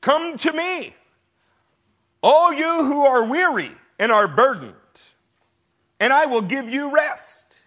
Come 0.00 0.38
to 0.38 0.52
me, 0.54 0.94
all 2.22 2.54
you 2.54 2.84
who 2.86 3.04
are 3.04 3.28
weary 3.28 3.70
and 3.98 4.10
are 4.10 4.26
burdened, 4.26 4.74
and 6.00 6.14
I 6.14 6.24
will 6.24 6.40
give 6.40 6.70
you 6.70 6.94
rest. 6.94 7.60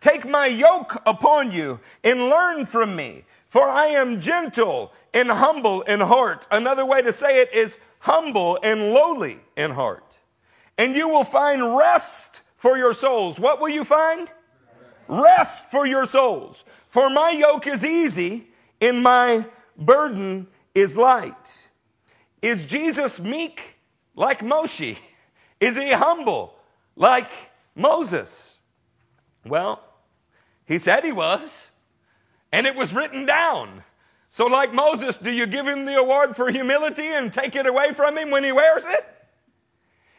Take 0.00 0.26
my 0.26 0.46
yoke 0.46 0.96
upon 1.04 1.52
you 1.52 1.78
and 2.02 2.30
learn 2.30 2.64
from 2.64 2.96
me, 2.96 3.24
for 3.48 3.64
I 3.64 3.88
am 3.88 4.18
gentle 4.18 4.94
and 5.12 5.30
humble 5.30 5.82
in 5.82 6.00
heart. 6.00 6.46
Another 6.50 6.86
way 6.86 7.02
to 7.02 7.12
say 7.12 7.42
it 7.42 7.52
is 7.52 7.78
humble 7.98 8.58
and 8.62 8.94
lowly 8.94 9.40
in 9.58 9.72
heart. 9.72 10.18
And 10.78 10.96
you 10.96 11.10
will 11.10 11.24
find 11.24 11.76
rest 11.76 12.40
for 12.56 12.78
your 12.78 12.94
souls. 12.94 13.38
What 13.38 13.60
will 13.60 13.68
you 13.68 13.84
find? 13.84 14.32
Rest 15.06 15.70
for 15.70 15.86
your 15.86 16.06
souls. 16.06 16.64
For 16.98 17.08
my 17.08 17.30
yoke 17.30 17.68
is 17.68 17.84
easy 17.84 18.48
and 18.80 19.04
my 19.04 19.46
burden 19.76 20.48
is 20.74 20.96
light. 20.96 21.70
Is 22.42 22.66
Jesus 22.66 23.20
meek 23.20 23.76
like 24.16 24.40
Moshe? 24.40 24.98
Is 25.60 25.76
he 25.76 25.92
humble 25.92 26.56
like 26.96 27.30
Moses? 27.76 28.58
Well, 29.46 29.80
he 30.66 30.78
said 30.78 31.04
he 31.04 31.12
was, 31.12 31.68
and 32.50 32.66
it 32.66 32.74
was 32.74 32.92
written 32.92 33.26
down. 33.26 33.84
So, 34.28 34.46
like 34.46 34.74
Moses, 34.74 35.18
do 35.18 35.30
you 35.30 35.46
give 35.46 35.68
him 35.68 35.84
the 35.84 35.94
award 35.94 36.34
for 36.34 36.50
humility 36.50 37.06
and 37.06 37.32
take 37.32 37.54
it 37.54 37.66
away 37.66 37.92
from 37.92 38.18
him 38.18 38.30
when 38.30 38.42
he 38.42 38.50
wears 38.50 38.84
it? 38.84 39.06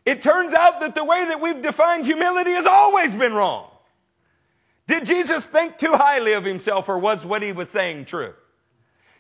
It 0.05 0.21
turns 0.21 0.53
out 0.53 0.79
that 0.79 0.95
the 0.95 1.03
way 1.03 1.25
that 1.27 1.41
we've 1.41 1.61
defined 1.61 2.05
humility 2.05 2.51
has 2.51 2.65
always 2.65 3.13
been 3.13 3.33
wrong. 3.33 3.69
Did 4.89 5.05
Jesus 5.05 5.45
think 5.45 5.77
too 5.77 5.91
highly 5.93 6.33
of 6.33 6.43
himself 6.43 6.89
or 6.89 6.97
was 6.97 7.23
what 7.23 7.43
he 7.43 7.51
was 7.51 7.69
saying 7.69 8.05
true? 8.05 8.33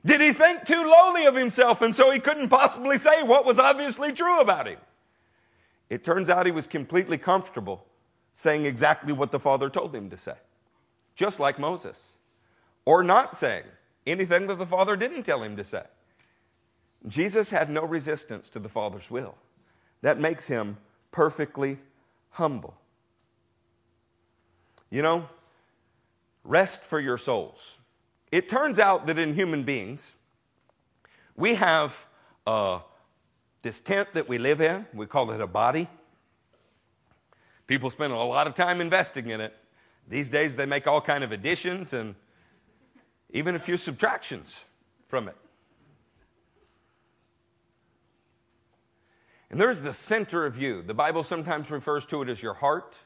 Did 0.03 0.19
he 0.19 0.33
think 0.33 0.65
too 0.65 0.83
lowly 0.83 1.27
of 1.27 1.35
himself 1.35 1.83
and 1.83 1.95
so 1.95 2.09
he 2.09 2.19
couldn't 2.19 2.49
possibly 2.49 2.97
say 2.97 3.21
what 3.21 3.45
was 3.45 3.59
obviously 3.59 4.11
true 4.11 4.39
about 4.39 4.67
him? 4.67 4.79
It 5.87 6.03
turns 6.03 6.27
out 6.27 6.47
he 6.47 6.51
was 6.51 6.65
completely 6.65 7.19
comfortable 7.19 7.85
saying 8.33 8.65
exactly 8.65 9.13
what 9.13 9.29
the 9.31 9.39
Father 9.39 9.69
told 9.69 9.93
him 9.93 10.09
to 10.09 10.17
say, 10.17 10.33
just 11.13 11.39
like 11.39 11.59
Moses, 11.59 12.13
or 12.83 13.03
not 13.03 13.35
saying 13.35 13.65
anything 14.07 14.47
that 14.47 14.57
the 14.57 14.65
Father 14.65 14.95
didn't 14.95 15.21
tell 15.21 15.43
him 15.43 15.55
to 15.55 15.63
say. 15.63 15.83
Jesus 17.07 17.51
had 17.51 17.69
no 17.69 17.85
resistance 17.85 18.49
to 18.49 18.59
the 18.59 18.69
Father's 18.69 19.11
will. 19.11 19.35
That 20.01 20.19
makes 20.19 20.47
him 20.47 20.77
perfectly 21.11 21.77
humble. 22.31 22.73
You 24.89 25.03
know, 25.03 25.29
rest 26.43 26.83
for 26.83 26.99
your 26.99 27.17
souls. 27.17 27.79
It 28.31 28.49
turns 28.49 28.79
out 28.79 29.07
that 29.07 29.17
in 29.17 29.33
human 29.33 29.63
beings, 29.63 30.15
we 31.35 31.55
have 31.55 32.05
uh, 32.45 32.79
this 33.61 33.81
tent 33.81 34.09
that 34.13 34.27
we 34.27 34.37
live 34.37 34.61
in. 34.61 34.85
We 34.93 35.05
call 35.05 35.31
it 35.31 35.41
a 35.41 35.47
body. 35.47 35.87
People 37.67 37.89
spend 37.89 38.13
a 38.13 38.17
lot 38.17 38.47
of 38.47 38.55
time 38.55 38.81
investing 38.81 39.29
in 39.29 39.41
it. 39.41 39.55
These 40.07 40.29
days, 40.29 40.55
they 40.55 40.65
make 40.65 40.87
all 40.87 41.01
kind 41.01 41.23
of 41.23 41.31
additions 41.31 41.93
and 41.93 42.15
even 43.31 43.55
a 43.55 43.59
few 43.59 43.77
subtractions 43.77 44.65
from 45.05 45.27
it. 45.27 45.35
And 49.51 49.59
there's 49.59 49.81
the 49.81 49.93
center 49.93 50.45
of 50.45 50.57
you. 50.57 50.81
The 50.81 50.93
Bible 50.93 51.23
sometimes 51.23 51.71
refers 51.71 52.05
to 52.07 52.21
it 52.21 52.29
as 52.29 52.41
your 52.41 52.55
heart 52.55 52.99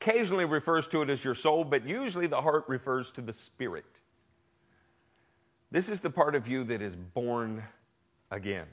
occasionally 0.00 0.46
refers 0.46 0.88
to 0.88 1.02
it 1.02 1.10
as 1.10 1.24
your 1.24 1.34
soul, 1.34 1.62
but 1.62 1.86
usually 1.86 2.26
the 2.26 2.40
heart 2.40 2.64
refers 2.68 3.10
to 3.12 3.20
the 3.20 3.32
spirit. 3.32 4.00
This 5.70 5.90
is 5.90 6.00
the 6.00 6.10
part 6.10 6.34
of 6.34 6.48
you 6.48 6.64
that 6.64 6.80
is 6.80 6.96
born 6.96 7.62
again. 8.30 8.66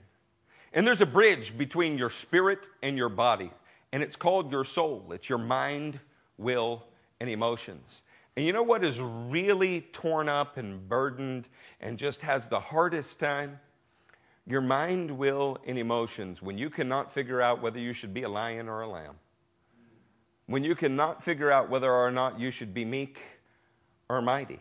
And 0.74 0.88
there's 0.88 1.02
a 1.02 1.06
bridge 1.06 1.58
between 1.58 1.98
your 1.98 2.10
spirit 2.10 2.68
and 2.82 2.98
your 2.98 3.10
body, 3.10 3.52
and 3.92 4.02
it's 4.02 4.16
called 4.16 4.52
your 4.52 4.64
soul. 4.64 5.12
It's 5.12 5.28
your 5.28 5.38
mind, 5.38 6.00
will, 6.38 6.86
and 7.20 7.30
emotions. 7.30 8.04
And 8.36 8.46
you 8.46 8.54
know 8.54 8.64
what 8.64 8.84
is 8.84 9.02
really 9.02 9.82
torn 9.92 10.30
up 10.30 10.58
and 10.58 10.88
burdened 10.88 11.48
and 11.82 11.98
just 11.98 12.22
has 12.22 12.48
the 12.48 12.60
hardest 12.60 13.20
time? 13.20 13.60
Your 14.46 14.62
mind, 14.62 15.12
will, 15.12 15.58
and 15.66 15.78
emotions 15.78 16.42
when 16.42 16.58
you 16.58 16.70
cannot 16.70 17.12
figure 17.12 17.42
out 17.42 17.62
whether 17.62 17.80
you 17.80 17.92
should 17.92 18.14
be 18.14 18.24
a 18.24 18.30
lion 18.30 18.70
or 18.70 18.82
a 18.82 18.88
lamb 18.88 19.16
when 20.48 20.64
you 20.64 20.76
cannot 20.76 21.24
figure 21.24 21.52
out 21.52 21.70
whether 21.70 21.92
or 21.92 22.12
not 22.12 22.40
you 22.40 22.52
should 22.52 22.74
be 22.74 22.86
meek 22.86 23.20
or 24.10 24.22
mighty? 24.22 24.60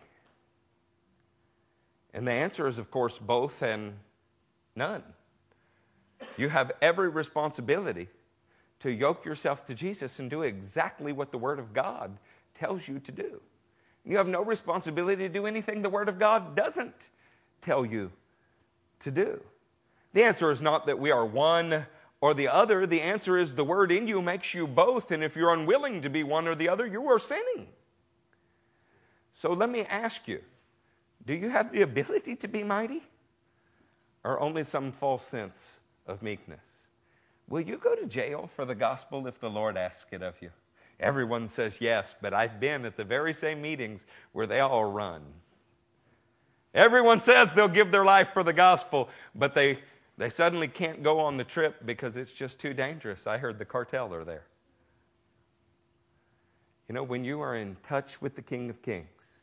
And 2.13 2.27
the 2.27 2.31
answer 2.31 2.67
is, 2.67 2.77
of 2.77 2.91
course, 2.91 3.19
both 3.19 3.61
and 3.61 3.93
none. 4.75 5.03
You 6.37 6.49
have 6.49 6.71
every 6.81 7.09
responsibility 7.09 8.07
to 8.79 8.91
yoke 8.91 9.25
yourself 9.25 9.65
to 9.65 9.73
Jesus 9.73 10.19
and 10.19 10.29
do 10.29 10.41
exactly 10.41 11.11
what 11.11 11.31
the 11.31 11.37
Word 11.37 11.59
of 11.59 11.73
God 11.73 12.17
tells 12.53 12.87
you 12.87 12.99
to 12.99 13.11
do. 13.11 13.41
You 14.05 14.17
have 14.17 14.27
no 14.27 14.43
responsibility 14.43 15.23
to 15.23 15.29
do 15.29 15.45
anything 15.45 15.81
the 15.81 15.89
Word 15.89 16.09
of 16.09 16.19
God 16.19 16.55
doesn't 16.55 17.09
tell 17.61 17.85
you 17.85 18.11
to 18.99 19.11
do. 19.11 19.41
The 20.13 20.23
answer 20.23 20.51
is 20.51 20.61
not 20.61 20.85
that 20.87 20.99
we 20.99 21.11
are 21.11 21.25
one 21.25 21.85
or 22.19 22.33
the 22.33 22.47
other, 22.47 22.85
the 22.85 23.01
answer 23.01 23.37
is 23.37 23.53
the 23.53 23.63
word 23.63 23.91
in 23.91 24.07
you 24.07 24.21
makes 24.21 24.53
you 24.53 24.67
both. 24.67 25.11
And 25.11 25.23
if 25.23 25.35
you're 25.35 25.53
unwilling 25.53 26.01
to 26.01 26.09
be 26.09 26.23
one 26.23 26.47
or 26.47 26.55
the 26.55 26.69
other, 26.69 26.85
you 26.87 27.05
are 27.07 27.19
sinning. 27.19 27.67
So 29.31 29.53
let 29.53 29.69
me 29.69 29.81
ask 29.81 30.27
you 30.27 30.41
do 31.25 31.33
you 31.33 31.49
have 31.49 31.71
the 31.71 31.81
ability 31.81 32.37
to 32.37 32.47
be 32.47 32.63
mighty? 32.63 33.03
Or 34.23 34.39
only 34.39 34.63
some 34.63 34.91
false 34.91 35.25
sense 35.25 35.79
of 36.05 36.21
meekness? 36.21 36.87
Will 37.47 37.61
you 37.61 37.77
go 37.77 37.95
to 37.95 38.05
jail 38.05 38.47
for 38.47 38.65
the 38.65 38.75
gospel 38.75 39.27
if 39.27 39.39
the 39.39 39.49
Lord 39.49 39.77
asks 39.77 40.11
it 40.11 40.21
of 40.21 40.41
you? 40.41 40.49
Everyone 40.99 41.47
says 41.47 41.79
yes, 41.79 42.15
but 42.19 42.33
I've 42.33 42.59
been 42.59 42.83
at 42.85 42.97
the 42.97 43.03
very 43.03 43.33
same 43.33 43.61
meetings 43.61 44.05
where 44.31 44.47
they 44.47 44.59
all 44.59 44.91
run. 44.91 45.21
Everyone 46.73 47.21
says 47.21 47.53
they'll 47.53 47.67
give 47.67 47.91
their 47.91 48.05
life 48.05 48.29
for 48.33 48.43
the 48.43 48.53
gospel, 48.53 49.09
but 49.35 49.53
they 49.53 49.79
they 50.17 50.29
suddenly 50.29 50.67
can't 50.67 51.03
go 51.03 51.19
on 51.19 51.37
the 51.37 51.43
trip 51.43 51.85
because 51.85 52.17
it's 52.17 52.33
just 52.33 52.59
too 52.59 52.73
dangerous. 52.73 53.27
I 53.27 53.37
heard 53.37 53.59
the 53.59 53.65
cartel 53.65 54.13
are 54.13 54.23
there. 54.23 54.45
You 56.87 56.95
know, 56.95 57.03
when 57.03 57.23
you 57.23 57.41
are 57.41 57.55
in 57.55 57.77
touch 57.83 58.21
with 58.21 58.35
the 58.35 58.41
King 58.41 58.69
of 58.69 58.81
Kings, 58.81 59.41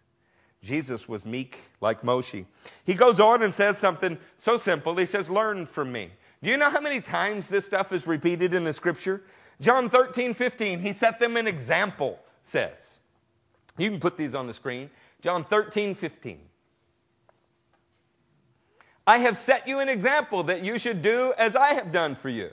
Jesus 0.62 1.08
was 1.08 1.26
meek 1.26 1.58
like 1.80 2.02
Moshe. 2.02 2.46
He 2.84 2.94
goes 2.94 3.20
on 3.20 3.42
and 3.42 3.52
says 3.52 3.78
something 3.78 4.18
so 4.36 4.56
simple. 4.56 4.96
He 4.96 5.06
says, 5.06 5.28
Learn 5.28 5.66
from 5.66 5.92
me. 5.92 6.10
Do 6.42 6.50
you 6.50 6.56
know 6.56 6.70
how 6.70 6.80
many 6.80 7.00
times 7.00 7.48
this 7.48 7.66
stuff 7.66 7.92
is 7.92 8.06
repeated 8.06 8.54
in 8.54 8.64
the 8.64 8.72
scripture? 8.72 9.22
John 9.60 9.88
13, 9.88 10.34
15, 10.34 10.80
he 10.80 10.92
set 10.92 11.20
them 11.20 11.36
an 11.36 11.46
example, 11.46 12.18
says. 12.42 12.98
You 13.78 13.90
can 13.90 14.00
put 14.00 14.16
these 14.16 14.34
on 14.34 14.46
the 14.46 14.54
screen. 14.54 14.90
John 15.20 15.44
13, 15.44 15.94
15. 15.94 16.40
I 19.06 19.18
have 19.18 19.36
set 19.36 19.68
you 19.68 19.80
an 19.80 19.88
example 19.88 20.44
that 20.44 20.64
you 20.64 20.78
should 20.78 21.02
do 21.02 21.34
as 21.36 21.56
I 21.56 21.74
have 21.74 21.92
done 21.92 22.14
for 22.14 22.28
you. 22.28 22.50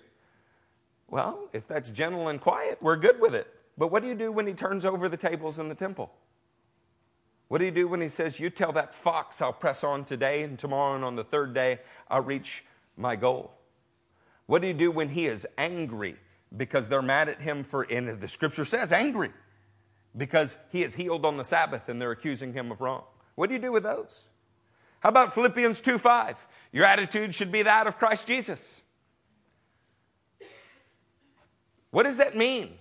Well, 1.08 1.49
if 1.54 1.68
that's 1.68 1.89
gentle 1.91 2.28
and 2.28 2.39
quiet, 2.39 2.78
we're 2.82 2.97
good 2.97 3.20
with 3.20 3.36
it. 3.36 3.47
But 3.78 3.91
what 3.91 4.04
do 4.04 4.10
you 4.10 4.16
do 4.16 4.32
when 4.32 4.47
he 4.47 4.54
turns 4.54 4.86
over 4.86 5.10
the 5.10 5.18
tables 5.18 5.60
in 5.60 5.70
the 5.70 5.76
temple? 5.76 6.12
What 7.47 7.60
do 7.60 7.66
you 7.66 7.72
do 7.72 7.88
when 7.88 7.99
he 7.99 8.08
says, 8.08 8.39
You 8.39 8.49
tell 8.49 8.72
that 8.74 8.95
fox 8.95 9.41
I'll 9.41 9.52
press 9.52 9.84
on 9.84 10.06
today, 10.06 10.43
and 10.43 10.58
tomorrow 10.58 10.95
and 10.95 11.04
on 11.04 11.16
the 11.16 11.24
third 11.24 11.54
day 11.54 11.80
I'll 12.10 12.22
reach 12.22 12.64
my 12.95 13.16
goal? 13.16 13.52
What 14.45 14.62
do 14.62 14.68
you 14.68 14.74
do 14.74 14.91
when 14.91 15.10
he 15.10 15.26
is 15.26 15.45
angry 15.58 16.16
because 16.56 16.88
they're 16.88 17.02
mad 17.02 17.30
at 17.30 17.41
him 17.41 17.64
for, 17.64 17.84
and 17.84 18.10
the 18.10 18.28
scripture 18.28 18.66
says 18.66 18.91
angry, 18.91 19.32
because 20.16 20.58
he 20.70 20.84
is 20.84 20.95
healed 20.95 21.26
on 21.26 21.38
the 21.38 21.43
Sabbath 21.43 21.89
and 21.89 22.02
they're 22.02 22.12
accusing 22.12 22.54
him 22.54 22.72
of 22.72 22.82
wrong? 22.82 23.04
What 23.36 23.47
do 23.47 23.54
you 23.54 23.62
do 23.62 23.72
with 23.72 23.84
those? 23.84 24.28
How 25.02 25.10
about 25.10 25.34
Philippians 25.34 25.82
2 25.82 25.97
5? 25.97 26.47
Your 26.72 26.86
attitude 26.86 27.36
should 27.36 27.52
be 27.52 27.64
that 27.64 27.86
of 27.86 27.97
Christ 27.97 28.28
Jesus. 28.28 28.82
What 31.89 32.04
does 32.04 32.18
that 32.18 32.38
mean? 32.38 32.78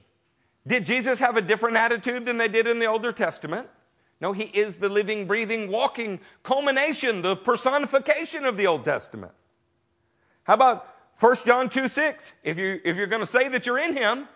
Did 0.67 0.87
Jesus 0.87 1.19
have 1.19 1.37
a 1.37 1.41
different 1.41 1.77
attitude 1.77 2.27
than 2.27 2.39
they 2.39 2.47
did 2.47 2.69
in 2.69 2.79
the 2.79 2.87
Older 2.87 3.11
Testament? 3.11 3.69
No, 4.21 4.33
he 4.33 4.45
is 4.45 4.77
the 4.77 4.89
living, 4.89 5.27
breathing, 5.27 5.71
walking 5.71 6.21
culmination, 6.43 7.23
the 7.23 7.35
personification 7.35 8.45
of 8.45 8.57
the 8.57 8.67
Old 8.67 8.85
Testament. 8.85 9.33
How 10.45 10.55
about 10.55 10.87
1 11.19 11.37
John 11.47 11.69
2 11.71 11.89
6? 11.89 12.35
If, 12.45 12.59
you, 12.59 12.81
if 12.85 12.97
you're 12.97 13.07
going 13.07 13.23
to 13.23 13.27
say 13.27 13.49
that 13.49 13.67
you're 13.67 13.79
in 13.79 13.97
him, 13.97 14.29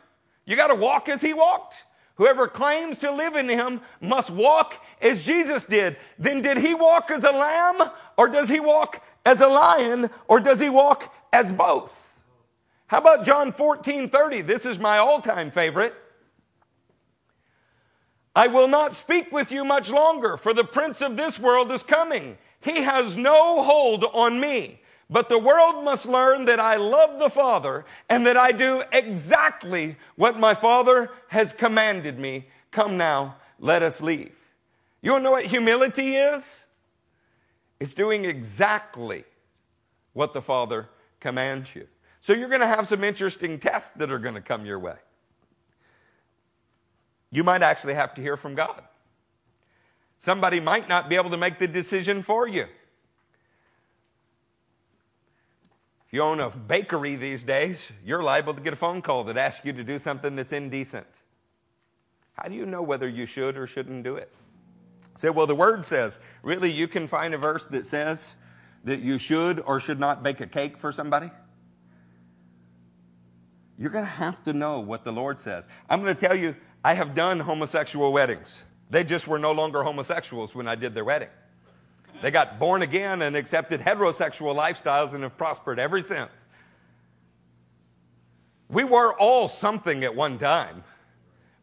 you 0.47 0.57
got 0.57 0.69
to 0.69 0.75
walk 0.75 1.09
as 1.09 1.21
he 1.21 1.35
walked. 1.35 1.84
Whoever 2.17 2.47
claims 2.47 2.99
to 2.99 3.11
live 3.11 3.35
in 3.35 3.49
him 3.49 3.81
must 4.01 4.31
walk 4.31 4.85
as 5.01 5.25
Jesus 5.25 5.67
did. 5.67 5.97
Then 6.19 6.43
did 6.43 6.59
he 6.59 6.75
walk 6.75 7.11
as 7.11 7.25
a 7.25 7.33
lamb 7.33 7.91
or 8.17 8.29
does 8.29 8.49
he 8.49 8.61
walk 8.61 9.03
as 9.27 9.41
a 9.41 9.49
lion 9.49 10.11
or 10.29 10.39
does 10.39 10.61
he 10.61 10.71
walk 10.71 11.13
as 11.33 11.53
both? 11.53 12.01
How 12.87 12.99
about 12.99 13.25
John 13.25 13.51
14 13.51 14.09
30? 14.11 14.43
This 14.43 14.65
is 14.65 14.79
my 14.79 14.99
all 14.99 15.21
time 15.21 15.51
favorite. 15.51 15.95
I 18.37 18.49
will 18.49 18.69
not 18.69 18.95
speak 18.95 19.31
with 19.31 19.53
you 19.53 19.65
much 19.65 19.91
longer, 19.91 20.37
for 20.37 20.53
the 20.53 20.65
prince 20.65 21.01
of 21.01 21.17
this 21.17 21.39
world 21.39 21.71
is 21.71 21.85
coming. 21.85 22.37
He 22.61 22.83
has 22.83 23.17
no 23.17 23.63
hold 23.63 24.05
on 24.05 24.41
me. 24.41 24.81
But 25.15 25.29
the 25.29 25.39
world 25.39 25.85
must 25.85 26.09
learn 26.09 26.47
that 26.47 26.59
I 26.59 26.75
love 26.75 27.21
the 27.21 27.31
Father 27.31 27.85
and 28.09 28.27
that 28.27 28.37
I 28.37 28.51
do 28.51 28.83
exactly 28.91 29.95
what 30.17 30.41
my 30.41 30.57
Father 30.57 31.09
has 31.29 31.53
commanded 31.53 32.19
me. 32.19 32.49
Come 32.73 32.97
now, 32.97 33.37
let 33.61 33.85
us 33.85 34.03
leave. 34.03 34.35
You 35.03 35.13
want 35.13 35.23
to 35.23 35.25
know 35.27 35.31
what 35.31 35.45
humility 35.45 36.17
is? 36.17 36.65
It's 37.79 37.95
doing 37.95 38.25
exactly 38.25 39.23
what 40.15 40.35
the 40.35 40.43
Father 40.43 40.89
commands 41.21 41.77
you. 41.77 41.87
So 42.19 42.33
you're 42.33 42.49
going 42.49 42.61
to 42.63 42.67
have 42.67 42.89
some 42.89 43.05
interesting 43.05 43.61
tests 43.61 43.91
that 43.91 44.11
are 44.11 44.19
going 44.19 44.35
to 44.35 44.41
come 44.41 44.67
your 44.67 44.81
way. 44.81 44.97
You 47.31 47.45
might 47.45 47.63
actually 47.63 47.95
have 47.95 48.15
to 48.15 48.21
hear 48.21 48.37
from 48.37 48.57
God. 48.57 48.83
Somebody 50.19 50.59
might 50.59 50.89
not 50.89 51.09
be 51.09 51.15
able 51.15 51.31
to 51.31 51.37
make 51.37 51.61
the 51.61 51.69
decision 51.69 52.21
for 52.21 52.49
you. 52.49 52.67
If 56.04 56.04
you 56.15 56.23
own 56.23 56.39
a 56.39 56.49
bakery 56.49 57.17
these 57.17 57.43
days, 57.43 57.91
you're 58.07 58.23
liable 58.23 58.55
to 58.55 58.63
get 58.63 58.73
a 58.73 58.77
phone 58.77 59.03
call 59.03 59.25
that 59.25 59.37
asks 59.37 59.67
you 59.67 59.73
to 59.73 59.83
do 59.83 59.99
something 59.99 60.37
that's 60.37 60.53
indecent. 60.53 61.09
How 62.35 62.47
do 62.49 62.55
you 62.55 62.67
know 62.67 62.83
whether 62.83 63.09
you 63.09 63.27
should 63.27 63.59
or 63.59 63.67
shouldn't 63.67 64.05
do 64.05 64.15
it? 64.15 64.33
Say, 65.17 65.31
well, 65.31 65.49
the 65.49 65.57
word 65.57 65.85
says, 65.85 66.21
really, 66.45 66.71
you 66.71 66.87
can 66.87 67.09
find 67.09 67.35
a 67.35 67.39
verse 67.39 67.65
that 67.65 67.85
says 67.85 68.37
that 68.85 69.01
you 69.01 69.19
should 69.19 69.59
or 69.59 69.81
should 69.81 69.99
not 69.99 70.23
bake 70.23 70.41
a 70.41 70.47
cake 70.47 70.79
for 70.79 70.93
somebody? 70.93 71.33
You're 73.77 73.91
going 73.91 74.05
to 74.05 74.11
have 74.13 74.41
to 74.45 74.53
know 74.53 74.79
what 74.79 75.03
the 75.03 75.13
Lord 75.13 75.41
says. 75.41 75.67
I'm 75.91 76.01
going 76.01 76.15
to 76.15 76.21
tell 76.29 76.37
you, 76.37 76.55
I 76.85 76.95
have 76.95 77.17
done 77.17 77.41
homosexual 77.41 78.13
weddings. 78.13 78.63
They 78.89 79.03
just 79.03 79.27
were 79.27 79.41
no 79.41 79.51
longer 79.51 79.83
homosexuals 79.83 80.55
when 80.55 80.69
I 80.69 80.77
did 80.77 80.95
their 80.95 81.05
wedding. 81.05 81.31
They 82.23 82.31
got 82.31 82.59
born 82.59 82.83
again 82.83 83.23
and 83.23 83.37
accepted 83.37 83.81
heterosexual 83.81 84.57
lifestyles 84.57 85.15
and 85.15 85.23
have 85.23 85.37
prospered 85.37 85.79
ever 85.79 86.01
since. 86.01 86.47
We 88.69 88.85
were 88.85 89.13
all 89.13 89.49
something 89.49 90.05
at 90.05 90.15
one 90.15 90.39
time. 90.39 90.85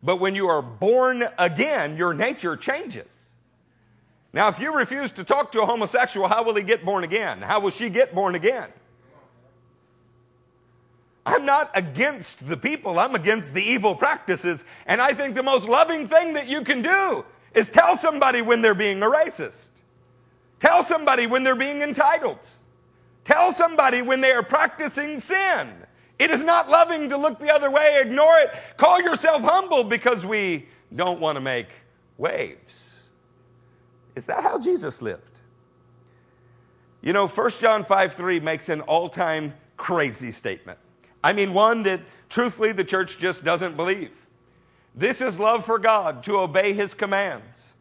But 0.04 0.20
when 0.20 0.36
you 0.36 0.47
are 0.47 0.62
born 0.62 1.24
again, 1.38 1.97
your 1.97 2.14
nature 2.14 2.56
changes. 2.56 3.32
Now, 4.34 4.47
if 4.47 4.60
you 4.60 4.76
refuse 4.76 5.12
to 5.14 5.24
talk 5.24 5.52
to 5.52 5.62
a 5.62 5.66
homosexual, 5.66 6.28
how 6.28 6.43
will 6.43 6.56
he 6.56 6.64
get 6.64 6.86
born 6.86 7.04
again? 7.04 7.41
How 7.41 7.60
will 7.60 7.70
she 7.70 7.89
get 7.89 8.16
born 8.16 8.36
again? 8.36 8.70
I'm 11.26 11.45
not 11.45 11.70
against 11.76 12.47
the 12.47 12.58
people, 12.58 12.97
I'm 12.97 13.14
against 13.14 13.54
the 13.54 13.62
evil 13.62 13.93
practices. 13.93 14.66
And 14.88 15.02
I 15.02 15.14
think 15.14 15.36
the 15.36 15.43
most 15.43 15.70
loving 15.70 16.08
thing 16.08 16.34
that 16.34 16.47
you 16.47 16.64
can 16.64 16.82
do 16.82 17.26
is 17.54 17.70
tell 17.70 17.95
somebody 17.97 18.41
when 18.41 18.62
they're 18.62 18.74
being 18.74 19.04
a 19.04 19.06
racist. 19.06 19.72
Tell 20.62 20.84
somebody 20.84 21.26
when 21.26 21.41
they're 21.41 21.55
being 21.55 21.82
entitled. 21.82 22.47
Tell 23.24 23.51
somebody 23.51 24.03
when 24.03 24.22
they 24.22 24.32
are 24.32 24.43
practicing 24.43 25.20
sin. 25.20 25.74
It 26.20 26.30
is 26.30 26.43
not 26.43 26.70
loving 26.70 27.09
to 27.09 27.18
look 27.18 27.39
the 27.39 27.51
other 27.51 27.72
way, 27.72 27.99
ignore 27.99 28.38
it. 28.38 28.51
Call 28.78 29.01
yourself 29.01 29.41
humble 29.41 29.84
because 29.84 30.24
we 30.24 30.68
don't 30.95 31.20
want 31.20 31.36
to 31.36 31.41
make 31.41 31.68
waves. 32.20 32.99
Is 34.16 34.28
that 34.28 34.43
how 34.43 34.59
Jesus 34.59 35.01
lived? 35.01 35.41
You 37.01 37.14
know, 37.14 37.28
1 37.28 37.49
John 37.59 37.84
5 37.84 38.14
3 38.14 38.39
makes 38.39 38.70
an 38.70 38.82
all 38.82 39.09
time 39.09 39.55
crazy 39.78 40.32
statement. 40.32 40.78
I 41.24 41.34
mean, 41.34 41.55
one 41.55 41.82
that 41.84 42.01
truthfully 42.30 42.72
the 42.72 42.84
church 42.84 43.18
just 43.18 43.43
doesn't 43.43 43.76
believe. 43.76 44.28
This 44.93 45.22
is 45.22 45.39
love 45.39 45.66
for 45.66 45.80
God 45.80 46.24
to 46.26 46.38
obey 46.38 46.74
His 46.74 46.93
commands. 46.93 47.74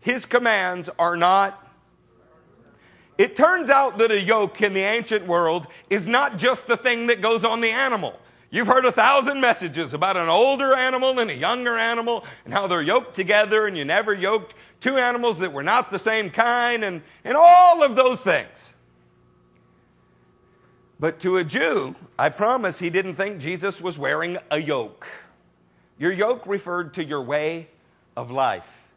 His 0.00 0.26
commands 0.26 0.90
are 0.98 1.16
not. 1.16 1.62
It 3.18 3.34
turns 3.34 3.70
out 3.70 3.98
that 3.98 4.10
a 4.10 4.20
yoke 4.20 4.60
in 4.60 4.72
the 4.74 4.82
ancient 4.82 5.26
world 5.26 5.66
is 5.88 6.06
not 6.06 6.36
just 6.36 6.66
the 6.66 6.76
thing 6.76 7.06
that 7.06 7.22
goes 7.22 7.44
on 7.44 7.60
the 7.60 7.70
animal. 7.70 8.18
You've 8.50 8.66
heard 8.68 8.84
a 8.84 8.92
thousand 8.92 9.40
messages 9.40 9.92
about 9.92 10.16
an 10.16 10.28
older 10.28 10.74
animal 10.74 11.18
and 11.18 11.30
a 11.30 11.34
younger 11.34 11.76
animal 11.76 12.24
and 12.44 12.54
how 12.54 12.66
they're 12.66 12.82
yoked 12.82 13.14
together, 13.14 13.66
and 13.66 13.76
you 13.76 13.84
never 13.84 14.14
yoked 14.14 14.54
two 14.80 14.96
animals 14.96 15.38
that 15.38 15.52
were 15.52 15.62
not 15.62 15.90
the 15.90 15.98
same 15.98 16.30
kind, 16.30 16.84
and, 16.84 17.02
and 17.24 17.36
all 17.36 17.82
of 17.82 17.96
those 17.96 18.20
things. 18.20 18.72
But 21.00 21.18
to 21.20 21.38
a 21.38 21.44
Jew, 21.44 21.96
I 22.18 22.28
promise 22.28 22.78
he 22.78 22.88
didn't 22.88 23.16
think 23.16 23.40
Jesus 23.40 23.80
was 23.80 23.98
wearing 23.98 24.38
a 24.50 24.58
yoke. 24.58 25.06
Your 25.98 26.12
yoke 26.12 26.46
referred 26.46 26.94
to 26.94 27.04
your 27.04 27.22
way 27.22 27.68
of 28.16 28.30
life. 28.30 28.90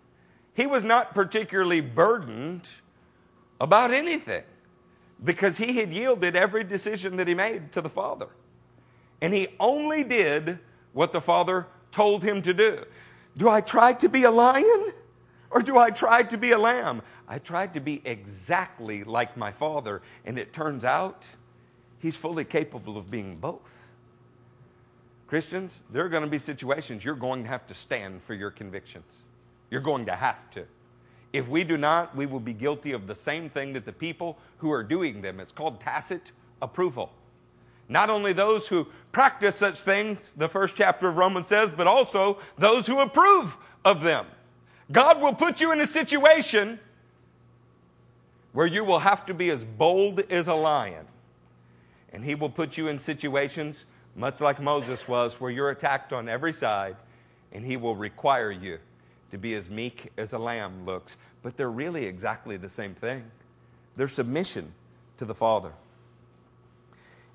He 0.53 0.67
was 0.67 0.84
not 0.84 1.15
particularly 1.15 1.82
burdened 1.82 2.67
about 3.60 3.91
anything 3.91 4.43
because 5.24 5.57
he 5.57 5.78
had 5.78 5.91
yielded 5.91 6.36
every 6.36 6.64
decision 6.64 7.18
that 7.18 7.28
he 7.28 7.34
made 7.34 7.72
to 7.74 7.82
the 7.82 7.89
Father. 7.89 8.28
And 9.22 9.34
he 9.34 9.49
only 9.60 10.03
did 10.03 10.60
what 10.93 11.12
the 11.12 11.22
Father 11.22 11.68
told 11.91 12.24
him 12.24 12.41
to 12.43 12.53
do. 12.53 12.84
Do 13.38 13.49
I 13.49 13.62
try 13.62 13.93
to 13.93 14.10
be 14.10 14.24
a 14.24 14.32
lion 14.32 14.93
or 15.51 15.62
do 15.62 15.78
I 15.78 15.89
try 15.89 16.24
to 16.24 16.38
be 16.38 16.51
a 16.51 16.57
lamb? 16.60 17.01
I 17.28 17.39
tried 17.39 17.74
to 17.74 17.80
be 17.80 18.01
exactly 18.05 19.03
like 19.03 19.38
my 19.38 19.51
Father, 19.51 20.01
and 20.26 20.39
it 20.39 20.51
turns 20.51 20.84
out 20.84 21.28
He's 21.99 22.16
fully 22.16 22.45
capable 22.45 22.97
of 22.97 23.12
being 23.12 23.36
both. 23.36 23.89
Christians, 25.28 25.84
there 25.91 26.03
are 26.05 26.10
going 26.10 26.24
to 26.24 26.30
be 26.30 26.39
situations 26.39 27.05
you're 27.05 27.14
going 27.14 27.43
to 27.43 27.49
have 27.49 27.68
to 27.68 27.76
stand 27.76 28.24
for 28.24 28.34
your 28.34 28.49
convictions. 28.49 29.18
You're 29.70 29.82
going 29.82 30.05
to 30.07 30.16
have 30.16 30.49
to. 30.51 30.66
If 31.32 31.47
we 31.47 31.63
do 31.63 31.77
not, 31.77 32.15
we 32.15 32.25
will 32.25 32.39
be 32.39 32.53
guilty 32.53 32.91
of 32.91 33.07
the 33.07 33.15
same 33.15 33.49
thing 33.49 33.73
that 33.73 33.86
the 33.86 33.93
people 33.93 34.38
who 34.57 34.71
are 34.71 34.84
doing 34.84 35.21
them. 35.21 35.39
It's 35.39 35.51
called 35.51 35.80
tacit 35.80 36.32
approval. 36.61 37.11
Not 37.88 38.09
only 38.09 38.34
those 38.34 38.67
who 38.67 38.88
practice 39.11 39.55
such 39.55 39.80
things, 39.80 40.34
the 40.34 40.47
first 40.47 40.75
chapter 40.75 41.09
of 41.09 41.17
Romans 41.17 41.47
says, 41.47 41.71
but 41.71 41.88
also 41.88 42.39
those 42.57 42.88
who 42.88 42.99
approve 42.99 43.57
of 43.84 44.03
them. 44.03 44.25
God 44.91 45.21
will 45.21 45.34
put 45.34 45.61
you 45.61 45.71
in 45.71 45.82
a 45.82 45.88
situation 45.88 46.80
where 48.53 48.67
you 48.67 48.84
will 48.84 48.99
have 48.99 49.25
to 49.27 49.34
be 49.34 49.49
as 49.49 49.63
bold 49.63 50.21
as 50.32 50.47
a 50.47 50.53
lion 50.55 51.05
and 52.11 52.23
He 52.23 52.36
will 52.36 52.49
put 52.49 52.77
you 52.77 52.88
in 52.88 52.99
situations, 52.99 53.86
much 54.15 54.41
like 54.41 54.61
Moses 54.61 55.07
was, 55.07 55.39
where 55.39 55.51
you're 55.51 55.69
attacked 55.69 56.13
on 56.13 56.27
every 56.27 56.53
side, 56.53 56.95
and 57.51 57.65
He 57.65 57.77
will 57.77 57.95
require 57.95 58.51
you 58.51 58.80
to 59.32 59.38
be 59.38 59.53
as 59.53 59.69
meek 59.69 60.11
as 60.17 60.34
a 60.34 60.39
lamb 60.39 60.86
looks. 60.86 61.17
But 61.41 61.57
they're 61.57 61.71
really 61.71 62.05
exactly 62.05 62.57
the 62.57 62.69
same 62.69 62.93
thing. 62.93 63.23
They're 63.95 64.07
submission 64.07 64.73
to 65.17 65.25
the 65.25 65.36
Father. 65.36 65.73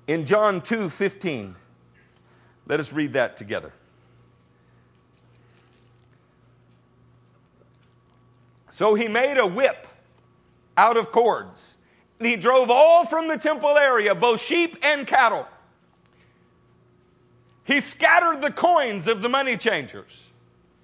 In 0.07 0.25
John 0.25 0.61
2 0.61 0.89
15, 0.89 1.55
Let 2.67 2.79
us 2.79 2.93
read 2.93 3.13
that 3.13 3.37
together. 3.37 3.71
So 8.69 8.93
he 8.93 9.07
made 9.07 9.37
a 9.37 9.47
whip 9.47 9.87
out 10.75 10.97
of 10.97 11.11
cords, 11.11 11.75
and 12.19 12.27
he 12.27 12.35
drove 12.35 12.69
all 12.69 13.05
from 13.05 13.29
the 13.29 13.37
temple 13.37 13.77
area, 13.77 14.13
both 14.13 14.41
sheep 14.41 14.77
and 14.83 15.07
cattle. 15.07 15.47
He 17.63 17.79
scattered 17.79 18.41
the 18.41 18.51
coins 18.51 19.07
of 19.07 19.21
the 19.21 19.29
money 19.29 19.55
changers, 19.55 20.24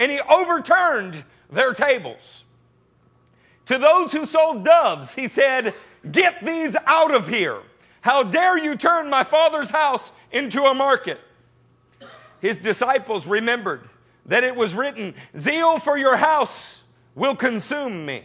and 0.01 0.11
he 0.11 0.19
overturned 0.19 1.23
their 1.51 1.75
tables. 1.75 2.43
To 3.67 3.77
those 3.77 4.11
who 4.11 4.25
sold 4.25 4.65
doves, 4.65 5.13
he 5.13 5.27
said, 5.27 5.75
Get 6.11 6.43
these 6.43 6.75
out 6.87 7.13
of 7.13 7.27
here. 7.27 7.61
How 8.01 8.23
dare 8.23 8.57
you 8.57 8.75
turn 8.75 9.11
my 9.11 9.23
father's 9.23 9.69
house 9.69 10.11
into 10.31 10.63
a 10.63 10.73
market? 10.73 11.19
His 12.39 12.57
disciples 12.57 13.27
remembered 13.27 13.87
that 14.25 14.43
it 14.43 14.55
was 14.55 14.73
written, 14.73 15.13
Zeal 15.37 15.77
for 15.77 15.99
your 15.99 16.17
house 16.17 16.81
will 17.13 17.35
consume 17.35 18.03
me. 18.03 18.23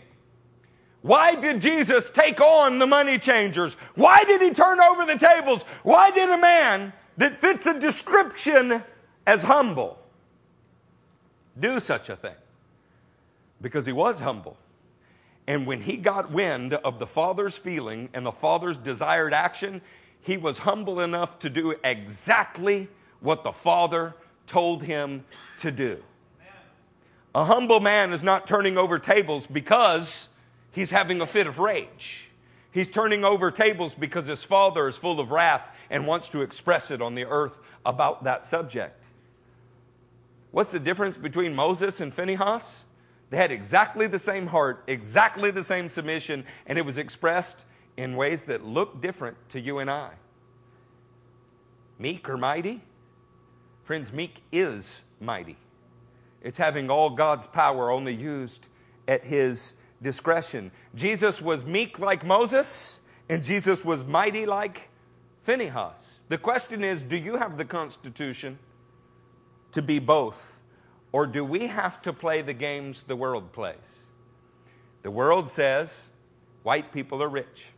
Why 1.02 1.34
did 1.34 1.60
Jesus 1.60 2.08
take 2.08 2.40
on 2.40 2.78
the 2.78 2.86
money 2.86 3.18
changers? 3.18 3.74
Why 3.94 4.24
did 4.24 4.40
he 4.40 4.50
turn 4.50 4.80
over 4.80 5.04
the 5.04 5.18
tables? 5.18 5.64
Why 5.82 6.10
did 6.10 6.30
a 6.30 6.38
man 6.38 6.94
that 7.18 7.36
fits 7.36 7.66
a 7.66 7.78
description 7.78 8.82
as 9.26 9.42
humble 9.42 9.98
do 11.58 11.80
such 11.80 12.08
a 12.08 12.16
thing? 12.16 12.34
Because 13.60 13.86
he 13.86 13.92
was 13.92 14.20
humble. 14.20 14.56
And 15.46 15.66
when 15.66 15.80
he 15.80 15.96
got 15.96 16.30
wind 16.30 16.74
of 16.74 16.98
the 16.98 17.06
Father's 17.06 17.56
feeling 17.56 18.08
and 18.12 18.26
the 18.26 18.32
Father's 18.32 18.78
desired 18.78 19.32
action, 19.32 19.80
he 20.20 20.36
was 20.36 20.58
humble 20.58 21.00
enough 21.00 21.38
to 21.40 21.50
do 21.50 21.74
exactly 21.84 22.88
what 23.20 23.44
the 23.44 23.52
Father 23.52 24.14
told 24.46 24.82
him 24.82 25.24
to 25.58 25.70
do. 25.70 26.02
A 27.34 27.44
humble 27.44 27.80
man 27.80 28.12
is 28.12 28.22
not 28.22 28.46
turning 28.46 28.78
over 28.78 28.98
tables 28.98 29.46
because 29.46 30.28
he's 30.72 30.90
having 30.90 31.20
a 31.20 31.26
fit 31.26 31.46
of 31.46 31.58
rage. 31.58 32.30
He's 32.72 32.88
turning 32.90 33.24
over 33.24 33.50
tables 33.50 33.94
because 33.94 34.26
his 34.26 34.44
father 34.44 34.88
is 34.88 34.98
full 34.98 35.20
of 35.20 35.30
wrath 35.30 35.68
and 35.88 36.06
wants 36.06 36.28
to 36.30 36.42
express 36.42 36.90
it 36.90 37.00
on 37.00 37.14
the 37.14 37.24
earth 37.24 37.58
about 37.84 38.24
that 38.24 38.44
subject. 38.44 39.05
What's 40.56 40.72
the 40.72 40.80
difference 40.80 41.18
between 41.18 41.54
Moses 41.54 42.00
and 42.00 42.14
Phinehas? 42.14 42.84
They 43.28 43.36
had 43.36 43.52
exactly 43.52 44.06
the 44.06 44.18
same 44.18 44.46
heart, 44.46 44.82
exactly 44.86 45.50
the 45.50 45.62
same 45.62 45.90
submission, 45.90 46.46
and 46.66 46.78
it 46.78 46.86
was 46.86 46.96
expressed 46.96 47.66
in 47.98 48.16
ways 48.16 48.44
that 48.44 48.64
look 48.64 49.02
different 49.02 49.36
to 49.50 49.60
you 49.60 49.80
and 49.80 49.90
I. 49.90 50.12
Meek 51.98 52.30
or 52.30 52.38
mighty? 52.38 52.80
Friends, 53.82 54.14
meek 54.14 54.40
is 54.50 55.02
mighty. 55.20 55.58
It's 56.40 56.56
having 56.56 56.88
all 56.88 57.10
God's 57.10 57.46
power 57.46 57.90
only 57.90 58.14
used 58.14 58.68
at 59.08 59.26
his 59.26 59.74
discretion. 60.00 60.70
Jesus 60.94 61.42
was 61.42 61.66
meek 61.66 61.98
like 61.98 62.24
Moses, 62.24 63.02
and 63.28 63.44
Jesus 63.44 63.84
was 63.84 64.04
mighty 64.04 64.46
like 64.46 64.88
Phinehas. 65.42 66.22
The 66.30 66.38
question 66.38 66.82
is 66.82 67.02
do 67.02 67.18
you 67.18 67.36
have 67.36 67.58
the 67.58 67.66
constitution 67.66 68.58
to 69.76 69.82
be 69.82 69.98
both? 69.98 70.58
Or 71.12 71.26
do 71.26 71.44
we 71.44 71.66
have 71.66 72.00
to 72.02 72.12
play 72.14 72.40
the 72.40 72.54
games 72.54 73.02
the 73.02 73.14
world 73.14 73.52
plays? 73.52 74.06
The 75.02 75.10
world 75.10 75.50
says 75.50 76.08
white 76.62 76.92
people 76.92 77.22
are 77.22 77.28
rich, 77.28 77.72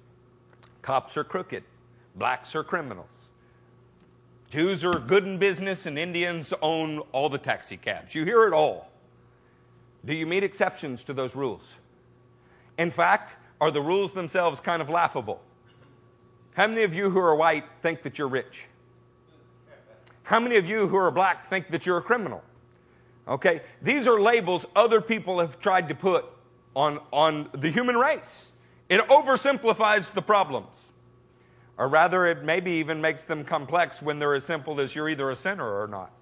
cops 0.81 1.17
are 1.17 1.25
crooked, 1.25 1.65
blacks 2.15 2.55
are 2.55 2.63
criminals. 2.63 3.31
Jews 4.49 4.85
are 4.85 5.01
good 5.01 5.25
in 5.25 5.39
business 5.39 5.87
and 5.87 5.99
Indians 5.99 6.55
own 6.63 7.01
all 7.11 7.29
the 7.29 7.37
taxi 7.37 7.77
cabs. 7.77 8.15
You 8.15 8.25
hear 8.25 8.47
it 8.47 8.55
all. 8.55 8.89
Do 10.05 10.15
you 10.15 10.25
meet 10.25 10.45
exceptions 10.45 11.03
to 11.05 11.13
those 11.13 11.35
rules? 11.35 11.79
In 12.79 12.93
fact, 12.93 13.37
are 13.61 13.73
the 13.73 13.83
rules 13.83 14.13
themselves 14.13 14.61
kind 14.61 14.81
of 14.81 14.89
laughable? 14.89 15.43
How 16.55 16.69
many 16.69 16.85
of 16.85 16.95
you 16.95 17.11
who 17.11 17.19
are 17.19 17.35
white 17.35 17.65
think 17.83 18.03
that 18.03 18.19
you're 18.19 18.29
rich? 18.29 18.69
How 20.29 20.39
many 20.39 20.59
of 20.59 20.69
you 20.69 20.89
who 20.89 20.97
are 20.99 21.11
black 21.11 21.47
think 21.47 21.69
that 21.69 21.87
you're 21.87 21.97
a 21.97 22.03
criminal? 22.03 22.45
Okay? 23.27 23.63
These 23.81 24.07
are 24.07 24.21
labels 24.21 24.67
other 24.77 25.01
people 25.01 25.41
have 25.41 25.59
tried 25.59 25.89
to 25.89 25.95
put 25.95 26.27
on, 26.77 27.01
on 27.11 27.49
the 27.53 27.71
human 27.71 27.97
race. 27.97 28.53
It 28.91 29.01
oversimplifies 29.09 30.13
the 30.13 30.21
problems. 30.21 30.93
Or 31.79 31.89
rather, 31.89 32.27
it 32.27 32.45
maybe 32.45 32.73
even 32.73 33.01
makes 33.01 33.25
them 33.25 33.43
complex 33.43 34.03
when 34.03 34.19
they're 34.19 34.35
as 34.35 34.45
simple 34.45 34.83
as 34.83 34.95
you're 34.95 35.09
either 35.09 35.31
a 35.31 35.37
sinner 35.37 35.65
or 35.65 35.89
not. 35.89 36.13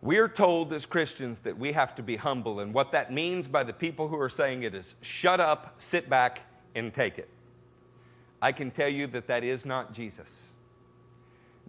We're 0.00 0.28
told 0.28 0.72
as 0.72 0.86
Christians 0.86 1.40
that 1.40 1.58
we 1.58 1.72
have 1.72 1.94
to 1.96 2.02
be 2.02 2.16
humble, 2.16 2.60
and 2.60 2.72
what 2.72 2.90
that 2.92 3.12
means 3.12 3.48
by 3.48 3.64
the 3.64 3.74
people 3.74 4.08
who 4.08 4.18
are 4.18 4.30
saying 4.30 4.62
it 4.62 4.74
is 4.74 4.94
shut 5.02 5.40
up, 5.40 5.74
sit 5.76 6.08
back, 6.08 6.40
and 6.74 6.94
take 6.94 7.18
it. 7.18 7.28
I 8.40 8.52
can 8.52 8.70
tell 8.70 8.88
you 8.88 9.06
that 9.08 9.26
that 9.26 9.44
is 9.44 9.66
not 9.66 9.92
Jesus. 9.92 10.48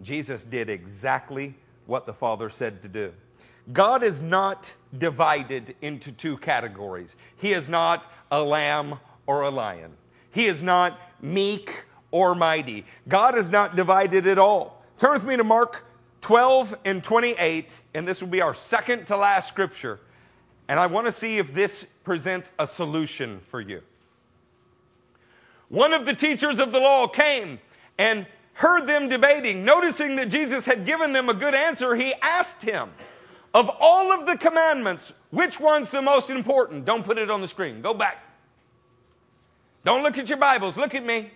Jesus 0.02 0.44
did 0.44 0.70
exactly 0.70 1.54
what 1.86 2.06
the 2.06 2.12
Father 2.12 2.48
said 2.48 2.82
to 2.82 2.88
do. 2.88 3.12
God 3.72 4.02
is 4.02 4.20
not 4.20 4.74
divided 4.96 5.74
into 5.82 6.12
two 6.12 6.36
categories. 6.36 7.16
He 7.36 7.52
is 7.52 7.68
not 7.68 8.10
a 8.30 8.42
lamb 8.42 8.98
or 9.26 9.42
a 9.42 9.50
lion. 9.50 9.92
He 10.30 10.46
is 10.46 10.62
not 10.62 11.00
meek 11.20 11.84
or 12.10 12.34
mighty. 12.34 12.84
God 13.08 13.36
is 13.36 13.50
not 13.50 13.74
divided 13.74 14.26
at 14.26 14.38
all. 14.38 14.82
Turn 14.98 15.14
with 15.14 15.24
me 15.24 15.36
to 15.36 15.44
Mark 15.44 15.84
12 16.20 16.76
and 16.84 17.02
28, 17.02 17.74
and 17.94 18.06
this 18.06 18.20
will 18.20 18.28
be 18.28 18.40
our 18.40 18.54
second 18.54 19.06
to 19.06 19.16
last 19.16 19.48
scripture. 19.48 20.00
And 20.68 20.78
I 20.80 20.86
want 20.86 21.06
to 21.06 21.12
see 21.12 21.38
if 21.38 21.52
this 21.52 21.86
presents 22.04 22.52
a 22.58 22.66
solution 22.66 23.40
for 23.40 23.60
you. 23.60 23.82
One 25.68 25.92
of 25.92 26.06
the 26.06 26.14
teachers 26.14 26.58
of 26.60 26.72
the 26.72 26.78
law 26.78 27.08
came 27.08 27.58
and 27.98 28.26
heard 28.56 28.86
them 28.86 29.08
debating. 29.08 29.64
Noticing 29.64 30.16
that 30.16 30.28
Jesus 30.28 30.66
had 30.66 30.84
given 30.84 31.12
them 31.12 31.28
a 31.28 31.34
good 31.34 31.54
answer, 31.54 31.94
he 31.94 32.14
asked 32.20 32.62
him, 32.62 32.90
Of 33.54 33.70
all 33.80 34.12
of 34.12 34.26
the 34.26 34.36
commandments, 34.36 35.12
which 35.30 35.60
one's 35.60 35.90
the 35.90 36.02
most 36.02 36.30
important? 36.30 36.84
Don't 36.84 37.04
put 37.04 37.18
it 37.18 37.30
on 37.30 37.40
the 37.40 37.48
screen. 37.48 37.82
Go 37.82 37.94
back. 37.94 38.22
Don't 39.84 40.02
look 40.02 40.18
at 40.18 40.28
your 40.28 40.38
Bibles. 40.38 40.76
Look 40.76 40.94
at 40.94 41.04
me. 41.04 41.30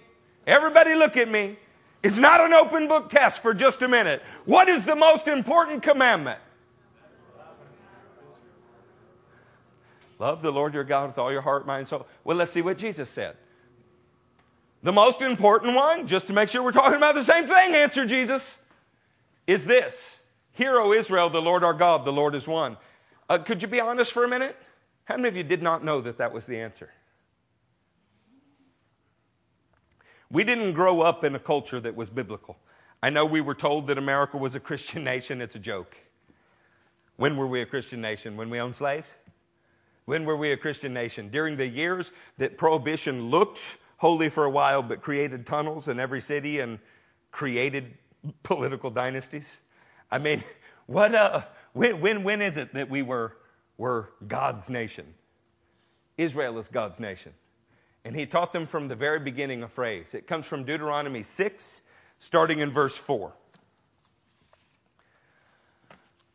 Everybody, 0.46 0.94
look 0.94 1.16
at 1.16 1.30
me. 1.30 1.56
It's 2.02 2.18
not 2.18 2.40
an 2.40 2.54
open 2.54 2.88
book 2.88 3.10
test 3.10 3.42
for 3.42 3.52
just 3.52 3.82
a 3.82 3.88
minute. 3.88 4.22
What 4.46 4.68
is 4.68 4.84
the 4.84 4.96
most 4.96 5.28
important 5.28 5.82
commandment? 5.82 6.40
Love 10.18 10.42
the 10.42 10.50
Lord 10.50 10.74
your 10.74 10.84
God 10.84 11.08
with 11.08 11.18
all 11.18 11.30
your 11.32 11.42
heart, 11.42 11.66
mind, 11.66 11.88
soul. 11.88 12.06
Well, 12.24 12.36
let's 12.36 12.50
see 12.50 12.62
what 12.62 12.78
Jesus 12.78 13.08
said. 13.08 13.36
The 14.82 14.92
most 14.92 15.20
important 15.20 15.74
one, 15.74 16.06
just 16.06 16.26
to 16.28 16.32
make 16.32 16.48
sure 16.48 16.62
we're 16.62 16.72
talking 16.72 16.96
about 16.96 17.14
the 17.14 17.24
same 17.24 17.46
thing, 17.46 17.74
answered 17.74 18.08
Jesus, 18.08 18.58
is 19.46 19.66
this 19.66 20.18
Hear, 20.52 20.78
O 20.78 20.92
Israel, 20.92 21.30
the 21.30 21.42
Lord 21.42 21.64
our 21.64 21.74
God, 21.74 22.04
the 22.04 22.12
Lord 22.12 22.34
is 22.34 22.48
one. 22.48 22.76
Uh, 23.28 23.38
could 23.38 23.62
you 23.62 23.68
be 23.68 23.80
honest 23.80 24.12
for 24.12 24.24
a 24.24 24.28
minute? 24.28 24.56
How 25.04 25.16
many 25.16 25.28
of 25.28 25.36
you 25.36 25.42
did 25.42 25.62
not 25.62 25.84
know 25.84 26.00
that 26.00 26.18
that 26.18 26.32
was 26.32 26.46
the 26.46 26.58
answer? 26.60 26.90
We 30.30 30.44
didn't 30.44 30.72
grow 30.72 31.00
up 31.00 31.24
in 31.24 31.34
a 31.34 31.38
culture 31.38 31.80
that 31.80 31.96
was 31.96 32.08
biblical. 32.08 32.56
I 33.02 33.10
know 33.10 33.24
we 33.24 33.40
were 33.40 33.54
told 33.54 33.88
that 33.88 33.98
America 33.98 34.36
was 34.36 34.54
a 34.54 34.60
Christian 34.60 35.04
nation. 35.12 35.40
It's 35.40 35.56
a 35.56 35.60
joke. 35.60 35.96
When 37.16 37.36
were 37.36 37.46
we 37.46 37.60
a 37.60 37.66
Christian 37.66 38.00
nation? 38.00 38.36
When 38.36 38.48
we 38.48 38.60
owned 38.60 38.76
slaves? 38.76 39.14
When 40.06 40.24
were 40.24 40.36
we 40.36 40.52
a 40.52 40.56
Christian 40.56 40.94
nation? 40.94 41.28
During 41.28 41.56
the 41.56 41.66
years 41.66 42.12
that 42.38 42.56
prohibition 42.56 43.30
looked 43.30 43.76
holy 44.00 44.30
for 44.30 44.46
a 44.46 44.50
while, 44.50 44.82
but 44.82 45.02
created 45.02 45.44
tunnels 45.44 45.86
in 45.86 46.00
every 46.00 46.22
city 46.22 46.58
and 46.58 46.78
created 47.30 47.92
political 48.42 48.90
dynasties? 48.90 49.58
I 50.10 50.18
mean, 50.18 50.42
what, 50.86 51.52
when, 51.74 52.00
when, 52.00 52.24
when 52.24 52.40
is 52.40 52.56
it 52.56 52.72
that 52.72 52.88
we 52.88 53.02
were, 53.02 53.36
were 53.76 54.10
God's 54.26 54.70
nation? 54.70 55.04
Israel 56.16 56.58
is 56.58 56.68
God's 56.68 56.98
nation. 56.98 57.34
And 58.02 58.16
he 58.16 58.24
taught 58.24 58.54
them 58.54 58.66
from 58.66 58.88
the 58.88 58.96
very 58.96 59.20
beginning 59.20 59.62
a 59.62 59.68
phrase. 59.68 60.14
It 60.14 60.26
comes 60.26 60.46
from 60.46 60.64
Deuteronomy 60.64 61.22
6, 61.22 61.82
starting 62.18 62.60
in 62.60 62.70
verse 62.70 62.96
4. 62.96 63.34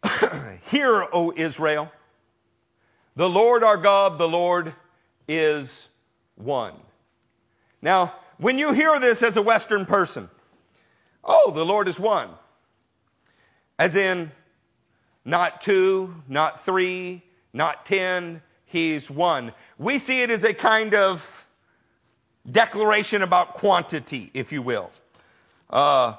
Hear, 0.70 1.08
O 1.12 1.34
Israel, 1.36 1.92
the 3.16 3.28
Lord 3.28 3.64
our 3.64 3.78
God, 3.78 4.20
the 4.20 4.28
Lord 4.28 4.76
is 5.28 5.90
one. 6.36 6.76
Now, 7.86 8.16
when 8.38 8.58
you 8.58 8.74
hear 8.74 9.00
this 9.00 9.22
as 9.22 9.38
a 9.38 9.44
Western 9.44 9.86
person, 9.86 10.28
oh, 11.24 11.52
the 11.54 11.64
Lord 11.64 11.88
is 11.88 12.00
one. 12.00 12.30
As 13.78 13.96
in, 13.96 14.32
not 15.24 15.62
two, 15.62 16.16
not 16.28 16.66
three, 16.66 17.22
not 17.54 17.86
ten, 17.86 18.42
He's 18.66 19.12
one. 19.12 19.54
We 19.78 20.00
see 20.00 20.24
it 20.24 20.32
as 20.32 20.44
a 20.44 20.54
kind 20.54 20.96
of 20.96 21.46
declaration 22.50 23.22
about 23.22 23.54
quantity, 23.54 24.32
if 24.34 24.52
you 24.52 24.64
will. 24.64 24.90
Uh, 25.70 26.16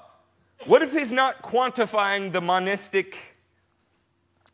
What 0.66 0.82
if 0.82 0.92
he's 0.92 1.10
not 1.10 1.42
quantifying 1.42 2.32
the 2.32 2.40
monistic, 2.40 3.16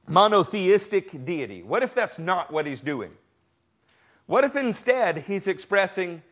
monotheistic 0.09 1.27
deity? 1.27 1.63
What 1.63 1.83
if 1.83 1.95
that's 1.95 2.19
not 2.19 2.51
what 2.51 2.65
he's 2.67 2.81
doing? 2.81 3.13
What 4.25 4.45
if 4.45 4.57
instead 4.57 5.19
he's 5.19 5.47
expressing 5.47 6.23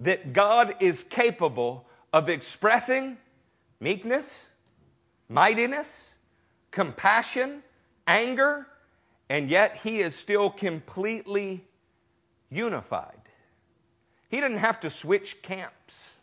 that 0.00 0.32
God 0.32 0.74
is 0.80 1.04
capable 1.04 1.86
of 2.12 2.28
expressing 2.28 3.18
meekness, 3.78 4.48
mightiness, 5.28 6.16
compassion, 6.70 7.62
anger, 8.06 8.66
and 9.28 9.48
yet 9.48 9.76
he 9.76 10.00
is 10.00 10.16
still 10.16 10.50
completely 10.50 11.64
unified? 12.50 13.14
He 14.30 14.40
didn't 14.40 14.58
have 14.58 14.80
to 14.80 14.90
switch 14.90 15.42
camps. 15.42 16.20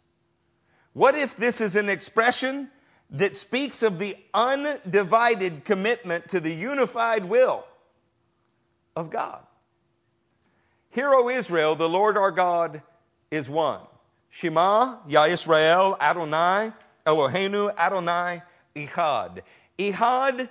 What 0.94 1.16
if 1.16 1.36
this 1.36 1.62
is 1.62 1.76
an 1.76 1.90
expression 1.90 2.70
that 3.12 3.36
speaks 3.36 3.84
of 3.84 4.00
the 4.00 4.18
undivided 4.34 5.64
commitment 5.64 6.28
to 6.30 6.40
the 6.40 6.54
unified 6.54 7.26
will 7.26 7.66
of 8.96 9.10
God? 9.10 9.46
Hear, 10.90 11.14
O 11.14 11.30
Israel, 11.30 11.76
the 11.76 11.88
Lord 11.88 12.18
our 12.18 12.32
God 12.32 12.82
is 13.32 13.50
one. 13.50 13.82
Shema, 14.30 14.98
Ya 15.08 15.26
Israel, 15.26 15.98
Adonai, 16.00 16.72
Eloheinu, 17.06 17.76
Adonai, 17.78 18.42
Echad. 18.76 19.40
Echad 19.80 20.50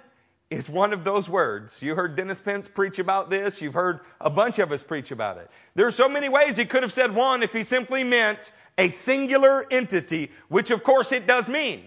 is 0.50 0.68
one 0.68 0.92
of 0.92 1.04
those 1.04 1.28
words. 1.28 1.82
You 1.82 1.94
heard 1.94 2.16
Dennis 2.16 2.40
Pence 2.40 2.68
preach 2.68 2.98
about 2.98 3.30
this. 3.30 3.60
You've 3.60 3.74
heard 3.74 4.00
a 4.20 4.30
bunch 4.30 4.58
of 4.58 4.70
us 4.70 4.82
preach 4.82 5.10
about 5.10 5.38
it. 5.38 5.50
There 5.74 5.86
are 5.86 5.92
so 5.92 6.08
many 6.08 6.28
ways 6.28 6.56
he 6.56 6.64
could 6.64 6.82
have 6.82 6.92
said 6.92 7.14
one 7.14 7.42
if 7.42 7.52
he 7.52 7.64
simply 7.64 8.04
meant 8.04 8.52
a 8.78 8.88
singular 8.88 9.66
entity, 9.70 10.30
which 10.48 10.70
of 10.70 10.84
course 10.84 11.12
it 11.12 11.26
does 11.26 11.48
mean. 11.48 11.82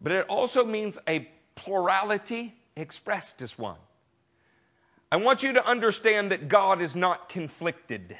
But 0.00 0.12
it 0.12 0.26
also 0.28 0.64
means 0.64 0.98
a 1.06 1.28
plurality 1.54 2.54
expressed 2.76 3.40
as 3.40 3.56
one. 3.56 3.78
I 5.12 5.16
want 5.16 5.42
you 5.42 5.52
to 5.52 5.68
understand 5.68 6.32
that 6.32 6.48
God 6.48 6.80
is 6.80 6.96
not 6.96 7.28
conflicted. 7.28 8.16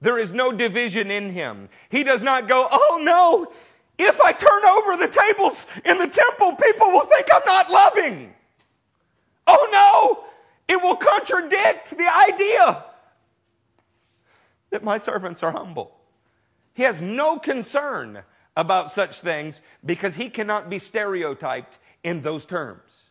There 0.00 0.16
is 0.16 0.32
no 0.32 0.52
division 0.52 1.10
in 1.10 1.34
him. 1.34 1.68
He 1.90 2.02
does 2.02 2.22
not 2.22 2.48
go, 2.48 2.66
oh 2.72 2.98
no, 3.02 3.52
if 3.98 4.18
I 4.22 4.32
turn 4.32 4.64
over 4.64 4.96
the 4.96 5.12
tables 5.12 5.66
in 5.84 5.98
the 5.98 6.08
temple, 6.08 6.56
people 6.56 6.86
will 6.92 7.04
think 7.04 7.26
I'm 7.30 7.42
not 7.44 7.70
loving. 7.70 8.34
Oh 9.46 9.68
no, 9.70 10.24
it 10.74 10.82
will 10.82 10.96
contradict 10.96 11.90
the 11.90 12.10
idea 12.30 12.86
that 14.70 14.82
my 14.82 14.96
servants 14.96 15.42
are 15.42 15.52
humble. 15.52 15.94
He 16.72 16.84
has 16.84 17.02
no 17.02 17.38
concern 17.38 18.22
about 18.56 18.90
such 18.90 19.20
things 19.20 19.60
because 19.84 20.16
he 20.16 20.30
cannot 20.30 20.70
be 20.70 20.78
stereotyped 20.78 21.78
in 22.02 22.22
those 22.22 22.46
terms. 22.46 23.10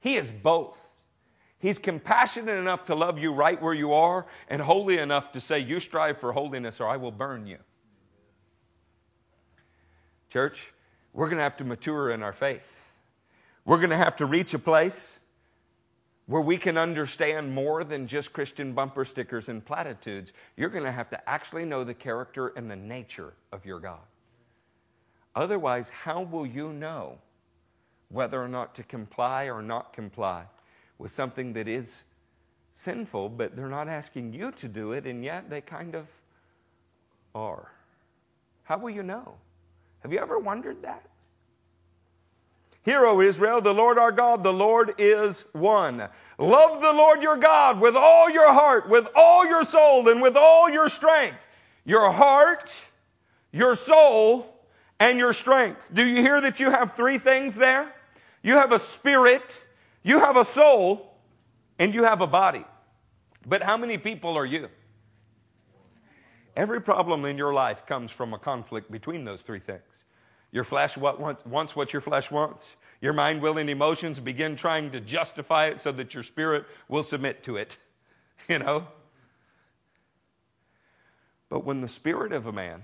He 0.00 0.16
is 0.16 0.32
both. 0.32 0.83
He's 1.64 1.78
compassionate 1.78 2.58
enough 2.58 2.84
to 2.84 2.94
love 2.94 3.18
you 3.18 3.32
right 3.32 3.58
where 3.58 3.72
you 3.72 3.94
are 3.94 4.26
and 4.50 4.60
holy 4.60 4.98
enough 4.98 5.32
to 5.32 5.40
say, 5.40 5.60
You 5.60 5.80
strive 5.80 6.18
for 6.18 6.30
holiness 6.30 6.78
or 6.78 6.86
I 6.86 6.98
will 6.98 7.10
burn 7.10 7.46
you. 7.46 7.56
Church, 10.28 10.74
we're 11.14 11.24
going 11.24 11.38
to 11.38 11.42
have 11.42 11.56
to 11.56 11.64
mature 11.64 12.10
in 12.10 12.22
our 12.22 12.34
faith. 12.34 12.78
We're 13.64 13.78
going 13.78 13.88
to 13.88 13.96
have 13.96 14.16
to 14.16 14.26
reach 14.26 14.52
a 14.52 14.58
place 14.58 15.18
where 16.26 16.42
we 16.42 16.58
can 16.58 16.76
understand 16.76 17.54
more 17.54 17.82
than 17.82 18.08
just 18.08 18.34
Christian 18.34 18.74
bumper 18.74 19.06
stickers 19.06 19.48
and 19.48 19.64
platitudes. 19.64 20.34
You're 20.58 20.68
going 20.68 20.84
to 20.84 20.92
have 20.92 21.08
to 21.08 21.30
actually 21.30 21.64
know 21.64 21.82
the 21.82 21.94
character 21.94 22.48
and 22.48 22.70
the 22.70 22.76
nature 22.76 23.32
of 23.52 23.64
your 23.64 23.80
God. 23.80 24.04
Otherwise, 25.34 25.88
how 25.88 26.20
will 26.24 26.44
you 26.44 26.74
know 26.74 27.16
whether 28.10 28.38
or 28.38 28.48
not 28.48 28.74
to 28.74 28.82
comply 28.82 29.46
or 29.46 29.62
not 29.62 29.94
comply 29.94 30.44
with 31.04 31.12
something 31.12 31.52
that 31.52 31.68
is 31.68 32.02
sinful, 32.72 33.28
but 33.28 33.54
they're 33.54 33.68
not 33.68 33.88
asking 33.88 34.32
you 34.32 34.50
to 34.50 34.66
do 34.66 34.92
it, 34.92 35.04
and 35.04 35.22
yet 35.22 35.50
they 35.50 35.60
kind 35.60 35.94
of 35.94 36.06
are? 37.34 37.70
How 38.62 38.78
will 38.78 38.88
you 38.88 39.02
know? 39.02 39.34
Have 40.00 40.14
you 40.14 40.18
ever 40.18 40.38
wondered 40.38 40.80
that? 40.80 41.04
Hear, 42.80 43.04
O 43.04 43.20
Israel, 43.20 43.60
the 43.60 43.74
Lord 43.74 43.98
our 43.98 44.12
God, 44.12 44.42
the 44.42 44.52
Lord 44.54 44.94
is 44.96 45.44
one. 45.52 46.08
Love 46.38 46.80
the 46.80 46.94
Lord 46.94 47.22
your 47.22 47.36
God 47.36 47.82
with 47.82 47.96
all 47.96 48.30
your 48.30 48.50
heart, 48.50 48.88
with 48.88 49.06
all 49.14 49.46
your 49.46 49.62
soul, 49.62 50.08
and 50.08 50.22
with 50.22 50.38
all 50.38 50.70
your 50.70 50.88
strength. 50.88 51.46
Your 51.84 52.10
heart, 52.12 52.82
your 53.52 53.74
soul, 53.74 54.58
and 54.98 55.18
your 55.18 55.34
strength. 55.34 55.90
Do 55.92 56.02
you 56.02 56.22
hear 56.22 56.40
that 56.40 56.60
you 56.60 56.70
have 56.70 56.92
three 56.92 57.18
things 57.18 57.56
there? 57.56 57.94
You 58.42 58.54
have 58.54 58.72
a 58.72 58.78
spirit, 58.78 59.63
you 60.04 60.20
have 60.20 60.36
a 60.36 60.44
soul, 60.44 61.14
and 61.78 61.92
you 61.92 62.04
have 62.04 62.20
a 62.20 62.26
body. 62.26 62.64
But 63.46 63.62
how 63.62 63.76
many 63.76 63.98
people 63.98 64.36
are 64.36 64.46
you? 64.46 64.68
Every 66.56 66.80
problem 66.80 67.24
in 67.24 67.36
your 67.36 67.52
life 67.52 67.84
comes 67.84 68.12
from 68.12 68.32
a 68.32 68.38
conflict 68.38 68.90
between 68.90 69.24
those 69.24 69.42
three 69.42 69.58
things. 69.58 70.04
Your 70.52 70.62
flesh 70.62 70.96
what 70.96 71.46
wants 71.46 71.74
what 71.74 71.92
your 71.92 72.00
flesh 72.00 72.30
wants. 72.30 72.76
Your 73.00 73.12
mind, 73.12 73.42
will, 73.42 73.58
and 73.58 73.68
emotions 73.68 74.20
begin 74.20 74.56
trying 74.56 74.90
to 74.92 75.00
justify 75.00 75.66
it 75.66 75.80
so 75.80 75.90
that 75.92 76.14
your 76.14 76.22
spirit 76.22 76.64
will 76.88 77.02
submit 77.02 77.42
to 77.44 77.56
it. 77.56 77.78
You 78.46 78.58
know? 78.58 78.88
But 81.48 81.64
when 81.64 81.80
the 81.80 81.88
spirit 81.88 82.32
of 82.32 82.46
a 82.46 82.52
man 82.52 82.82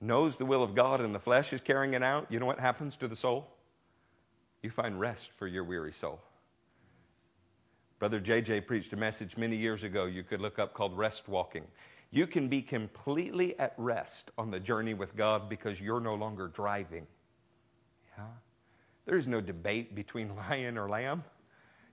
knows 0.00 0.36
the 0.36 0.46
will 0.46 0.62
of 0.62 0.76
God 0.76 1.00
and 1.00 1.12
the 1.12 1.18
flesh 1.18 1.52
is 1.52 1.60
carrying 1.60 1.94
it 1.94 2.02
out, 2.04 2.28
you 2.30 2.38
know 2.38 2.46
what 2.46 2.60
happens 2.60 2.96
to 2.98 3.08
the 3.08 3.16
soul? 3.16 3.48
You 4.62 4.70
find 4.70 4.98
rest 4.98 5.32
for 5.32 5.46
your 5.46 5.64
weary 5.64 5.92
soul. 5.92 6.20
Brother 7.98 8.20
JJ 8.20 8.66
preached 8.66 8.92
a 8.92 8.96
message 8.96 9.36
many 9.36 9.56
years 9.56 9.82
ago 9.82 10.06
you 10.06 10.22
could 10.22 10.40
look 10.40 10.58
up 10.58 10.72
called 10.72 10.96
Rest 10.96 11.28
Walking. 11.28 11.64
You 12.10 12.26
can 12.26 12.48
be 12.48 12.62
completely 12.62 13.58
at 13.58 13.74
rest 13.76 14.30
on 14.38 14.50
the 14.50 14.60
journey 14.60 14.94
with 14.94 15.16
God 15.16 15.48
because 15.48 15.80
you're 15.80 16.00
no 16.00 16.14
longer 16.14 16.48
driving. 16.48 17.06
Yeah? 18.16 18.24
There's 19.04 19.26
no 19.26 19.40
debate 19.40 19.94
between 19.94 20.34
lion 20.48 20.78
or 20.78 20.88
lamb. 20.88 21.24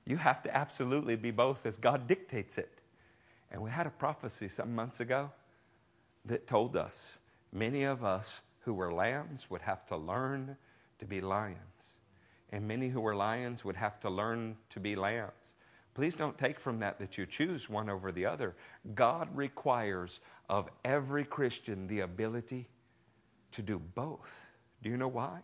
You 0.05 0.17
have 0.17 0.43
to 0.43 0.55
absolutely 0.55 1.15
be 1.15 1.31
both 1.31 1.65
as 1.65 1.77
God 1.77 2.07
dictates 2.07 2.57
it. 2.57 2.79
And 3.51 3.61
we 3.61 3.71
had 3.71 3.87
a 3.87 3.91
prophecy 3.91 4.47
some 4.47 4.75
months 4.75 4.99
ago 4.99 5.31
that 6.25 6.47
told 6.47 6.75
us 6.75 7.17
many 7.51 7.83
of 7.83 8.03
us 8.03 8.41
who 8.59 8.73
were 8.73 8.93
lambs 8.93 9.49
would 9.49 9.61
have 9.61 9.85
to 9.87 9.97
learn 9.97 10.57
to 10.99 11.05
be 11.05 11.21
lions. 11.21 11.74
And 12.55 12.69
many 12.69 12.87
who 12.87 13.01
were 13.01 13.17
lions 13.17 13.65
would 13.65 13.75
have 13.75 13.99
to 13.99 14.09
learn 14.09 14.55
to 14.69 14.79
be 14.79 14.95
lambs. 14.95 15.55
Please 15.93 16.15
don't 16.15 16.37
take 16.37 16.57
from 16.57 16.79
that 16.79 16.97
that 16.99 17.17
you 17.17 17.25
choose 17.25 17.69
one 17.69 17.89
over 17.89 18.13
the 18.13 18.25
other. 18.25 18.55
God 18.93 19.27
requires 19.35 20.21
of 20.47 20.69
every 20.85 21.25
Christian 21.25 21.85
the 21.85 21.99
ability 21.99 22.69
to 23.51 23.61
do 23.61 23.77
both. 23.77 24.47
Do 24.81 24.89
you 24.89 24.95
know 24.95 25.09
why? 25.09 25.41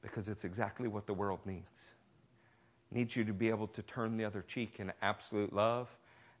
Because 0.00 0.26
it's 0.26 0.46
exactly 0.46 0.88
what 0.88 1.06
the 1.06 1.12
world 1.12 1.40
needs. 1.44 1.84
Needs 2.90 3.14
you 3.14 3.24
to 3.24 3.34
be 3.34 3.50
able 3.50 3.66
to 3.66 3.82
turn 3.82 4.16
the 4.16 4.24
other 4.24 4.40
cheek 4.40 4.76
in 4.78 4.90
absolute 5.02 5.52
love 5.52 5.94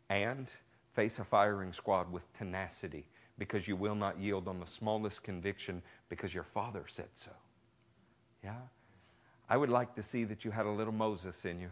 and 0.08 0.50
face 0.94 1.18
a 1.18 1.24
firing 1.24 1.74
squad 1.74 2.10
with 2.10 2.32
tenacity 2.32 3.04
because 3.36 3.68
you 3.68 3.76
will 3.76 3.94
not 3.94 4.18
yield 4.18 4.48
on 4.48 4.58
the 4.58 4.66
smallest 4.66 5.22
conviction 5.22 5.82
because 6.08 6.32
your 6.32 6.44
father 6.44 6.84
said 6.88 7.10
so. 7.12 7.32
I 9.48 9.56
would 9.56 9.70
like 9.70 9.94
to 9.96 10.02
see 10.02 10.24
that 10.24 10.44
you 10.44 10.50
had 10.50 10.66
a 10.66 10.70
little 10.70 10.92
Moses 10.92 11.44
in 11.44 11.60
you. 11.60 11.70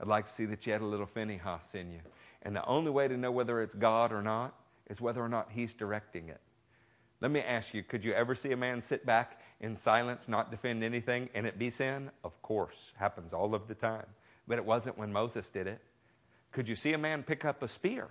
I'd 0.00 0.08
like 0.08 0.26
to 0.26 0.32
see 0.32 0.46
that 0.46 0.66
you 0.66 0.72
had 0.72 0.82
a 0.82 0.86
little 0.86 1.06
Phinehas 1.06 1.74
in 1.74 1.92
you. 1.92 2.00
And 2.42 2.56
the 2.56 2.64
only 2.64 2.90
way 2.90 3.08
to 3.08 3.16
know 3.16 3.30
whether 3.30 3.60
it's 3.60 3.74
God 3.74 4.12
or 4.12 4.22
not 4.22 4.54
is 4.88 5.00
whether 5.00 5.22
or 5.22 5.28
not 5.28 5.48
He's 5.50 5.74
directing 5.74 6.28
it. 6.28 6.40
Let 7.20 7.30
me 7.30 7.40
ask 7.40 7.74
you 7.74 7.82
could 7.82 8.04
you 8.04 8.12
ever 8.12 8.34
see 8.34 8.52
a 8.52 8.56
man 8.56 8.80
sit 8.80 9.04
back 9.04 9.40
in 9.60 9.76
silence, 9.76 10.28
not 10.28 10.50
defend 10.50 10.82
anything, 10.82 11.28
and 11.34 11.46
it 11.46 11.58
be 11.58 11.70
sin? 11.70 12.10
Of 12.24 12.40
course, 12.40 12.92
happens 12.96 13.32
all 13.32 13.54
of 13.54 13.68
the 13.68 13.74
time. 13.74 14.06
But 14.48 14.58
it 14.58 14.64
wasn't 14.64 14.96
when 14.96 15.12
Moses 15.12 15.50
did 15.50 15.66
it. 15.66 15.80
Could 16.50 16.68
you 16.68 16.76
see 16.76 16.92
a 16.94 16.98
man 16.98 17.22
pick 17.22 17.44
up 17.44 17.62
a 17.62 17.68
spear, 17.68 18.08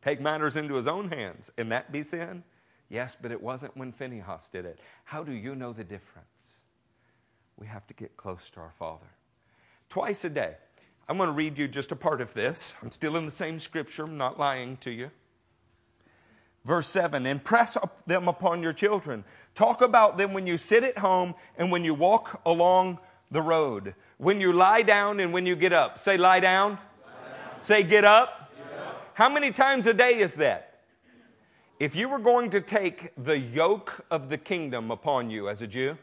take 0.00 0.20
matters 0.20 0.56
into 0.56 0.74
his 0.74 0.86
own 0.86 1.10
hands, 1.10 1.50
and 1.58 1.70
that 1.72 1.92
be 1.92 2.02
sin? 2.02 2.44
Yes, 2.88 3.16
but 3.20 3.32
it 3.32 3.42
wasn't 3.42 3.76
when 3.76 3.92
Phinehas 3.92 4.48
did 4.48 4.64
it. 4.64 4.78
How 5.04 5.24
do 5.24 5.32
you 5.32 5.54
know 5.56 5.72
the 5.72 5.84
difference? 5.84 6.35
We 7.58 7.66
have 7.66 7.86
to 7.86 7.94
get 7.94 8.16
close 8.16 8.50
to 8.50 8.60
our 8.60 8.70
Father. 8.70 9.06
Twice 9.88 10.24
a 10.24 10.30
day, 10.30 10.56
I'm 11.08 11.16
going 11.16 11.28
to 11.28 11.32
read 11.32 11.56
you 11.56 11.68
just 11.68 11.92
a 11.92 11.96
part 11.96 12.20
of 12.20 12.34
this. 12.34 12.74
I'm 12.82 12.90
still 12.90 13.16
in 13.16 13.24
the 13.24 13.32
same 13.32 13.60
scripture, 13.60 14.04
I'm 14.04 14.18
not 14.18 14.38
lying 14.38 14.76
to 14.78 14.90
you. 14.90 15.10
Verse 16.64 16.88
7 16.88 17.26
Impress 17.26 17.78
them 18.06 18.28
upon 18.28 18.62
your 18.62 18.72
children. 18.72 19.24
Talk 19.54 19.82
about 19.82 20.18
them 20.18 20.32
when 20.32 20.46
you 20.46 20.58
sit 20.58 20.82
at 20.82 20.98
home 20.98 21.34
and 21.56 21.70
when 21.70 21.84
you 21.84 21.94
walk 21.94 22.42
along 22.44 22.98
the 23.30 23.40
road. 23.40 23.94
When 24.18 24.40
you 24.40 24.52
lie 24.52 24.82
down 24.82 25.20
and 25.20 25.32
when 25.32 25.46
you 25.46 25.54
get 25.54 25.72
up. 25.72 25.98
Say, 25.98 26.16
lie 26.16 26.40
down. 26.40 26.72
Lie 26.72 26.78
down. 27.52 27.60
Say, 27.60 27.82
get 27.84 28.04
up. 28.04 28.52
get 28.56 28.78
up. 28.78 29.10
How 29.14 29.28
many 29.28 29.52
times 29.52 29.86
a 29.86 29.94
day 29.94 30.18
is 30.18 30.34
that? 30.36 30.80
If 31.78 31.94
you 31.94 32.08
were 32.08 32.18
going 32.18 32.50
to 32.50 32.60
take 32.60 33.12
the 33.16 33.38
yoke 33.38 34.04
of 34.10 34.28
the 34.28 34.38
kingdom 34.38 34.90
upon 34.90 35.30
you 35.30 35.48
as 35.48 35.62
a 35.62 35.66
Jew, 35.66 35.98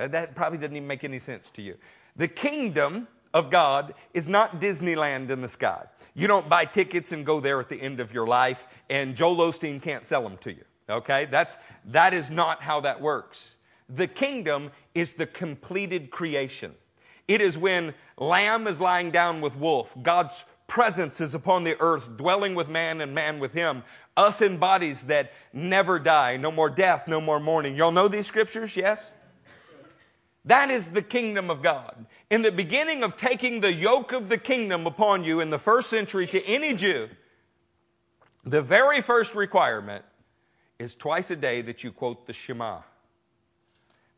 Uh, 0.00 0.08
that 0.08 0.34
probably 0.34 0.56
doesn't 0.56 0.74
even 0.74 0.88
make 0.88 1.04
any 1.04 1.18
sense 1.18 1.50
to 1.50 1.60
you. 1.62 1.76
The 2.16 2.26
kingdom 2.26 3.06
of 3.34 3.50
God 3.50 3.94
is 4.14 4.28
not 4.28 4.60
Disneyland 4.60 5.28
in 5.30 5.42
the 5.42 5.48
sky. 5.48 5.84
You 6.14 6.26
don't 6.26 6.48
buy 6.48 6.64
tickets 6.64 7.12
and 7.12 7.24
go 7.26 7.38
there 7.38 7.60
at 7.60 7.68
the 7.68 7.80
end 7.80 8.00
of 8.00 8.12
your 8.12 8.26
life, 8.26 8.66
and 8.88 9.14
Joel 9.14 9.36
Osteen 9.36 9.80
can't 9.80 10.04
sell 10.04 10.22
them 10.22 10.38
to 10.38 10.52
you. 10.52 10.64
Okay? 10.88 11.26
That's, 11.26 11.58
that 11.86 12.14
is 12.14 12.30
not 12.30 12.62
how 12.62 12.80
that 12.80 13.00
works. 13.00 13.56
The 13.88 14.06
kingdom 14.06 14.70
is 14.94 15.12
the 15.12 15.26
completed 15.26 16.10
creation. 16.10 16.74
It 17.28 17.40
is 17.40 17.58
when 17.58 17.94
lamb 18.16 18.66
is 18.66 18.80
lying 18.80 19.10
down 19.10 19.40
with 19.40 19.56
wolf, 19.56 19.94
God's 20.02 20.46
presence 20.66 21.20
is 21.20 21.34
upon 21.34 21.64
the 21.64 21.76
earth, 21.80 22.16
dwelling 22.16 22.54
with 22.54 22.68
man 22.68 23.00
and 23.00 23.14
man 23.14 23.38
with 23.38 23.52
him. 23.52 23.82
Us 24.16 24.40
in 24.40 24.56
bodies 24.56 25.04
that 25.04 25.32
never 25.52 25.98
die, 25.98 26.36
no 26.36 26.50
more 26.50 26.70
death, 26.70 27.06
no 27.06 27.20
more 27.20 27.38
mourning. 27.38 27.76
Y'all 27.76 27.92
know 27.92 28.08
these 28.08 28.26
scriptures, 28.26 28.76
yes? 28.76 29.10
That 30.50 30.68
is 30.68 30.90
the 30.90 31.02
kingdom 31.02 31.48
of 31.48 31.62
God. 31.62 32.06
In 32.28 32.42
the 32.42 32.50
beginning 32.50 33.04
of 33.04 33.14
taking 33.14 33.60
the 33.60 33.72
yoke 33.72 34.10
of 34.10 34.28
the 34.28 34.36
kingdom 34.36 34.84
upon 34.84 35.22
you 35.22 35.38
in 35.38 35.50
the 35.50 35.60
first 35.60 35.88
century 35.88 36.26
to 36.26 36.44
any 36.44 36.74
Jew, 36.74 37.08
the 38.42 38.60
very 38.60 39.00
first 39.00 39.36
requirement 39.36 40.04
is 40.80 40.96
twice 40.96 41.30
a 41.30 41.36
day 41.36 41.62
that 41.62 41.84
you 41.84 41.92
quote 41.92 42.26
the 42.26 42.32
Shema. 42.32 42.80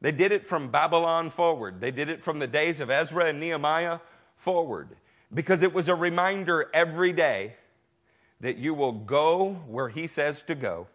They 0.01 0.11
did 0.11 0.33
it 0.33 0.47
from 0.47 0.71
Babylon 0.71 1.29
forward. 1.29 1.83
They 1.83 1.91
did 1.91 2.09
it 2.09 2.25
from 2.25 2.39
the 2.39 2.47
days 2.47 2.81
of 2.81 2.89
Ezra 2.89 3.27
and 3.27 3.39
Nehemiah 3.39 3.99
forward 4.35 4.97
because 5.35 5.63
it 5.63 5.75
was 5.75 5.91
a 5.91 5.95
reminder 5.95 6.71
every 6.73 7.13
day 7.13 7.57
that 8.41 8.57
you 8.57 8.73
will 8.73 8.93
go 8.93 9.51
where 9.67 9.91
He 9.91 10.07
says 10.07 10.43
to 10.45 10.55
go. 10.55 10.87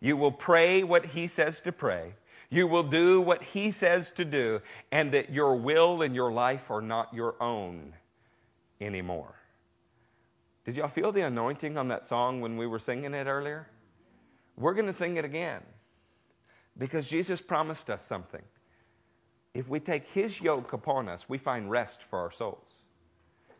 You 0.00 0.16
will 0.16 0.30
pray 0.30 0.84
what 0.84 1.06
He 1.06 1.26
says 1.26 1.60
to 1.62 1.72
pray. 1.72 2.14
You 2.50 2.66
will 2.66 2.82
do 2.82 3.20
what 3.20 3.42
He 3.42 3.70
says 3.70 4.10
to 4.12 4.24
do, 4.24 4.60
and 4.92 5.12
that 5.12 5.30
your 5.30 5.56
will 5.56 6.02
and 6.02 6.14
your 6.14 6.32
life 6.32 6.70
are 6.70 6.80
not 6.80 7.12
your 7.12 7.40
own 7.42 7.94
anymore. 8.80 9.34
Did 10.64 10.76
y'all 10.76 10.88
feel 10.88 11.12
the 11.12 11.22
anointing 11.22 11.78
on 11.78 11.88
that 11.88 12.04
song 12.04 12.40
when 12.40 12.56
we 12.56 12.66
were 12.66 12.78
singing 12.78 13.14
it 13.14 13.26
earlier? 13.26 13.68
We're 14.56 14.74
going 14.74 14.86
to 14.86 14.92
sing 14.92 15.16
it 15.16 15.24
again 15.24 15.62
because 16.78 17.08
Jesus 17.08 17.40
promised 17.40 17.90
us 17.90 18.02
something. 18.02 18.42
If 19.54 19.68
we 19.68 19.80
take 19.80 20.06
His 20.08 20.40
yoke 20.40 20.72
upon 20.72 21.08
us, 21.08 21.28
we 21.28 21.38
find 21.38 21.70
rest 21.70 22.02
for 22.02 22.18
our 22.18 22.30
souls. 22.30 22.82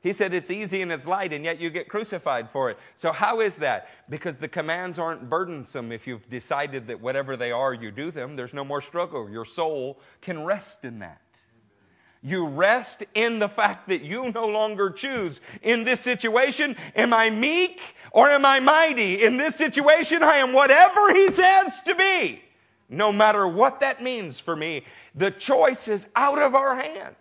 He 0.03 0.13
said 0.13 0.35
it's 0.35 0.51
easy 0.51 0.83
and 0.83 0.93
it's 0.93 1.07
light, 1.07 1.33
and 1.33 1.45
yet 1.45 1.61
you 1.61 1.71
get 1.71 1.89
crucified 1.89 2.51
for 2.51 2.71
it. 2.71 2.79
So, 2.95 3.13
how 3.13 3.41
is 3.41 3.59
that? 3.59 3.89
Because 4.09 4.39
the 4.39 4.49
commands 4.49 4.99
aren't 4.99 5.29
burdensome 5.29 5.91
if 5.91 6.07
you've 6.07 6.29
decided 6.31 6.87
that 6.89 7.01
whatever 7.01 7.37
they 7.37 7.51
are, 7.51 7.75
you 7.75 7.91
do 7.91 8.11
them. 8.11 8.37
There's 8.37 8.55
no 8.55 8.65
more 8.65 8.81
struggle. 8.81 9.29
Your 9.29 9.45
soul 9.45 9.99
can 10.21 10.45
rest 10.45 10.85
in 10.85 11.01
that. 11.01 11.21
You 12.23 12.49
rest 12.49 13.05
in 13.15 13.39
the 13.39 13.49
fact 13.49 13.89
that 13.89 14.03
you 14.03 14.33
no 14.33 14.49
longer 14.49 14.91
choose. 14.91 15.41
In 15.63 15.85
this 15.85 16.01
situation, 16.01 16.77
am 16.95 17.15
I 17.15 17.31
meek 17.31 17.81
or 18.11 18.29
am 18.29 18.45
I 18.45 18.59
mighty? 18.59 19.23
In 19.23 19.37
this 19.37 19.55
situation, 19.55 20.23
I 20.23 20.39
am 20.39 20.53
whatever 20.53 21.15
He 21.15 21.31
says 21.31 21.81
to 21.83 21.95
be, 21.95 22.43
no 22.89 23.13
matter 23.13 23.47
what 23.47 23.81
that 23.81 24.03
means 24.03 24.41
for 24.41 24.57
me. 24.57 24.85
The 25.15 25.31
choice 25.31 25.89
is 25.89 26.09
out 26.17 26.41
of 26.41 26.55
our 26.55 26.75
hands. 26.75 27.17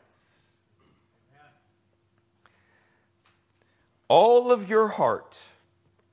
All 4.07 4.51
of 4.51 4.69
your 4.69 4.87
heart, 4.87 5.41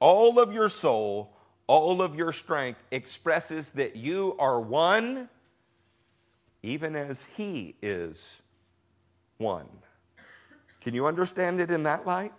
all 0.01 0.39
of 0.39 0.53
your 0.53 0.69
soul, 0.69 1.33
all 1.67 2.03
of 2.03 2.15
your 2.15 2.33
strength 2.33 2.83
expresses 2.91 3.71
that 3.73 3.97
you 3.97 4.35
are 4.39 4.61
one, 4.61 5.29
even 6.63 6.97
as 6.97 7.25
He 7.25 7.77
is 7.83 8.43
one. 9.39 9.69
Can 10.81 10.95
you 10.95 11.07
understand 11.07 11.61
it 11.61 11.71
in 11.71 11.85
that 11.85 12.07
light? 12.07 12.33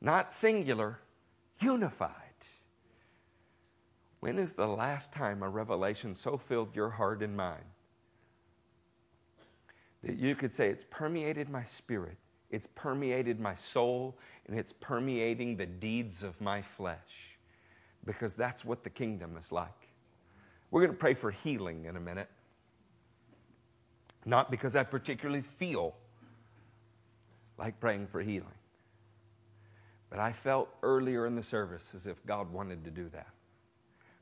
Not 0.00 0.30
singular, 0.30 1.00
unified. 1.60 2.12
When 4.20 4.38
is 4.38 4.54
the 4.54 4.66
last 4.66 5.12
time 5.12 5.42
a 5.42 5.48
revelation 5.48 6.14
so 6.14 6.36
filled 6.36 6.74
your 6.74 6.90
heart 6.90 7.22
and 7.22 7.36
mind 7.36 7.64
that 10.02 10.16
you 10.16 10.34
could 10.34 10.52
say, 10.52 10.68
It's 10.68 10.84
permeated 10.88 11.48
my 11.48 11.62
spirit? 11.62 12.16
It's 12.50 12.66
permeated 12.66 13.40
my 13.40 13.54
soul 13.54 14.16
and 14.46 14.58
it's 14.58 14.72
permeating 14.72 15.56
the 15.56 15.66
deeds 15.66 16.22
of 16.22 16.40
my 16.40 16.62
flesh 16.62 17.36
because 18.04 18.36
that's 18.36 18.64
what 18.64 18.84
the 18.84 18.90
kingdom 18.90 19.36
is 19.36 19.50
like. 19.50 19.88
We're 20.70 20.80
going 20.82 20.92
to 20.92 20.98
pray 20.98 21.14
for 21.14 21.30
healing 21.30 21.86
in 21.86 21.96
a 21.96 22.00
minute. 22.00 22.28
Not 24.24 24.50
because 24.50 24.74
I 24.74 24.82
particularly 24.82 25.40
feel 25.40 25.94
like 27.58 27.78
praying 27.80 28.08
for 28.08 28.20
healing, 28.20 28.58
but 30.10 30.18
I 30.18 30.32
felt 30.32 30.68
earlier 30.82 31.26
in 31.26 31.36
the 31.36 31.42
service 31.42 31.94
as 31.94 32.06
if 32.06 32.24
God 32.26 32.52
wanted 32.52 32.84
to 32.84 32.90
do 32.90 33.08
that. 33.10 33.28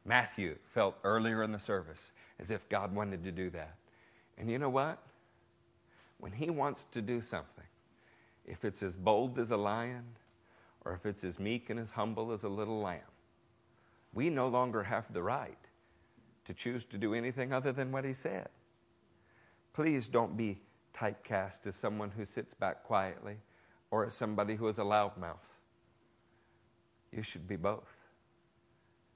Matthew 0.04 0.56
felt 0.66 0.96
earlier 1.04 1.42
in 1.42 1.52
the 1.52 1.58
service 1.58 2.12
as 2.38 2.50
if 2.50 2.68
God 2.68 2.94
wanted 2.94 3.24
to 3.24 3.32
do 3.32 3.48
that. 3.50 3.76
And 4.36 4.50
you 4.50 4.58
know 4.58 4.68
what? 4.68 4.98
When 6.18 6.32
he 6.32 6.50
wants 6.50 6.84
to 6.86 7.00
do 7.00 7.20
something, 7.20 7.64
if 8.45 8.64
it's 8.64 8.82
as 8.82 8.97
bold 8.97 9.38
as 9.38 9.51
a 9.51 9.57
lion 9.57 10.05
or 10.84 10.92
if 10.92 11.07
it's 11.07 11.24
as 11.24 11.38
meek 11.38 11.70
and 11.70 11.80
as 11.80 11.92
humble 11.92 12.32
as 12.32 12.45
a 12.45 12.49
little 12.49 12.80
lamb. 12.80 13.01
We 14.12 14.30
no 14.30 14.49
longer 14.49 14.82
have 14.84 15.12
the 15.12 15.22
right 15.22 15.59
to 16.45 16.55
choose 16.55 16.84
to 16.86 16.99
do 16.99 17.14
anything 17.14 17.53
other 17.53 17.72
than 17.72 17.90
what 17.90 18.05
he 18.05 18.12
said. 18.12 18.49
Please 19.72 20.09
don't 20.09 20.36
be 20.36 20.61
typecast 20.92 21.66
as 21.66 21.74
someone 21.74 22.11
who 22.11 22.24
sits 22.24 22.55
back 22.55 22.84
quietly 22.84 23.38
or 23.90 24.07
as 24.07 24.14
somebody 24.14 24.55
who 24.55 24.68
is 24.68 24.78
a 24.78 24.82
loudmouth. 24.82 25.55
You 27.12 27.22
should 27.22 27.49
be 27.49 27.57
both. 27.57 28.05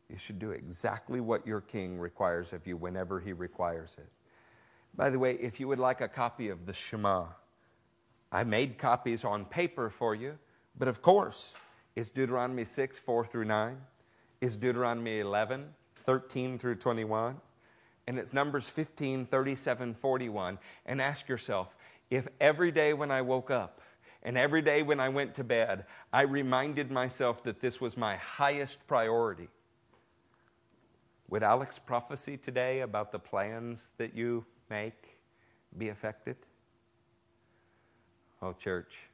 You 0.08 0.16
should 0.16 0.38
do 0.38 0.52
exactly 0.52 1.20
what 1.20 1.46
your 1.46 1.60
king 1.60 1.98
requires 1.98 2.52
of 2.52 2.66
you 2.66 2.76
whenever 2.76 3.20
he 3.20 3.32
requires 3.32 3.96
it. 3.98 4.08
By 4.94 5.10
the 5.10 5.18
way, 5.18 5.34
if 5.34 5.60
you 5.60 5.68
would 5.68 5.78
like 5.78 6.00
a 6.00 6.08
copy 6.08 6.48
of 6.48 6.66
the 6.66 6.72
Shema, 6.72 7.26
I 8.30 8.44
made 8.44 8.78
copies 8.78 9.24
on 9.24 9.44
paper 9.46 9.88
for 9.90 10.14
you, 10.14 10.38
but 10.78 10.88
of 10.88 11.02
course, 11.02 11.54
it's 11.96 12.10
Deuteronomy 12.10 12.64
6, 12.64 12.98
4 12.98 13.24
through 13.24 13.46
9. 13.46 13.76
It's 14.40 14.56
Deuteronomy 14.56 15.20
11, 15.20 15.68
13 16.04 16.58
through 16.58 16.76
21. 16.76 17.40
And 18.06 18.18
it's 18.18 18.32
Numbers 18.32 18.70
15, 18.70 19.26
37, 19.26 19.94
41. 19.94 20.58
And 20.86 21.02
ask 21.02 21.28
yourself 21.28 21.76
if 22.10 22.28
every 22.40 22.70
day 22.70 22.92
when 22.92 23.10
I 23.10 23.22
woke 23.22 23.50
up 23.50 23.80
and 24.22 24.38
every 24.38 24.62
day 24.62 24.82
when 24.82 25.00
I 25.00 25.08
went 25.08 25.34
to 25.34 25.44
bed, 25.44 25.86
I 26.12 26.22
reminded 26.22 26.90
myself 26.90 27.42
that 27.44 27.60
this 27.60 27.80
was 27.80 27.96
my 27.96 28.16
highest 28.16 28.86
priority, 28.86 29.48
would 31.28 31.42
Alex's 31.42 31.78
prophecy 31.78 32.36
today 32.36 32.80
about 32.80 33.12
the 33.12 33.18
plans 33.18 33.92
that 33.98 34.14
you 34.14 34.46
make 34.70 35.18
be 35.76 35.88
affected? 35.88 36.36
Oh, 38.40 38.52
church, 38.52 39.08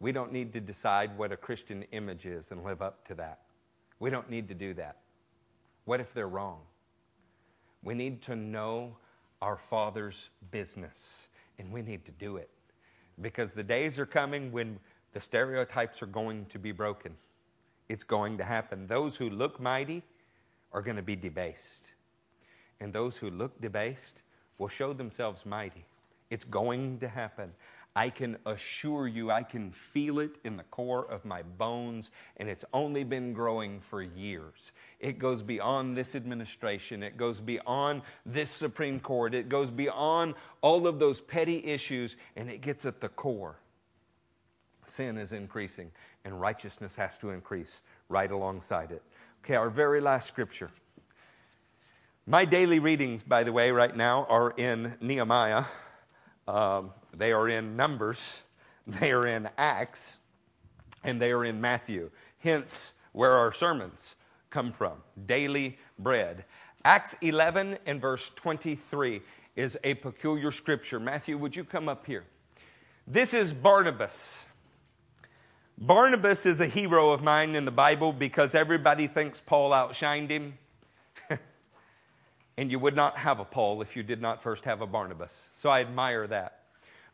we 0.00 0.10
don't 0.10 0.32
need 0.32 0.52
to 0.54 0.60
decide 0.60 1.16
what 1.16 1.30
a 1.30 1.36
Christian 1.36 1.84
image 1.92 2.26
is 2.26 2.50
and 2.50 2.64
live 2.64 2.82
up 2.82 3.04
to 3.06 3.14
that. 3.14 3.40
We 4.00 4.10
don't 4.10 4.28
need 4.28 4.48
to 4.48 4.54
do 4.54 4.74
that. 4.74 4.96
What 5.84 6.00
if 6.00 6.12
they're 6.12 6.28
wrong? 6.28 6.60
We 7.82 7.94
need 7.94 8.20
to 8.22 8.34
know 8.34 8.96
our 9.40 9.56
Father's 9.56 10.30
business, 10.50 11.28
and 11.58 11.70
we 11.70 11.82
need 11.82 12.04
to 12.06 12.12
do 12.12 12.36
it 12.36 12.50
because 13.20 13.52
the 13.52 13.62
days 13.62 13.98
are 13.98 14.06
coming 14.06 14.50
when 14.50 14.80
the 15.12 15.20
stereotypes 15.20 16.02
are 16.02 16.06
going 16.06 16.46
to 16.46 16.58
be 16.58 16.72
broken. 16.72 17.14
It's 17.88 18.02
going 18.02 18.38
to 18.38 18.44
happen. 18.44 18.86
Those 18.86 19.16
who 19.16 19.30
look 19.30 19.60
mighty 19.60 20.02
are 20.72 20.82
going 20.82 20.96
to 20.96 21.02
be 21.02 21.14
debased, 21.14 21.92
and 22.80 22.92
those 22.92 23.18
who 23.18 23.30
look 23.30 23.60
debased 23.60 24.22
will 24.58 24.68
show 24.68 24.92
themselves 24.92 25.46
mighty. 25.46 25.84
It's 26.30 26.44
going 26.44 26.98
to 26.98 27.08
happen. 27.08 27.52
I 27.96 28.10
can 28.10 28.38
assure 28.44 29.06
you, 29.06 29.30
I 29.30 29.44
can 29.44 29.70
feel 29.70 30.18
it 30.18 30.38
in 30.42 30.56
the 30.56 30.64
core 30.64 31.06
of 31.08 31.24
my 31.24 31.42
bones, 31.42 32.10
and 32.36 32.48
it's 32.48 32.64
only 32.72 33.04
been 33.04 33.32
growing 33.32 33.80
for 33.80 34.02
years. 34.02 34.72
It 34.98 35.18
goes 35.18 35.42
beyond 35.42 35.96
this 35.96 36.16
administration, 36.16 37.04
it 37.04 37.16
goes 37.16 37.40
beyond 37.40 38.02
this 38.26 38.50
Supreme 38.50 38.98
Court, 38.98 39.32
it 39.32 39.48
goes 39.48 39.70
beyond 39.70 40.34
all 40.60 40.88
of 40.88 40.98
those 40.98 41.20
petty 41.20 41.64
issues, 41.64 42.16
and 42.34 42.50
it 42.50 42.62
gets 42.62 42.84
at 42.84 43.00
the 43.00 43.08
core. 43.08 43.60
Sin 44.86 45.16
is 45.16 45.32
increasing, 45.32 45.92
and 46.24 46.40
righteousness 46.40 46.96
has 46.96 47.16
to 47.18 47.30
increase 47.30 47.82
right 48.08 48.30
alongside 48.30 48.90
it. 48.90 49.02
Okay, 49.44 49.54
our 49.54 49.70
very 49.70 50.00
last 50.00 50.26
scripture. 50.26 50.70
My 52.26 52.44
daily 52.44 52.80
readings, 52.80 53.22
by 53.22 53.44
the 53.44 53.52
way, 53.52 53.70
right 53.70 53.94
now 53.94 54.26
are 54.28 54.52
in 54.56 54.96
Nehemiah. 55.00 55.64
Um, 56.48 56.90
they 57.16 57.32
are 57.32 57.48
in 57.48 57.76
Numbers, 57.76 58.42
they 58.86 59.12
are 59.12 59.26
in 59.26 59.48
Acts, 59.56 60.20
and 61.02 61.20
they 61.20 61.32
are 61.32 61.44
in 61.44 61.60
Matthew. 61.60 62.10
Hence, 62.38 62.94
where 63.12 63.32
our 63.32 63.52
sermons 63.52 64.16
come 64.50 64.72
from. 64.72 64.98
Daily 65.26 65.78
bread. 65.98 66.44
Acts 66.84 67.16
11 67.22 67.78
and 67.86 68.00
verse 68.00 68.30
23 68.34 69.22
is 69.56 69.78
a 69.84 69.94
peculiar 69.94 70.50
scripture. 70.50 71.00
Matthew, 71.00 71.38
would 71.38 71.56
you 71.56 71.64
come 71.64 71.88
up 71.88 72.06
here? 72.06 72.24
This 73.06 73.34
is 73.34 73.52
Barnabas. 73.52 74.46
Barnabas 75.78 76.46
is 76.46 76.60
a 76.60 76.66
hero 76.66 77.12
of 77.12 77.22
mine 77.22 77.54
in 77.54 77.64
the 77.64 77.70
Bible 77.70 78.12
because 78.12 78.54
everybody 78.54 79.06
thinks 79.06 79.40
Paul 79.40 79.70
outshined 79.70 80.30
him. 80.30 80.58
and 82.56 82.70
you 82.70 82.78
would 82.78 82.94
not 82.94 83.16
have 83.18 83.40
a 83.40 83.44
Paul 83.44 83.82
if 83.82 83.96
you 83.96 84.02
did 84.02 84.20
not 84.20 84.42
first 84.42 84.64
have 84.64 84.80
a 84.80 84.86
Barnabas. 84.86 85.48
So 85.52 85.70
I 85.70 85.80
admire 85.80 86.26
that. 86.28 86.63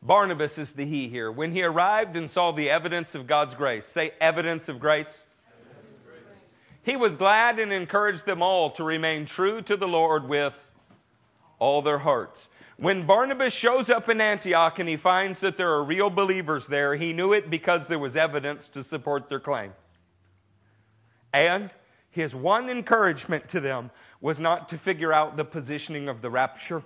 Barnabas 0.03 0.57
is 0.57 0.73
the 0.73 0.87
he 0.87 1.09
here. 1.09 1.31
When 1.31 1.53
he 1.53 1.63
arrived 1.63 2.17
and 2.17 2.31
saw 2.31 2.53
the 2.53 2.71
evidence 2.71 3.15
of 3.15 3.27
God's 3.27 3.55
grace, 3.55 3.85
say 3.85 4.13
evidence 4.21 4.69
of 4.69 4.81
grace. 4.81 5.27
He 6.83 6.97
was 6.97 7.17
glad 7.17 7.59
and 7.59 7.73
encouraged 7.73 8.25
them 8.25 8.43
all 8.43 8.71
to 8.71 8.85
remain 8.85 9.27
true 9.27 9.61
to 9.63 9.77
the 9.77 9.87
Lord 9.87 10.29
with 10.29 10.67
all 11.59 11.83
their 11.83 11.99
hearts. 11.99 12.49
When 12.79 13.07
Barnabas 13.07 13.53
shows 13.53 13.91
up 13.91 14.09
in 14.09 14.23
Antioch 14.23 14.79
and 14.79 14.89
he 14.89 14.97
finds 14.97 15.41
that 15.41 15.59
there 15.59 15.71
are 15.71 15.85
real 15.85 16.09
believers 16.09 16.67
there, 16.67 16.97
he 16.97 17.13
knew 17.13 17.35
it 17.35 17.51
because 17.51 17.89
there 17.89 17.99
was 17.99 18.17
evidence 18.17 18.71
to 18.71 18.83
support 18.83 19.29
their 19.29 19.39
claims. 19.39 19.99
And 21.35 21.71
his 22.11 22.35
one 22.35 22.71
encouragement 22.71 23.49
to 23.51 23.61
them 23.61 23.91
was 24.23 24.41
not 24.41 24.71
to 24.71 24.79
figure 24.79 25.13
out 25.13 25.37
the 25.37 25.45
positioning 25.45 26.09
of 26.09 26.23
the 26.23 26.31
rapture. 26.31 26.83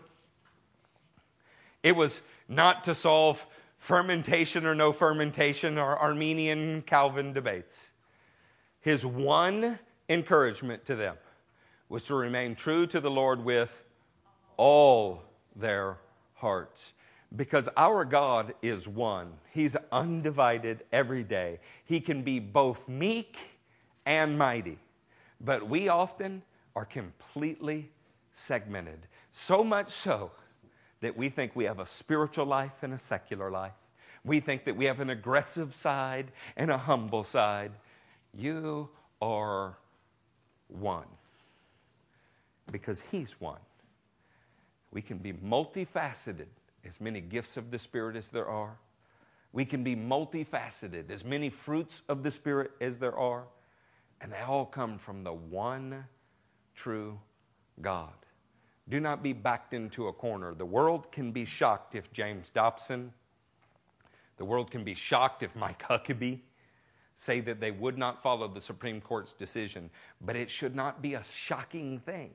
It 1.85 1.95
was 1.95 2.23
not 2.55 2.85
to 2.85 2.95
solve 2.95 3.47
fermentation 3.77 4.65
or 4.65 4.75
no 4.75 4.93
fermentation 4.93 5.79
or 5.79 5.97
Arminian 5.97 6.83
Calvin 6.83 7.33
debates. 7.33 7.91
His 8.81 9.05
one 9.05 9.79
encouragement 10.09 10.85
to 10.87 10.95
them 10.95 11.17
was 11.89 12.05
to 12.05 12.15
remain 12.15 12.55
true 12.55 12.87
to 12.87 13.01
the 13.01 13.11
Lord 13.11 13.45
with 13.45 13.83
all 14.57 15.23
their 15.57 15.99
hearts. 16.35 16.93
Because 17.35 17.69
our 17.77 18.05
God 18.05 18.55
is 18.63 18.87
one. 18.87 19.33
He's 19.51 19.77
undivided 19.91 20.85
every 20.93 21.25
day. 21.25 21.61
He 21.85 22.01
can 22.01 22.23
be 22.23 22.39
both 22.39 22.89
meek 22.89 23.37
and 24.07 24.39
mighty. 24.39 24.79
But 25.41 25.69
we 25.69 25.89
often 25.89 26.43
are 26.77 26.85
completely 26.85 27.91
segmented. 28.33 29.07
So 29.31 29.65
much 29.65 29.91
so 29.91 30.31
that 31.05 31.19
we 31.19 31.29
think 31.29 31.55
we 31.55 31.65
have 31.65 31.81
a 31.81 31.87
spiritual 31.87 32.47
life 32.47 32.83
and 32.83 32.95
a 32.95 32.99
secular 32.99 33.51
life. 33.51 33.75
We 34.25 34.41
think 34.41 34.65
that 34.65 34.75
we 34.75 34.87
have 34.87 35.01
an 35.01 35.11
aggressive 35.11 35.75
side 35.75 36.33
and 36.57 36.71
a 36.71 36.79
humble 36.79 37.25
side. 37.25 37.73
You 38.33 38.89
are 39.21 39.77
one 40.69 41.05
because 42.73 43.03
He's 43.03 43.39
one. 43.39 43.61
We 44.93 45.03
can 45.03 45.19
be 45.19 45.35
multifaceted, 45.35 46.47
as 46.87 47.03
many 47.03 47.21
gifts 47.21 47.59
of 47.59 47.71
the 47.71 47.79
Spirit 47.79 48.17
as 48.17 48.31
there 48.31 48.49
are. 48.49 48.79
We 49.53 49.67
can 49.67 49.85
be 49.85 49.95
multifaceted, 49.95 51.11
as 51.11 51.23
many 51.23 51.51
fruits 51.51 52.03
of 52.09 52.23
the 52.23 52.31
Spirit 52.31 52.71
as 52.81 52.99
there 52.99 53.17
are. 53.17 53.45
And 54.23 54.33
they 54.33 54.41
all 54.41 54.65
come 54.65 54.97
from 54.97 55.23
the 55.23 55.35
one 55.35 56.07
true 56.75 57.21
God. 57.83 58.24
Do 58.89 59.01
not 59.01 59.23
be 59.23 59.33
backed 59.33 59.73
into 59.73 60.09
a 60.09 60.13
corner. 60.13 60.55
The 60.55 60.67
world 60.67 61.11
can 61.11 61.33
be 61.33 61.45
shocked 61.45 61.95
if 61.95 62.13
James 62.13 62.51
Dobson, 62.51 63.13
the 64.37 64.45
world 64.45 64.71
can 64.71 64.85
be 64.85 64.95
shocked 64.95 65.43
if 65.43 65.55
Mike 65.57 65.83
Huckabee 65.83 66.41
say 67.15 67.41
that 67.41 67.61
they 67.61 67.71
would 67.71 67.97
not 67.97 68.23
follow 68.23 68.49
the 68.49 68.61
Supreme 68.61 69.01
Court's 69.01 69.33
decision, 69.33 69.91
but 70.21 70.37
it 70.37 70.51
should 70.51 70.75
not 70.75 71.01
be 71.01 71.15
a 71.15 71.23
shocking 71.23 72.01
thing 72.01 72.31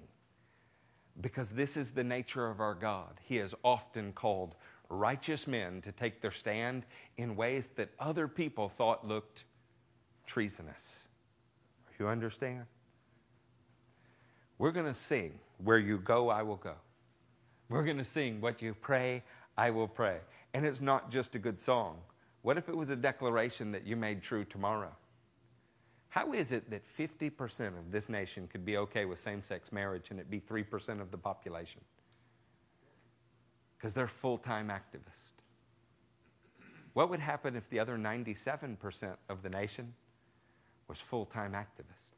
because 1.22 1.52
this 1.52 1.76
is 1.76 1.92
the 1.92 2.04
nature 2.04 2.48
of 2.48 2.62
our 2.62 2.74
God. 2.74 3.20
He 3.26 3.36
has 3.38 3.54
often 3.64 4.14
called 4.14 4.56
righteous 4.88 5.48
men 5.48 5.82
to 5.82 5.92
take 5.92 6.22
their 6.22 6.32
stand 6.32 6.86
in 7.18 7.36
ways 7.36 7.70
that 7.76 7.90
other 8.00 8.28
people 8.28 8.70
thought 8.70 9.06
looked 9.06 9.44
treasonous. 10.26 11.04
You 12.00 12.08
understand? 12.08 12.66
We're 14.58 14.72
going 14.72 14.86
to 14.86 14.94
sing, 14.94 15.38
Where 15.64 15.78
You 15.78 16.00
Go, 16.00 16.30
I 16.30 16.42
Will 16.44 16.56
Go. 16.56 16.76
We're 17.70 17.84
going 17.84 17.98
to 17.98 18.04
sing, 18.04 18.42
What 18.42 18.62
You 18.62 18.74
Pray, 18.74 19.24
I 19.58 19.70
Will 19.70 19.88
Pray. 19.88 20.20
And 20.54 20.66
it's 20.66 20.82
not 20.82 21.12
just 21.12 21.36
a 21.36 21.40
good 21.40 21.60
song. 21.60 21.98
What 22.42 22.58
if 22.58 22.70
it 22.70 22.76
was 22.76 22.90
a 22.90 22.96
declaration 22.96 23.72
that 23.74 23.86
you 23.86 23.96
made 23.96 24.22
true 24.22 24.46
tomorrow? 24.46 24.92
How 26.10 26.34
is 26.34 26.52
it 26.52 26.70
that 26.72 26.84
50% 26.86 27.78
of 27.78 27.92
this 27.92 28.10
nation 28.10 28.48
could 28.48 28.66
be 28.66 28.78
okay 28.78 29.06
with 29.06 29.20
same 29.20 29.44
sex 29.44 29.72
marriage 29.72 30.10
and 30.10 30.20
it 30.20 30.30
be 30.30 30.40
3% 30.40 31.00
of 31.00 31.12
the 31.12 31.18
population? 31.18 31.82
Because 33.78 33.94
they're 33.94 34.08
full 34.08 34.38
time 34.38 34.70
activists. 34.70 35.34
What 36.94 37.10
would 37.10 37.20
happen 37.20 37.56
if 37.56 37.70
the 37.70 37.80
other 37.80 37.98
97% 37.98 39.16
of 39.30 39.44
the 39.44 39.50
nation 39.50 39.94
was 40.88 41.00
full 41.00 41.26
time 41.26 41.54
activists? 41.54 42.16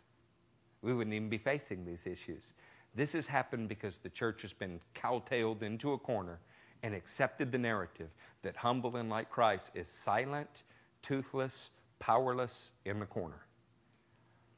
We 0.82 0.94
wouldn't 0.94 1.14
even 1.14 1.30
be 1.30 1.38
facing 1.38 1.86
these 1.86 2.08
issues. 2.08 2.54
This 2.94 3.14
has 3.14 3.28
happened 3.28 3.70
because 3.70 3.98
the 3.98 4.10
church 4.10 4.42
has 4.42 4.54
been 4.54 4.80
cowtailed 4.94 5.64
into 5.64 5.94
a 5.94 5.98
corner 5.98 6.40
and 6.84 6.94
accepted 6.94 7.52
the 7.52 7.58
narrative 7.58 8.10
that 8.42 8.58
humble 8.58 8.98
and 8.98 9.10
like 9.10 9.30
Christ 9.30 9.72
is 9.76 9.88
silent, 9.88 10.64
toothless, 11.02 11.72
powerless 12.00 12.72
in 12.86 13.00
the 13.00 13.06
corner. 13.06 13.46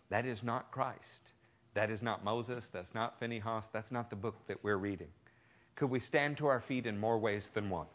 That 0.09 0.25
is 0.25 0.43
not 0.43 0.71
Christ. 0.71 1.33
That 1.73 1.89
is 1.89 2.01
not 2.01 2.23
Moses. 2.23 2.69
That's 2.69 2.93
not 2.93 3.19
Phinehas. 3.19 3.67
That's 3.67 3.91
not 3.91 4.09
the 4.09 4.15
book 4.15 4.47
that 4.47 4.63
we're 4.63 4.77
reading. 4.77 5.09
Could 5.75 5.89
we 5.89 5.99
stand 5.99 6.37
to 6.37 6.47
our 6.47 6.59
feet 6.59 6.85
in 6.85 6.99
more 6.99 7.17
ways 7.17 7.49
than 7.49 7.69
one? 7.69 7.87